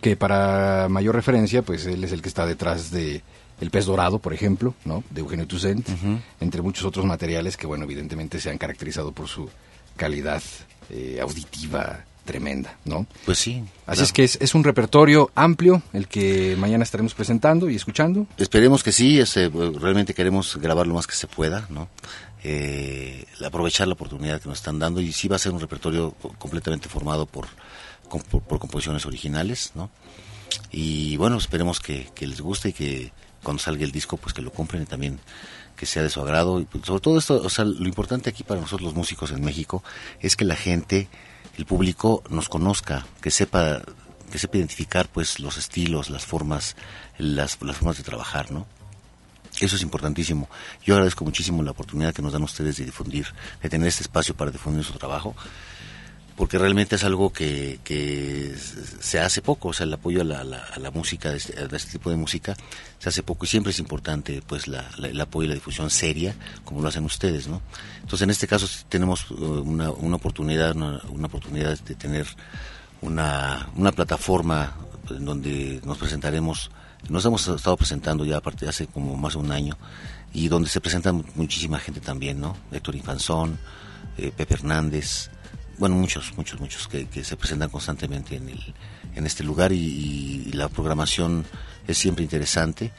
que 0.00 0.16
para 0.16 0.88
mayor 0.88 1.14
referencia, 1.14 1.60
pues 1.62 1.84
él 1.86 2.02
es 2.04 2.12
el 2.12 2.22
que 2.22 2.28
está 2.28 2.46
detrás 2.46 2.90
de 2.90 3.22
El 3.60 3.70
pez 3.70 3.84
dorado, 3.86 4.18
por 4.18 4.32
ejemplo, 4.32 4.74
¿no? 4.84 5.04
De 5.10 5.20
Eugenio 5.20 5.46
Toussaint, 5.46 5.86
entre 6.40 6.62
muchos 6.62 6.84
otros 6.84 7.04
materiales 7.04 7.56
que, 7.56 7.66
bueno, 7.66 7.84
evidentemente 7.84 8.40
se 8.40 8.50
han 8.50 8.58
caracterizado 8.58 9.12
por 9.12 9.28
su 9.28 9.48
calidad 9.96 10.42
eh, 10.88 11.18
auditiva 11.22 12.04
tremenda, 12.24 12.76
¿no? 12.84 13.06
Pues 13.24 13.38
sí. 13.38 13.62
Así 13.86 13.96
claro. 13.96 14.02
es 14.02 14.12
que 14.12 14.24
es, 14.24 14.38
es 14.40 14.54
un 14.54 14.62
repertorio 14.64 15.30
amplio 15.34 15.82
el 15.92 16.06
que 16.06 16.54
mañana 16.58 16.84
estaremos 16.84 17.12
presentando 17.14 17.68
y 17.68 17.76
escuchando. 17.76 18.26
Esperemos 18.36 18.82
que 18.82 18.92
sí, 18.92 19.18
este, 19.18 19.48
realmente 19.48 20.14
queremos 20.14 20.56
grabar 20.56 20.86
lo 20.86 20.94
más 20.94 21.06
que 21.06 21.14
se 21.16 21.26
pueda, 21.26 21.66
¿no? 21.70 21.88
Eh, 22.44 23.26
aprovechar 23.44 23.86
la 23.88 23.94
oportunidad 23.94 24.40
que 24.40 24.48
nos 24.48 24.58
están 24.58 24.78
dando 24.78 25.00
y 25.00 25.12
sí 25.12 25.28
va 25.28 25.36
a 25.36 25.38
ser 25.38 25.52
un 25.52 25.60
repertorio 25.60 26.12
co- 26.22 26.30
completamente 26.38 26.88
formado 26.88 27.26
por, 27.26 27.46
por, 28.08 28.22
por 28.42 28.58
composiciones 28.58 29.04
originales, 29.06 29.72
¿no? 29.74 29.90
Y 30.72 31.16
bueno, 31.16 31.36
esperemos 31.36 31.80
que, 31.80 32.08
que 32.14 32.26
les 32.26 32.40
guste 32.40 32.70
y 32.70 32.72
que 32.72 33.12
cuando 33.42 33.62
salga 33.62 33.84
el 33.84 33.92
disco, 33.92 34.16
pues 34.16 34.34
que 34.34 34.42
lo 34.42 34.52
compren 34.52 34.82
y 34.82 34.86
también 34.86 35.20
que 35.76 35.86
sea 35.86 36.02
de 36.02 36.10
su 36.10 36.20
agrado. 36.20 36.60
Y 36.60 36.64
pues, 36.64 36.84
sobre 36.84 37.00
todo 37.00 37.18
esto, 37.18 37.40
o 37.42 37.50
sea, 37.50 37.64
lo 37.64 37.86
importante 37.86 38.30
aquí 38.30 38.42
para 38.42 38.60
nosotros 38.60 38.86
los 38.86 38.94
músicos 38.94 39.30
en 39.30 39.44
México 39.44 39.82
es 40.20 40.36
que 40.36 40.44
la 40.44 40.56
gente, 40.56 41.08
el 41.56 41.66
público 41.66 42.22
nos 42.30 42.48
conozca, 42.48 43.06
que 43.20 43.30
sepa 43.30 43.82
que 44.30 44.38
sepa 44.38 44.58
identificar 44.58 45.08
pues 45.08 45.40
los 45.40 45.56
estilos, 45.56 46.08
las 46.08 46.24
formas, 46.24 46.76
las, 47.18 47.60
las 47.62 47.76
formas 47.76 47.96
de 47.98 48.04
trabajar, 48.04 48.52
¿no? 48.52 48.66
Eso 49.60 49.76
es 49.76 49.82
importantísimo. 49.82 50.48
Yo 50.84 50.94
agradezco 50.94 51.24
muchísimo 51.24 51.62
la 51.62 51.72
oportunidad 51.72 52.14
que 52.14 52.22
nos 52.22 52.32
dan 52.32 52.42
ustedes 52.42 52.76
de 52.76 52.84
difundir, 52.84 53.26
de 53.60 53.68
tener 53.68 53.88
este 53.88 54.04
espacio 54.04 54.34
para 54.34 54.50
difundir 54.50 54.84
su 54.84 54.92
trabajo, 54.92 55.34
porque 56.40 56.56
realmente 56.56 56.96
es 56.96 57.04
algo 57.04 57.34
que, 57.34 57.80
que 57.84 58.54
se 58.56 59.20
hace 59.20 59.42
poco, 59.42 59.68
o 59.68 59.72
sea, 59.74 59.84
el 59.84 59.92
apoyo 59.92 60.22
a 60.22 60.24
la, 60.24 60.40
a 60.40 60.86
a 60.86 60.90
música, 60.90 61.30
de 61.30 61.36
este, 61.36 61.52
a 61.60 61.66
este 61.76 61.92
tipo 61.92 62.08
de 62.08 62.16
música, 62.16 62.56
se 62.98 63.10
hace 63.10 63.22
poco 63.22 63.44
y 63.44 63.48
siempre 63.48 63.72
es 63.72 63.78
importante 63.78 64.40
pues 64.46 64.66
la- 64.66 64.88
el 65.02 65.20
apoyo 65.20 65.44
y 65.44 65.48
la 65.48 65.54
difusión 65.54 65.90
seria, 65.90 66.34
como 66.64 66.80
lo 66.80 66.88
hacen 66.88 67.04
ustedes, 67.04 67.46
¿no? 67.46 67.60
Entonces, 67.96 68.22
en 68.22 68.30
este 68.30 68.46
caso 68.46 68.66
tenemos 68.88 69.26
eh, 69.30 69.34
una, 69.34 69.90
una 69.90 70.16
oportunidad, 70.16 70.74
una, 70.76 71.26
oportunidad 71.26 71.78
de 71.78 71.94
tener 71.94 72.26
una, 73.02 73.68
una 73.76 73.92
plataforma 73.92 74.74
en 75.10 75.26
donde 75.26 75.82
nos 75.84 75.98
presentaremos, 75.98 76.70
nos 77.10 77.22
hemos 77.26 77.46
estado 77.48 77.76
presentando 77.76 78.24
ya 78.24 78.38
aparte 78.38 78.66
hace 78.66 78.86
como 78.86 79.14
más 79.14 79.34
de 79.34 79.40
un 79.40 79.52
año, 79.52 79.76
y 80.32 80.48
donde 80.48 80.70
se 80.70 80.80
presenta 80.80 81.12
muchísima 81.12 81.78
gente 81.80 82.00
también, 82.00 82.40
¿no? 82.40 82.56
Héctor 82.72 82.96
Infanzón, 82.96 83.58
eh, 84.16 84.32
Pepe 84.34 84.54
Hernández, 84.54 85.28
bueno, 85.80 85.96
muchos, 85.96 86.32
muchos, 86.36 86.60
muchos 86.60 86.86
que, 86.86 87.06
que 87.06 87.24
se 87.24 87.36
presentan 87.36 87.70
constantemente 87.70 88.36
en, 88.36 88.48
el, 88.48 88.74
en 89.16 89.26
este 89.26 89.42
lugar 89.42 89.72
y, 89.72 90.44
y 90.46 90.52
la 90.52 90.68
programación 90.68 91.44
es 91.88 91.98
siempre 91.98 92.22
interesante. 92.22 92.92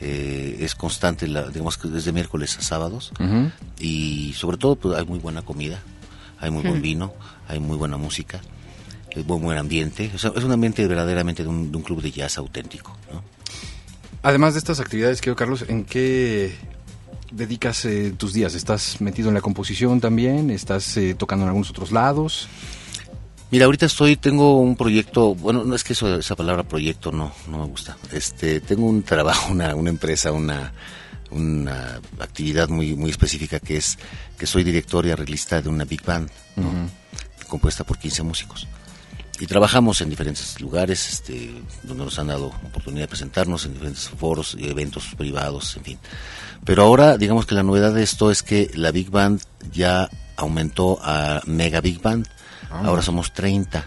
eh, 0.00 0.58
es 0.60 0.74
constante, 0.74 1.26
la, 1.26 1.48
digamos 1.48 1.76
que 1.76 1.88
desde 1.88 2.12
miércoles 2.12 2.56
a 2.56 2.62
sábados 2.62 3.12
y 3.80 4.32
sobre 4.34 4.56
todo 4.56 4.76
pues, 4.76 4.96
hay 4.96 5.04
muy 5.04 5.18
buena 5.18 5.42
comida, 5.42 5.82
hay 6.40 6.50
muy 6.50 6.62
buen 6.62 6.80
vino, 6.80 7.12
hay 7.48 7.58
muy 7.58 7.76
buena 7.76 7.96
música, 7.96 8.40
es 9.10 9.26
buen, 9.26 9.42
buen 9.42 9.58
ambiente, 9.58 10.10
o 10.14 10.18
sea, 10.18 10.32
es 10.36 10.44
un 10.44 10.52
ambiente 10.52 10.86
verdaderamente 10.86 11.42
de 11.42 11.48
un, 11.48 11.72
de 11.72 11.76
un 11.76 11.82
club 11.82 12.00
de 12.00 12.12
jazz 12.12 12.38
auténtico. 12.38 12.96
¿no? 13.12 13.24
Además 14.22 14.54
de 14.54 14.58
estas 14.60 14.78
actividades, 14.78 15.20
querido 15.20 15.34
Carlos, 15.36 15.64
¿en 15.68 15.84
qué 15.84 16.54
dedicas 17.30 17.84
eh, 17.84 18.12
tus 18.16 18.32
días? 18.32 18.54
¿Estás 18.54 19.00
metido 19.00 19.28
en 19.28 19.34
la 19.34 19.40
composición 19.40 20.00
también? 20.00 20.50
¿Estás 20.50 20.96
eh, 20.96 21.14
tocando 21.14 21.44
en 21.44 21.48
algunos 21.48 21.70
otros 21.70 21.92
lados? 21.92 22.48
Mira, 23.50 23.64
ahorita 23.64 23.86
estoy, 23.86 24.16
tengo 24.16 24.60
un 24.60 24.76
proyecto, 24.76 25.34
bueno, 25.34 25.64
no 25.64 25.74
es 25.74 25.82
que 25.82 25.94
eso, 25.94 26.18
esa 26.18 26.36
palabra 26.36 26.64
proyecto 26.64 27.12
no, 27.12 27.32
no 27.48 27.58
me 27.58 27.66
gusta. 27.66 27.96
Este, 28.12 28.60
tengo 28.60 28.86
un 28.86 29.02
trabajo, 29.02 29.52
una, 29.52 29.74
una 29.74 29.88
empresa, 29.88 30.32
una, 30.32 30.72
una 31.30 32.00
actividad 32.18 32.68
muy, 32.68 32.94
muy 32.94 33.10
específica 33.10 33.58
que 33.58 33.78
es 33.78 33.98
que 34.36 34.46
soy 34.46 34.64
director 34.64 35.06
y 35.06 35.10
arreglista 35.10 35.62
de 35.62 35.68
una 35.68 35.84
big 35.84 36.04
band, 36.04 36.30
¿no? 36.56 36.70
compuesta 37.48 37.84
por 37.84 37.98
15 37.98 38.22
músicos. 38.22 38.68
Y 39.40 39.46
trabajamos 39.46 40.00
en 40.00 40.10
diferentes 40.10 40.60
lugares, 40.60 41.08
este, 41.08 41.52
donde 41.84 42.04
nos 42.04 42.18
han 42.18 42.26
dado 42.26 42.46
oportunidad 42.46 43.04
de 43.04 43.08
presentarnos 43.08 43.64
en 43.66 43.74
diferentes 43.74 44.08
foros 44.08 44.56
y 44.58 44.68
eventos 44.68 45.14
privados, 45.16 45.76
en 45.76 45.84
fin. 45.84 45.98
Pero 46.64 46.82
ahora, 46.82 47.16
digamos 47.16 47.46
que 47.46 47.54
la 47.54 47.62
novedad 47.62 47.94
de 47.94 48.02
esto 48.02 48.30
es 48.30 48.42
que 48.42 48.70
la 48.74 48.90
Big 48.90 49.10
Band 49.10 49.40
ya 49.72 50.10
aumentó 50.36 50.98
a 51.02 51.40
Mega 51.46 51.80
Big 51.80 52.00
Band. 52.02 52.26
Ahora 52.70 53.00
somos 53.00 53.32
30. 53.32 53.84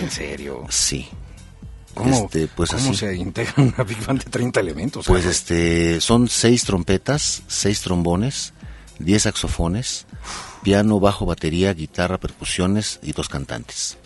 ¿En 0.00 0.10
serio? 0.10 0.64
Sí. 0.70 1.06
¿Cómo, 1.94 2.24
Este, 2.24 2.46
pues 2.48 2.70
cómo 2.70 2.90
así. 2.90 2.96
se 2.96 3.14
integra 3.16 3.54
una 3.58 3.84
Big 3.84 4.04
Band 4.06 4.24
de 4.24 4.30
30 4.30 4.60
elementos? 4.60 5.06
Pues 5.06 5.24
este, 5.26 6.00
son 6.00 6.28
seis 6.28 6.64
trompetas, 6.64 7.42
seis 7.46 7.82
trombones, 7.82 8.54
diez 8.98 9.22
saxofones, 9.24 10.06
piano, 10.62 10.98
bajo, 10.98 11.26
batería, 11.26 11.74
guitarra, 11.74 12.18
percusiones 12.18 13.00
y 13.02 13.12
dos 13.12 13.28
cantantes. 13.28 13.98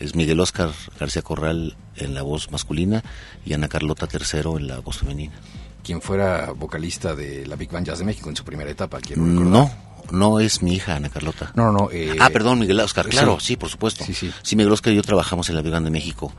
Es 0.00 0.14
Miguel 0.14 0.38
Oscar 0.40 0.70
García 0.98 1.22
Corral 1.22 1.76
en 1.96 2.14
la 2.14 2.22
voz 2.22 2.50
masculina 2.50 3.02
y 3.44 3.52
Ana 3.52 3.68
Carlota 3.68 4.08
III 4.12 4.56
en 4.56 4.68
la 4.68 4.78
voz 4.78 4.98
femenina. 4.98 5.34
Quien 5.82 6.00
fuera 6.00 6.52
vocalista 6.52 7.14
de 7.14 7.46
la 7.46 7.56
Big 7.56 7.70
Band 7.70 7.86
Jazz 7.86 7.98
de 7.98 8.04
México 8.04 8.28
en 8.28 8.36
su 8.36 8.44
primera 8.44 8.70
etapa, 8.70 9.00
quiero 9.00 9.24
recordar. 9.24 9.50
No, 9.50 9.70
no 10.10 10.40
es 10.40 10.62
mi 10.62 10.74
hija 10.74 10.96
Ana 10.96 11.08
Carlota. 11.08 11.52
No, 11.54 11.72
no, 11.72 11.90
eh, 11.90 12.16
ah, 12.20 12.30
perdón, 12.30 12.58
Miguel 12.60 12.80
Oscar, 12.80 13.06
sí. 13.06 13.10
claro, 13.10 13.40
sí, 13.40 13.56
por 13.56 13.68
supuesto. 13.68 14.04
Sí, 14.04 14.14
sí. 14.14 14.56
Miguel 14.56 14.72
Oscar 14.72 14.92
y 14.92 14.96
yo 14.96 15.02
trabajamos 15.02 15.48
en 15.48 15.56
la 15.56 15.62
Big 15.62 15.72
Band 15.72 15.86
de 15.86 15.90
México 15.90 16.32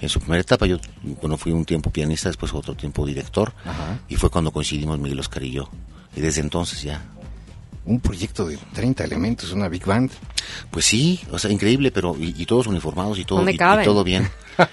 en 0.00 0.08
su 0.08 0.20
primera 0.20 0.40
etapa. 0.40 0.66
Yo, 0.66 0.78
bueno, 1.20 1.36
fui 1.36 1.52
un 1.52 1.64
tiempo 1.64 1.90
pianista, 1.90 2.28
después 2.28 2.52
otro 2.52 2.74
tiempo 2.74 3.06
director. 3.06 3.52
Ajá. 3.64 3.98
Y 4.08 4.16
fue 4.16 4.30
cuando 4.30 4.50
coincidimos 4.50 4.98
Miguel 4.98 5.20
Oscar 5.20 5.42
y 5.42 5.52
yo. 5.52 5.68
Y 6.14 6.20
desde 6.20 6.40
entonces 6.40 6.82
ya. 6.82 7.02
Un 7.84 8.00
proyecto 8.00 8.46
de 8.46 8.58
30 8.74 9.04
elementos, 9.04 9.52
una 9.52 9.68
Big 9.68 9.84
Band. 9.84 10.10
Pues 10.70 10.84
sí, 10.84 11.20
o 11.30 11.38
sea, 11.38 11.50
increíble, 11.50 11.90
pero 11.90 12.16
y, 12.18 12.34
y 12.36 12.46
todos 12.46 12.66
uniformados 12.66 13.18
y 13.18 13.24
todo, 13.24 13.38
¿Dónde 13.38 13.52
y, 13.54 13.58
todo 13.84 14.04
bien. 14.04 14.30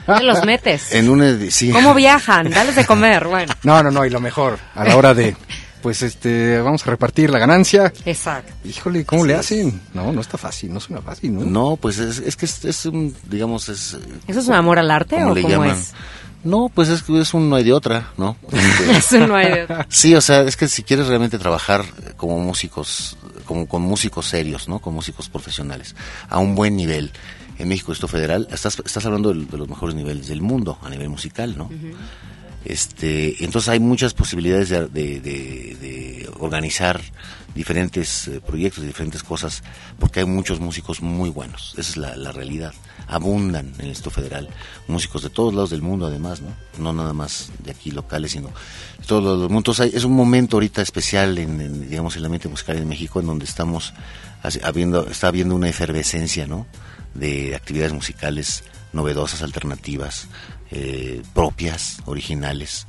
¿Dónde 0.08 0.24
los 0.24 0.46
metes? 0.46 0.94
En 0.94 1.10
una, 1.10 1.26
edi- 1.30 1.50
sí. 1.52 1.70
¿Cómo 1.72 1.94
viajan? 1.96 2.50
Dales 2.50 2.76
de 2.76 2.86
comer. 2.86 3.28
Bueno, 3.28 3.54
No, 3.64 3.84
no, 3.84 3.92
no, 3.92 4.06
y 4.06 4.10
lo 4.10 4.20
mejor, 4.20 4.58
a 4.76 4.84
la 4.86 4.96
hora 4.96 5.14
de, 5.14 5.36
pues 5.82 6.02
este, 6.02 6.60
vamos 6.62 6.86
a 6.88 6.90
repartir 6.92 7.30
la 7.30 7.40
ganancia. 7.40 7.92
exacto. 8.06 8.54
Híjole, 8.64 9.04
¿cómo 9.06 9.26
le 9.26 9.36
hacen? 9.36 9.82
No, 9.94 10.12
no 10.14 10.22
está 10.22 10.38
fácil, 10.38 10.74
no 10.74 10.80
suena 10.80 11.02
fácil, 11.02 11.34
¿no? 11.36 11.42
No, 11.46 11.76
pues 11.76 12.00
es, 12.00 12.20
es 12.20 12.36
que 12.38 12.46
es, 12.46 12.64
es 12.64 12.86
un, 12.86 13.14
digamos, 13.30 13.68
es... 13.70 13.98
¿Eso 14.28 14.40
es 14.40 14.48
un 14.48 14.54
amor 14.56 14.80
al 14.80 14.90
arte 14.92 15.16
¿cómo 15.18 15.32
o 15.32 15.36
le 15.36 15.42
cómo 15.42 15.54
llaman? 15.54 15.72
es? 15.72 15.94
No, 16.46 16.70
pues 16.74 16.90
es 16.90 17.04
que 17.04 17.22
es 17.22 17.34
un 17.34 17.50
no 17.50 17.56
hay 17.56 17.64
de 17.64 17.72
otra, 17.72 18.12
¿no? 18.18 18.36
Este, 18.52 18.92
Eso 19.18 19.28
no 19.28 19.36
hay 19.36 19.50
de 19.52 19.64
otra. 19.64 19.86
Sí, 19.90 20.14
o 20.14 20.20
sea, 20.22 20.42
es 20.42 20.58
que 20.58 20.68
si 20.68 20.84
quieres 20.84 21.08
realmente 21.08 21.38
trabajar 21.40 21.84
eh, 22.06 22.12
como 22.18 22.38
músicos, 22.40 23.16
como 23.44 23.68
con 23.68 23.82
músicos 23.82 24.28
serios, 24.28 24.68
¿no? 24.68 24.80
Con 24.80 24.94
músicos 24.94 25.30
profesionales, 25.30 25.96
a 26.30 26.40
un 26.40 26.56
buen 26.56 26.76
nivel 26.76 27.12
en 27.58 27.68
México 27.68 27.92
Distrito 27.92 28.08
Federal, 28.08 28.48
estás, 28.52 28.82
estás 28.84 29.06
hablando 29.06 29.34
de, 29.34 29.58
los 29.58 29.70
mejores 29.70 29.96
niveles 29.96 30.28
del 30.28 30.42
mundo 30.42 30.78
a 30.82 30.90
nivel 30.90 31.10
musical, 31.10 31.56
¿no? 31.58 31.70
Este, 32.66 33.44
entonces 33.44 33.70
hay 33.70 33.80
muchas 33.80 34.14
posibilidades 34.14 34.70
de, 34.70 36.30
organizar 36.40 37.02
diferentes 37.56 38.28
eh, 38.28 38.42
proyectos, 38.46 38.84
diferentes 38.84 39.22
cosas, 39.24 39.64
porque 40.00 40.22
hay 40.22 40.26
muchos 40.26 40.60
músicos 40.60 41.02
muy 41.02 41.30
buenos, 41.30 41.74
esa 41.78 41.90
es 41.92 41.98
la, 41.98 42.16
la 42.16 42.32
realidad. 42.32 42.74
Abundan 43.08 43.74
en 43.80 43.90
Distrito 43.90 44.10
Federal 44.10 44.50
músicos 44.88 45.22
de 45.24 45.30
todos 45.30 45.54
lados 45.54 45.70
del 45.70 45.82
mundo, 45.82 46.08
además, 46.08 46.42
¿no? 46.42 46.56
No 46.80 46.94
nada 46.94 47.14
más 47.14 47.52
de 47.64 47.72
aquí 47.72 47.92
locales, 47.92 48.32
sino 48.32 48.48
de 48.48 49.06
todos 49.06 49.40
los 49.40 49.50
mundos. 49.52 49.80
Hay- 49.80 49.92
es 49.94 50.04
un 50.04 50.14
momento 50.14 50.56
ahorita 50.58 50.82
especial 50.82 51.38
en, 51.38 51.90
digamos, 51.90 52.16
en 52.16 52.20
el 52.20 52.26
ambiente 52.26 52.48
musical 52.50 52.78
en 52.78 52.88
México, 52.88 53.20
en 53.20 53.28
donde 53.28 53.46
estamos 53.46 53.94
habiendo, 54.64 55.08
está 55.08 55.28
habiendo 55.28 55.56
una 55.56 55.70
efervescencia, 55.70 56.48
¿no? 56.48 56.66
De 57.14 57.56
actividades 57.56 57.94
musicales 57.94 58.64
novedosas, 58.94 59.42
alternativas, 59.44 60.28
eh, 60.74 61.22
propias, 61.34 62.00
originales. 62.06 62.88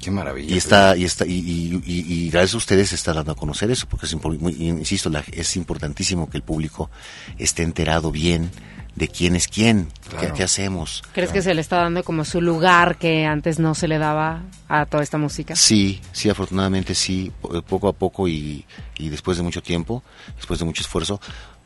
Qué 0.00 0.10
maravilla. 0.10 0.54
Y 0.54 0.58
está, 0.58 0.96
y 0.96 1.04
está, 1.04 1.26
y, 1.26 1.32
y- 1.34 1.82
y- 1.84 2.12
y 2.26 2.30
gracias 2.30 2.54
a 2.54 2.56
ustedes 2.58 2.88
se 2.88 2.94
está 2.96 3.12
dando 3.12 3.32
a 3.32 3.36
conocer 3.36 3.70
eso, 3.70 3.86
porque 3.88 4.06
es 4.06 4.12
insisto, 4.58 5.10
la- 5.10 5.24
es 5.32 5.56
importantísimo 5.56 6.28
que 6.30 6.36
el 6.38 6.42
público 6.42 6.90
esté 7.38 7.62
enterado 7.62 8.10
bien 8.10 8.50
de 8.96 9.08
quién 9.08 9.36
es 9.36 9.46
quién, 9.48 9.88
qué, 10.10 10.16
Claro. 10.16 10.34
qué 10.34 10.42
hacemos. 10.42 11.02
¿Crees 11.14 11.30
que 11.30 11.40
se 11.40 11.54
le 11.54 11.60
está 11.60 11.76
dando 11.76 12.02
como 12.04 12.24
su 12.24 12.40
lugar 12.40 12.98
que 12.98 13.24
antes 13.26 13.58
no 13.58 13.74
se 13.74 13.88
le 13.88 13.98
daba 13.98 14.42
a 14.68 14.86
toda 14.86 15.02
esta 15.02 15.18
música? 15.18 15.56
Sí, 15.56 16.00
sí, 16.12 16.28
afortunadamente 16.28 16.94
sí, 16.94 17.32
po- 17.40 17.62
poco 17.62 17.88
a 17.88 17.92
poco 17.92 18.26
y, 18.28 18.64
y 18.98 19.08
después 19.08 19.36
de 19.38 19.44
mucho 19.44 19.62
tiempo, 19.62 20.02
después 20.36 20.58
de 20.58 20.66
mucho 20.66 20.82
esfuerzo, 20.82 21.20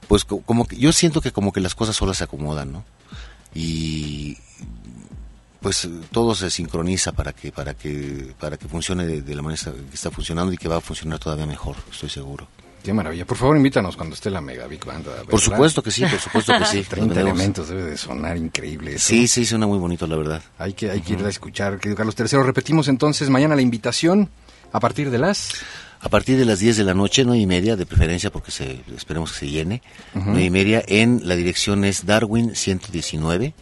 pues 0.08 0.24
co- 0.24 0.40
como 0.42 0.66
que 0.66 0.76
yo 0.76 0.92
siento 0.92 1.20
que 1.20 1.32
como 1.32 1.52
que 1.52 1.60
las 1.60 1.74
cosas 1.74 1.96
solas 1.96 2.18
se 2.18 2.24
acomodan, 2.24 2.70
¿no? 2.72 2.84
Y 3.54 4.36
pues 5.66 5.88
todo 6.12 6.32
se 6.36 6.48
sincroniza 6.48 7.10
para 7.10 7.32
que 7.32 7.50
para 7.50 7.74
que 7.74 8.32
para 8.38 8.56
que 8.56 8.68
funcione 8.68 9.04
de, 9.04 9.20
de 9.20 9.34
la 9.34 9.42
manera 9.42 9.60
que 9.64 9.94
está 9.94 10.12
funcionando 10.12 10.52
y 10.52 10.56
que 10.56 10.68
va 10.68 10.76
a 10.76 10.80
funcionar 10.80 11.18
todavía 11.18 11.44
mejor, 11.44 11.74
estoy 11.90 12.08
seguro. 12.08 12.46
Qué 12.84 12.92
maravilla. 12.92 13.24
Por 13.26 13.36
favor, 13.36 13.56
invítanos 13.56 13.96
cuando 13.96 14.14
esté 14.14 14.30
la 14.30 14.40
Mega 14.40 14.68
Big 14.68 14.84
Band. 14.84 15.04
Por 15.28 15.40
supuesto 15.40 15.82
que 15.82 15.90
sí, 15.90 16.04
por 16.06 16.20
supuesto 16.20 16.52
que 16.56 16.64
sí. 16.66 16.82
30 16.88 17.14
Tenemos- 17.14 17.18
elementos, 17.32 17.68
debe 17.68 17.82
de 17.82 17.96
sonar 17.96 18.36
increíble 18.36 18.94
eso. 18.94 19.08
Sí, 19.08 19.26
sí, 19.26 19.44
suena 19.44 19.66
muy 19.66 19.78
bonito, 19.80 20.06
la 20.06 20.14
verdad. 20.14 20.40
Hay 20.56 20.72
que, 20.74 20.88
hay 20.88 21.00
que 21.00 21.14
ir 21.14 21.24
a 21.24 21.28
escuchar, 21.28 21.80
querido 21.80 21.96
Carlos 21.96 22.14
III. 22.16 22.44
Repetimos 22.44 22.86
entonces 22.86 23.28
mañana 23.28 23.56
la 23.56 23.62
invitación 23.62 24.30
a 24.70 24.78
partir 24.78 25.10
de 25.10 25.18
las... 25.18 25.50
A 25.98 26.08
partir 26.08 26.38
de 26.38 26.44
las 26.44 26.60
10 26.60 26.76
de 26.76 26.84
la 26.84 26.94
noche, 26.94 27.24
nueve 27.24 27.40
y 27.42 27.46
media, 27.46 27.74
de 27.74 27.86
preferencia, 27.86 28.30
porque 28.30 28.52
se, 28.52 28.82
esperemos 28.96 29.32
que 29.32 29.38
se 29.40 29.48
llene, 29.48 29.82
nueve 30.14 30.44
y 30.44 30.50
media, 30.50 30.84
en 30.86 31.22
la 31.24 31.34
dirección 31.34 31.84
es 31.84 32.06
Darwin 32.06 32.54
119, 32.54 33.52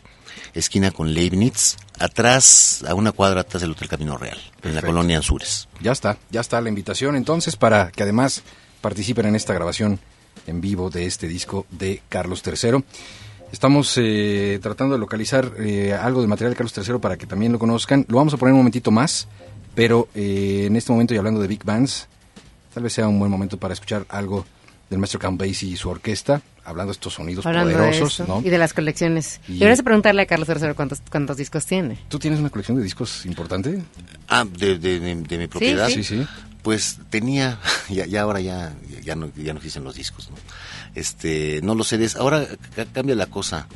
esquina 0.52 0.90
con 0.90 1.14
Leibniz, 1.14 1.76
atrás, 1.98 2.84
a 2.86 2.94
una 2.94 3.12
cuadra 3.12 3.42
atrás 3.42 3.60
del 3.60 3.72
Hotel 3.72 3.88
Camino 3.88 4.16
Real, 4.16 4.38
en 4.62 4.74
la 4.74 4.82
colonia 4.82 5.16
Anzures. 5.16 5.68
Ya 5.80 5.92
está, 5.92 6.18
ya 6.30 6.40
está 6.40 6.60
la 6.60 6.68
invitación 6.68 7.16
entonces 7.16 7.56
para 7.56 7.90
que 7.90 8.02
además 8.02 8.42
participen 8.80 9.26
en 9.26 9.36
esta 9.36 9.54
grabación 9.54 9.98
en 10.46 10.60
vivo 10.60 10.90
de 10.90 11.06
este 11.06 11.28
disco 11.28 11.66
de 11.70 12.02
Carlos 12.08 12.42
III. 12.44 12.84
Estamos 13.52 13.94
eh, 13.98 14.58
tratando 14.62 14.94
de 14.94 14.98
localizar 14.98 15.52
eh, 15.58 15.92
algo 15.92 16.20
del 16.20 16.28
material 16.28 16.52
de 16.52 16.56
Carlos 16.56 16.74
III 16.76 16.98
para 16.98 17.16
que 17.16 17.26
también 17.26 17.52
lo 17.52 17.58
conozcan. 17.58 18.04
Lo 18.08 18.16
vamos 18.16 18.34
a 18.34 18.36
poner 18.36 18.52
un 18.52 18.58
momentito 18.58 18.90
más, 18.90 19.28
pero 19.74 20.08
eh, 20.14 20.64
en 20.66 20.76
este 20.76 20.92
momento 20.92 21.14
y 21.14 21.18
hablando 21.18 21.40
de 21.40 21.46
Big 21.46 21.64
Bands, 21.64 22.08
tal 22.72 22.82
vez 22.82 22.92
sea 22.92 23.06
un 23.06 23.18
buen 23.18 23.30
momento 23.30 23.56
para 23.56 23.74
escuchar 23.74 24.04
algo 24.08 24.44
del 24.94 25.00
maestro 25.00 25.18
Count 25.20 25.40
Basie 25.40 25.68
y 25.70 25.76
su 25.76 25.88
orquesta, 25.90 26.40
hablando 26.64 26.92
de 26.92 26.94
estos 26.94 27.14
sonidos 27.14 27.44
Hablando 27.44 27.70
de 27.70 27.74
poderosos, 27.76 28.26
¿no? 28.28 28.40
y 28.44 28.48
de 28.48 28.58
las 28.58 28.72
colecciones. 28.72 29.40
Y- 29.48 29.62
ahora 29.62 29.74
preguntarle 29.82 30.22
a 30.22 30.26
Carlos 30.26 30.48
III 30.48 30.74
cuántos, 30.74 31.02
cuántos 31.10 31.36
discos 31.36 31.66
tiene. 31.66 31.98
¿Tú 32.08 32.18
tienes 32.18 32.38
una 32.40 32.48
colección 32.50 32.76
de 32.78 32.82
discos 32.84 33.26
importante? 33.26 33.82
Ah, 34.28 34.44
de, 34.50 34.78
de- 34.78 35.00
de- 35.00 35.14
de 35.16 35.38
mi 35.38 35.46
propiedad. 35.48 35.88
Sí, 35.88 36.04
sí. 36.04 36.24
Pues 36.62 36.98
tenía, 37.10 37.58
ya, 37.90 38.06
ya 38.06 38.22
ahora 38.22 38.40
ya, 38.40 38.72
ya 39.02 39.14
no, 39.16 39.30
ya 39.36 39.52
no 39.52 39.58
existen 39.58 39.84
los 39.84 39.96
discos, 39.96 40.30
¿no? 40.30 40.36
Este, 40.94 41.60
no 41.62 41.74
lo 41.74 41.84
sé, 41.84 41.98
des- 41.98 42.16
ahora 42.16 42.46
ca- 42.74 42.86
cambia 42.86 43.14
la 43.16 43.26
cosa. 43.26 43.66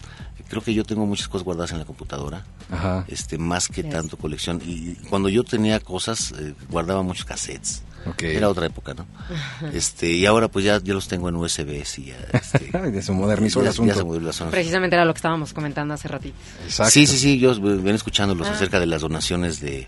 Creo 0.48 0.62
que 0.62 0.72
yo 0.72 0.84
tengo 0.84 1.04
muchas 1.04 1.28
cosas 1.28 1.44
guardadas 1.44 1.72
en 1.72 1.78
la 1.78 1.84
computadora, 1.84 2.46
Ajá. 2.70 3.04
este, 3.08 3.36
más 3.36 3.68
que 3.68 3.82
Yes. 3.82 3.90
tanto 3.92 4.16
colección. 4.16 4.62
Y 4.64 4.94
cuando 5.10 5.28
yo 5.28 5.44
tenía 5.44 5.78
cosas, 5.80 6.32
eh, 6.38 6.54
guardaba 6.70 7.02
muchos 7.02 7.26
cassettes. 7.26 7.82
Era 8.20 8.49
otra 8.49 8.66
época, 8.66 8.94
¿no? 8.94 9.07
Este, 9.72 10.11
y 10.11 10.24
ahora 10.26 10.49
pues 10.49 10.64
ya, 10.64 10.80
ya 10.82 10.94
los 10.94 11.09
tengo 11.09 11.28
en 11.28 11.36
USBs 11.36 11.99
y 11.99 12.05
ya, 12.07 12.16
este, 12.32 12.70
Ay, 12.78 13.03
se 13.03 13.12
modernizó 13.12 13.61
el 13.61 13.66
ya- 13.66 13.68
ya 13.68 13.72
asunto. 13.72 13.94
se 13.94 14.05
modernizó 14.05 14.24
el 14.24 14.28
asunto. 14.30 14.51
Precisamente 14.53 14.96
era 14.96 15.05
lo 15.05 15.12
que 15.12 15.18
estábamos 15.18 15.53
comentando 15.53 15.94
hace 15.94 16.09
ratito. 16.09 16.36
Exacto. 16.64 16.90
Sí, 16.92 17.07
sí, 17.07 17.18
sí, 17.18 17.38
yo 17.38 17.59
ven 17.61 17.94
escuchándolos 17.94 18.49
Ah. 18.49 18.53
acerca 18.53 18.80
de 18.80 18.86
las 18.86 19.03
donaciones 19.03 19.61
de, 19.61 19.86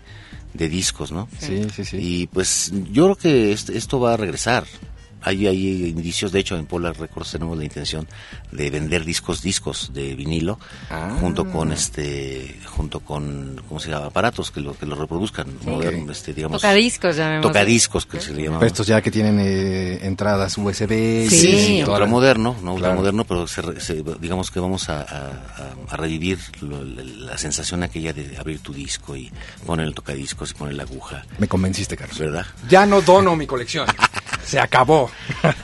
de 0.53 0.69
discos, 0.69 1.11
¿no? 1.11 1.27
Sí, 1.39 1.65
sí, 1.73 1.83
sí. 1.85 1.97
Y 1.99 2.27
pues 2.27 2.71
yo 2.91 3.05
creo 3.05 3.15
que 3.15 3.51
esto 3.53 3.99
va 3.99 4.13
a 4.13 4.17
regresar. 4.17 4.65
Hay, 5.23 5.45
hay 5.47 5.85
indicios, 5.89 6.31
de 6.31 6.39
hecho 6.39 6.55
en 6.57 6.65
Polar 6.65 6.97
Records 6.99 7.31
tenemos 7.31 7.57
la 7.57 7.63
intención 7.63 8.07
de 8.51 8.69
vender 8.69 9.05
discos, 9.05 9.41
discos 9.41 9.91
de 9.93 10.15
vinilo, 10.15 10.59
Ah. 10.89 11.15
junto 11.19 11.49
con 11.49 11.71
este, 11.71 12.59
junto 12.65 12.99
con, 13.01 13.61
¿cómo 13.67 13.79
se 13.79 13.89
llama? 13.91 14.07
Aparatos 14.07 14.51
que 14.51 14.59
lo, 14.61 14.75
que 14.77 14.85
lo 14.85 14.95
reproduzcan, 14.95 15.47
moderno, 15.63 16.11
este, 16.11 16.33
digamos. 16.33 16.61
Tocadiscos, 16.61 17.15
llamémoslo. 17.15 17.49
Tocadiscos, 17.49 18.05
que 18.05 18.19
se 18.19 18.33
le 18.33 18.43
llama. 18.43 18.65
Estos 18.65 18.87
ya 18.87 19.01
que 19.01 19.11
tienen 19.11 19.39
eh, 19.39 19.99
entradas 20.05 20.57
USB. 20.57 21.25
y- 21.25 21.29
Sí. 21.29 21.77
la- 21.81 21.87
ultramoderno, 21.89 22.53
no 22.53 22.59
Claro. 22.59 22.73
ultramoderno, 22.75 23.23
pero 23.25 23.47
se 23.47 23.61
re- 23.61 23.79
se- 23.79 24.03
digamos 24.19 24.49
que 24.51 24.59
vamos 24.59 24.89
a, 24.89 25.01
a- 25.01 25.03
a- 25.03 25.73
a 25.93 25.97
revivir 25.97 26.39
lo- 26.61 26.83
la, 26.83 27.03
la 27.03 27.37
sensación 27.37 27.83
aquella 27.83 28.13
de 28.13 28.37
abrir 28.37 28.59
tu 28.59 28.73
disco 28.73 29.15
y 29.15 29.31
poner 29.65 29.85
el 29.87 29.93
tocadiscos 29.93 30.51
y 30.51 30.53
poner 30.55 30.75
la 30.75 30.83
aguja, 30.83 31.25
Me 31.37 31.47
convenciste, 31.47 31.95
Carlos. 31.95 32.17
¿verdad? 32.19 32.45
Ya 32.69 32.85
no 32.85 33.01
dono 33.01 33.35
mi 33.35 33.45
colección. 33.45 33.87
Se 34.45 34.59
acabó. 34.59 35.09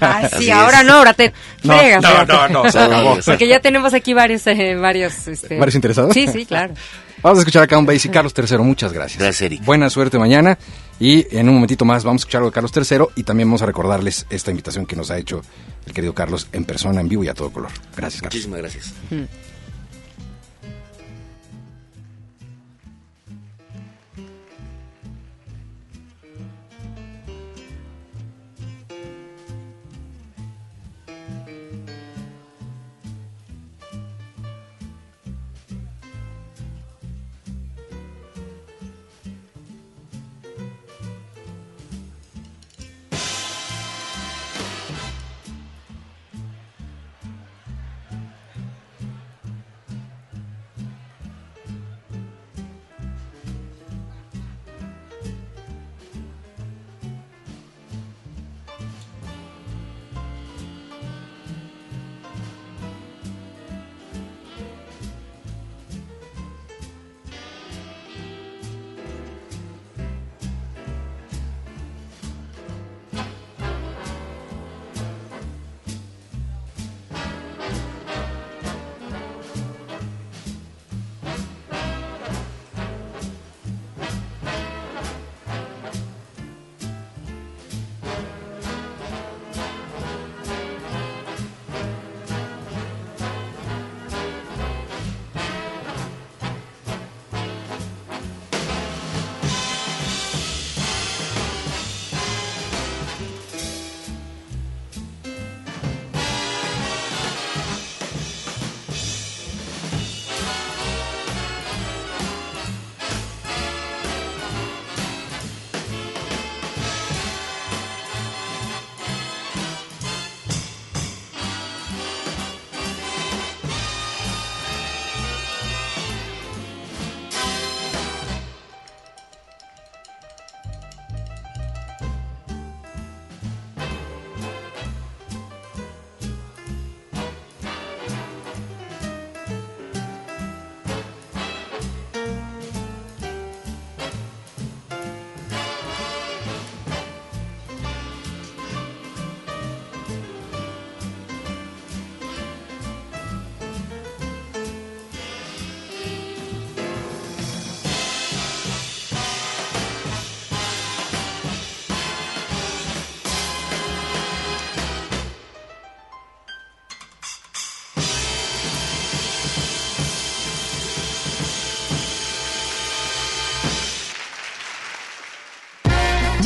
Ah, 0.02 0.22
sí, 0.30 0.36
Así 0.36 0.52
ahora 0.52 0.82
es. 0.82 0.86
no, 0.86 0.94
ahora 0.94 1.14
te 1.14 1.34
No, 1.64 1.78
fregas. 1.78 2.02
no, 2.04 2.26
no, 2.26 2.48
no, 2.50 2.72
se 2.72 2.80
acabó. 2.80 3.18
Porque 3.26 3.48
ya 3.48 3.60
tenemos 3.60 3.94
aquí 3.94 4.14
varios, 4.14 4.46
eh, 4.48 4.76
varios, 4.76 5.28
este... 5.28 5.58
¿Varios 5.58 5.76
interesados? 5.76 6.14
Sí, 6.14 6.28
sí, 6.28 6.46
claro. 6.46 6.74
Vamos 7.24 7.40
a 7.40 7.42
escuchar 7.42 7.64
a 7.64 7.68
Count 7.68 7.88
Basie. 7.88 8.12
Carlos 8.12 8.32
III, 8.38 8.60
muchas 8.60 8.94
gracias. 8.94 9.20
Gracias, 9.20 9.42
Eric. 9.42 9.66
Buena 9.66 9.90
suerte 9.90 10.20
mañana. 10.20 10.58
Y 11.00 11.26
en 11.36 11.50
un 11.50 11.56
momentito 11.56 11.84
más 11.84 12.04
vamos 12.04 12.22
a 12.22 12.24
escuchar 12.24 12.40
algo 12.40 12.50
de 12.52 12.54
Carlos 12.54 12.72
III 12.76 13.08
y 13.16 13.24
también 13.24 13.48
vamos 13.50 13.62
a 13.64 13.66
recordarles 13.66 14.26
esta 14.30 14.52
invitación 14.52 14.86
que 14.86 14.96
nos 14.96 15.10
ha 15.12 15.18
hecho 15.18 15.42
el 15.86 15.94
querido 15.94 16.14
Carlos 16.14 16.48
en 16.54 16.66
persona, 16.66 17.02
en 17.02 17.10
vivo 17.10 17.24
y 17.24 17.28
a 17.28 17.34
todo 17.34 17.52
color. 17.52 17.72
Gracias, 17.96 18.22
Carlos. 18.22 18.36
Muchísimas 18.36 18.60
gracias. 18.60 18.94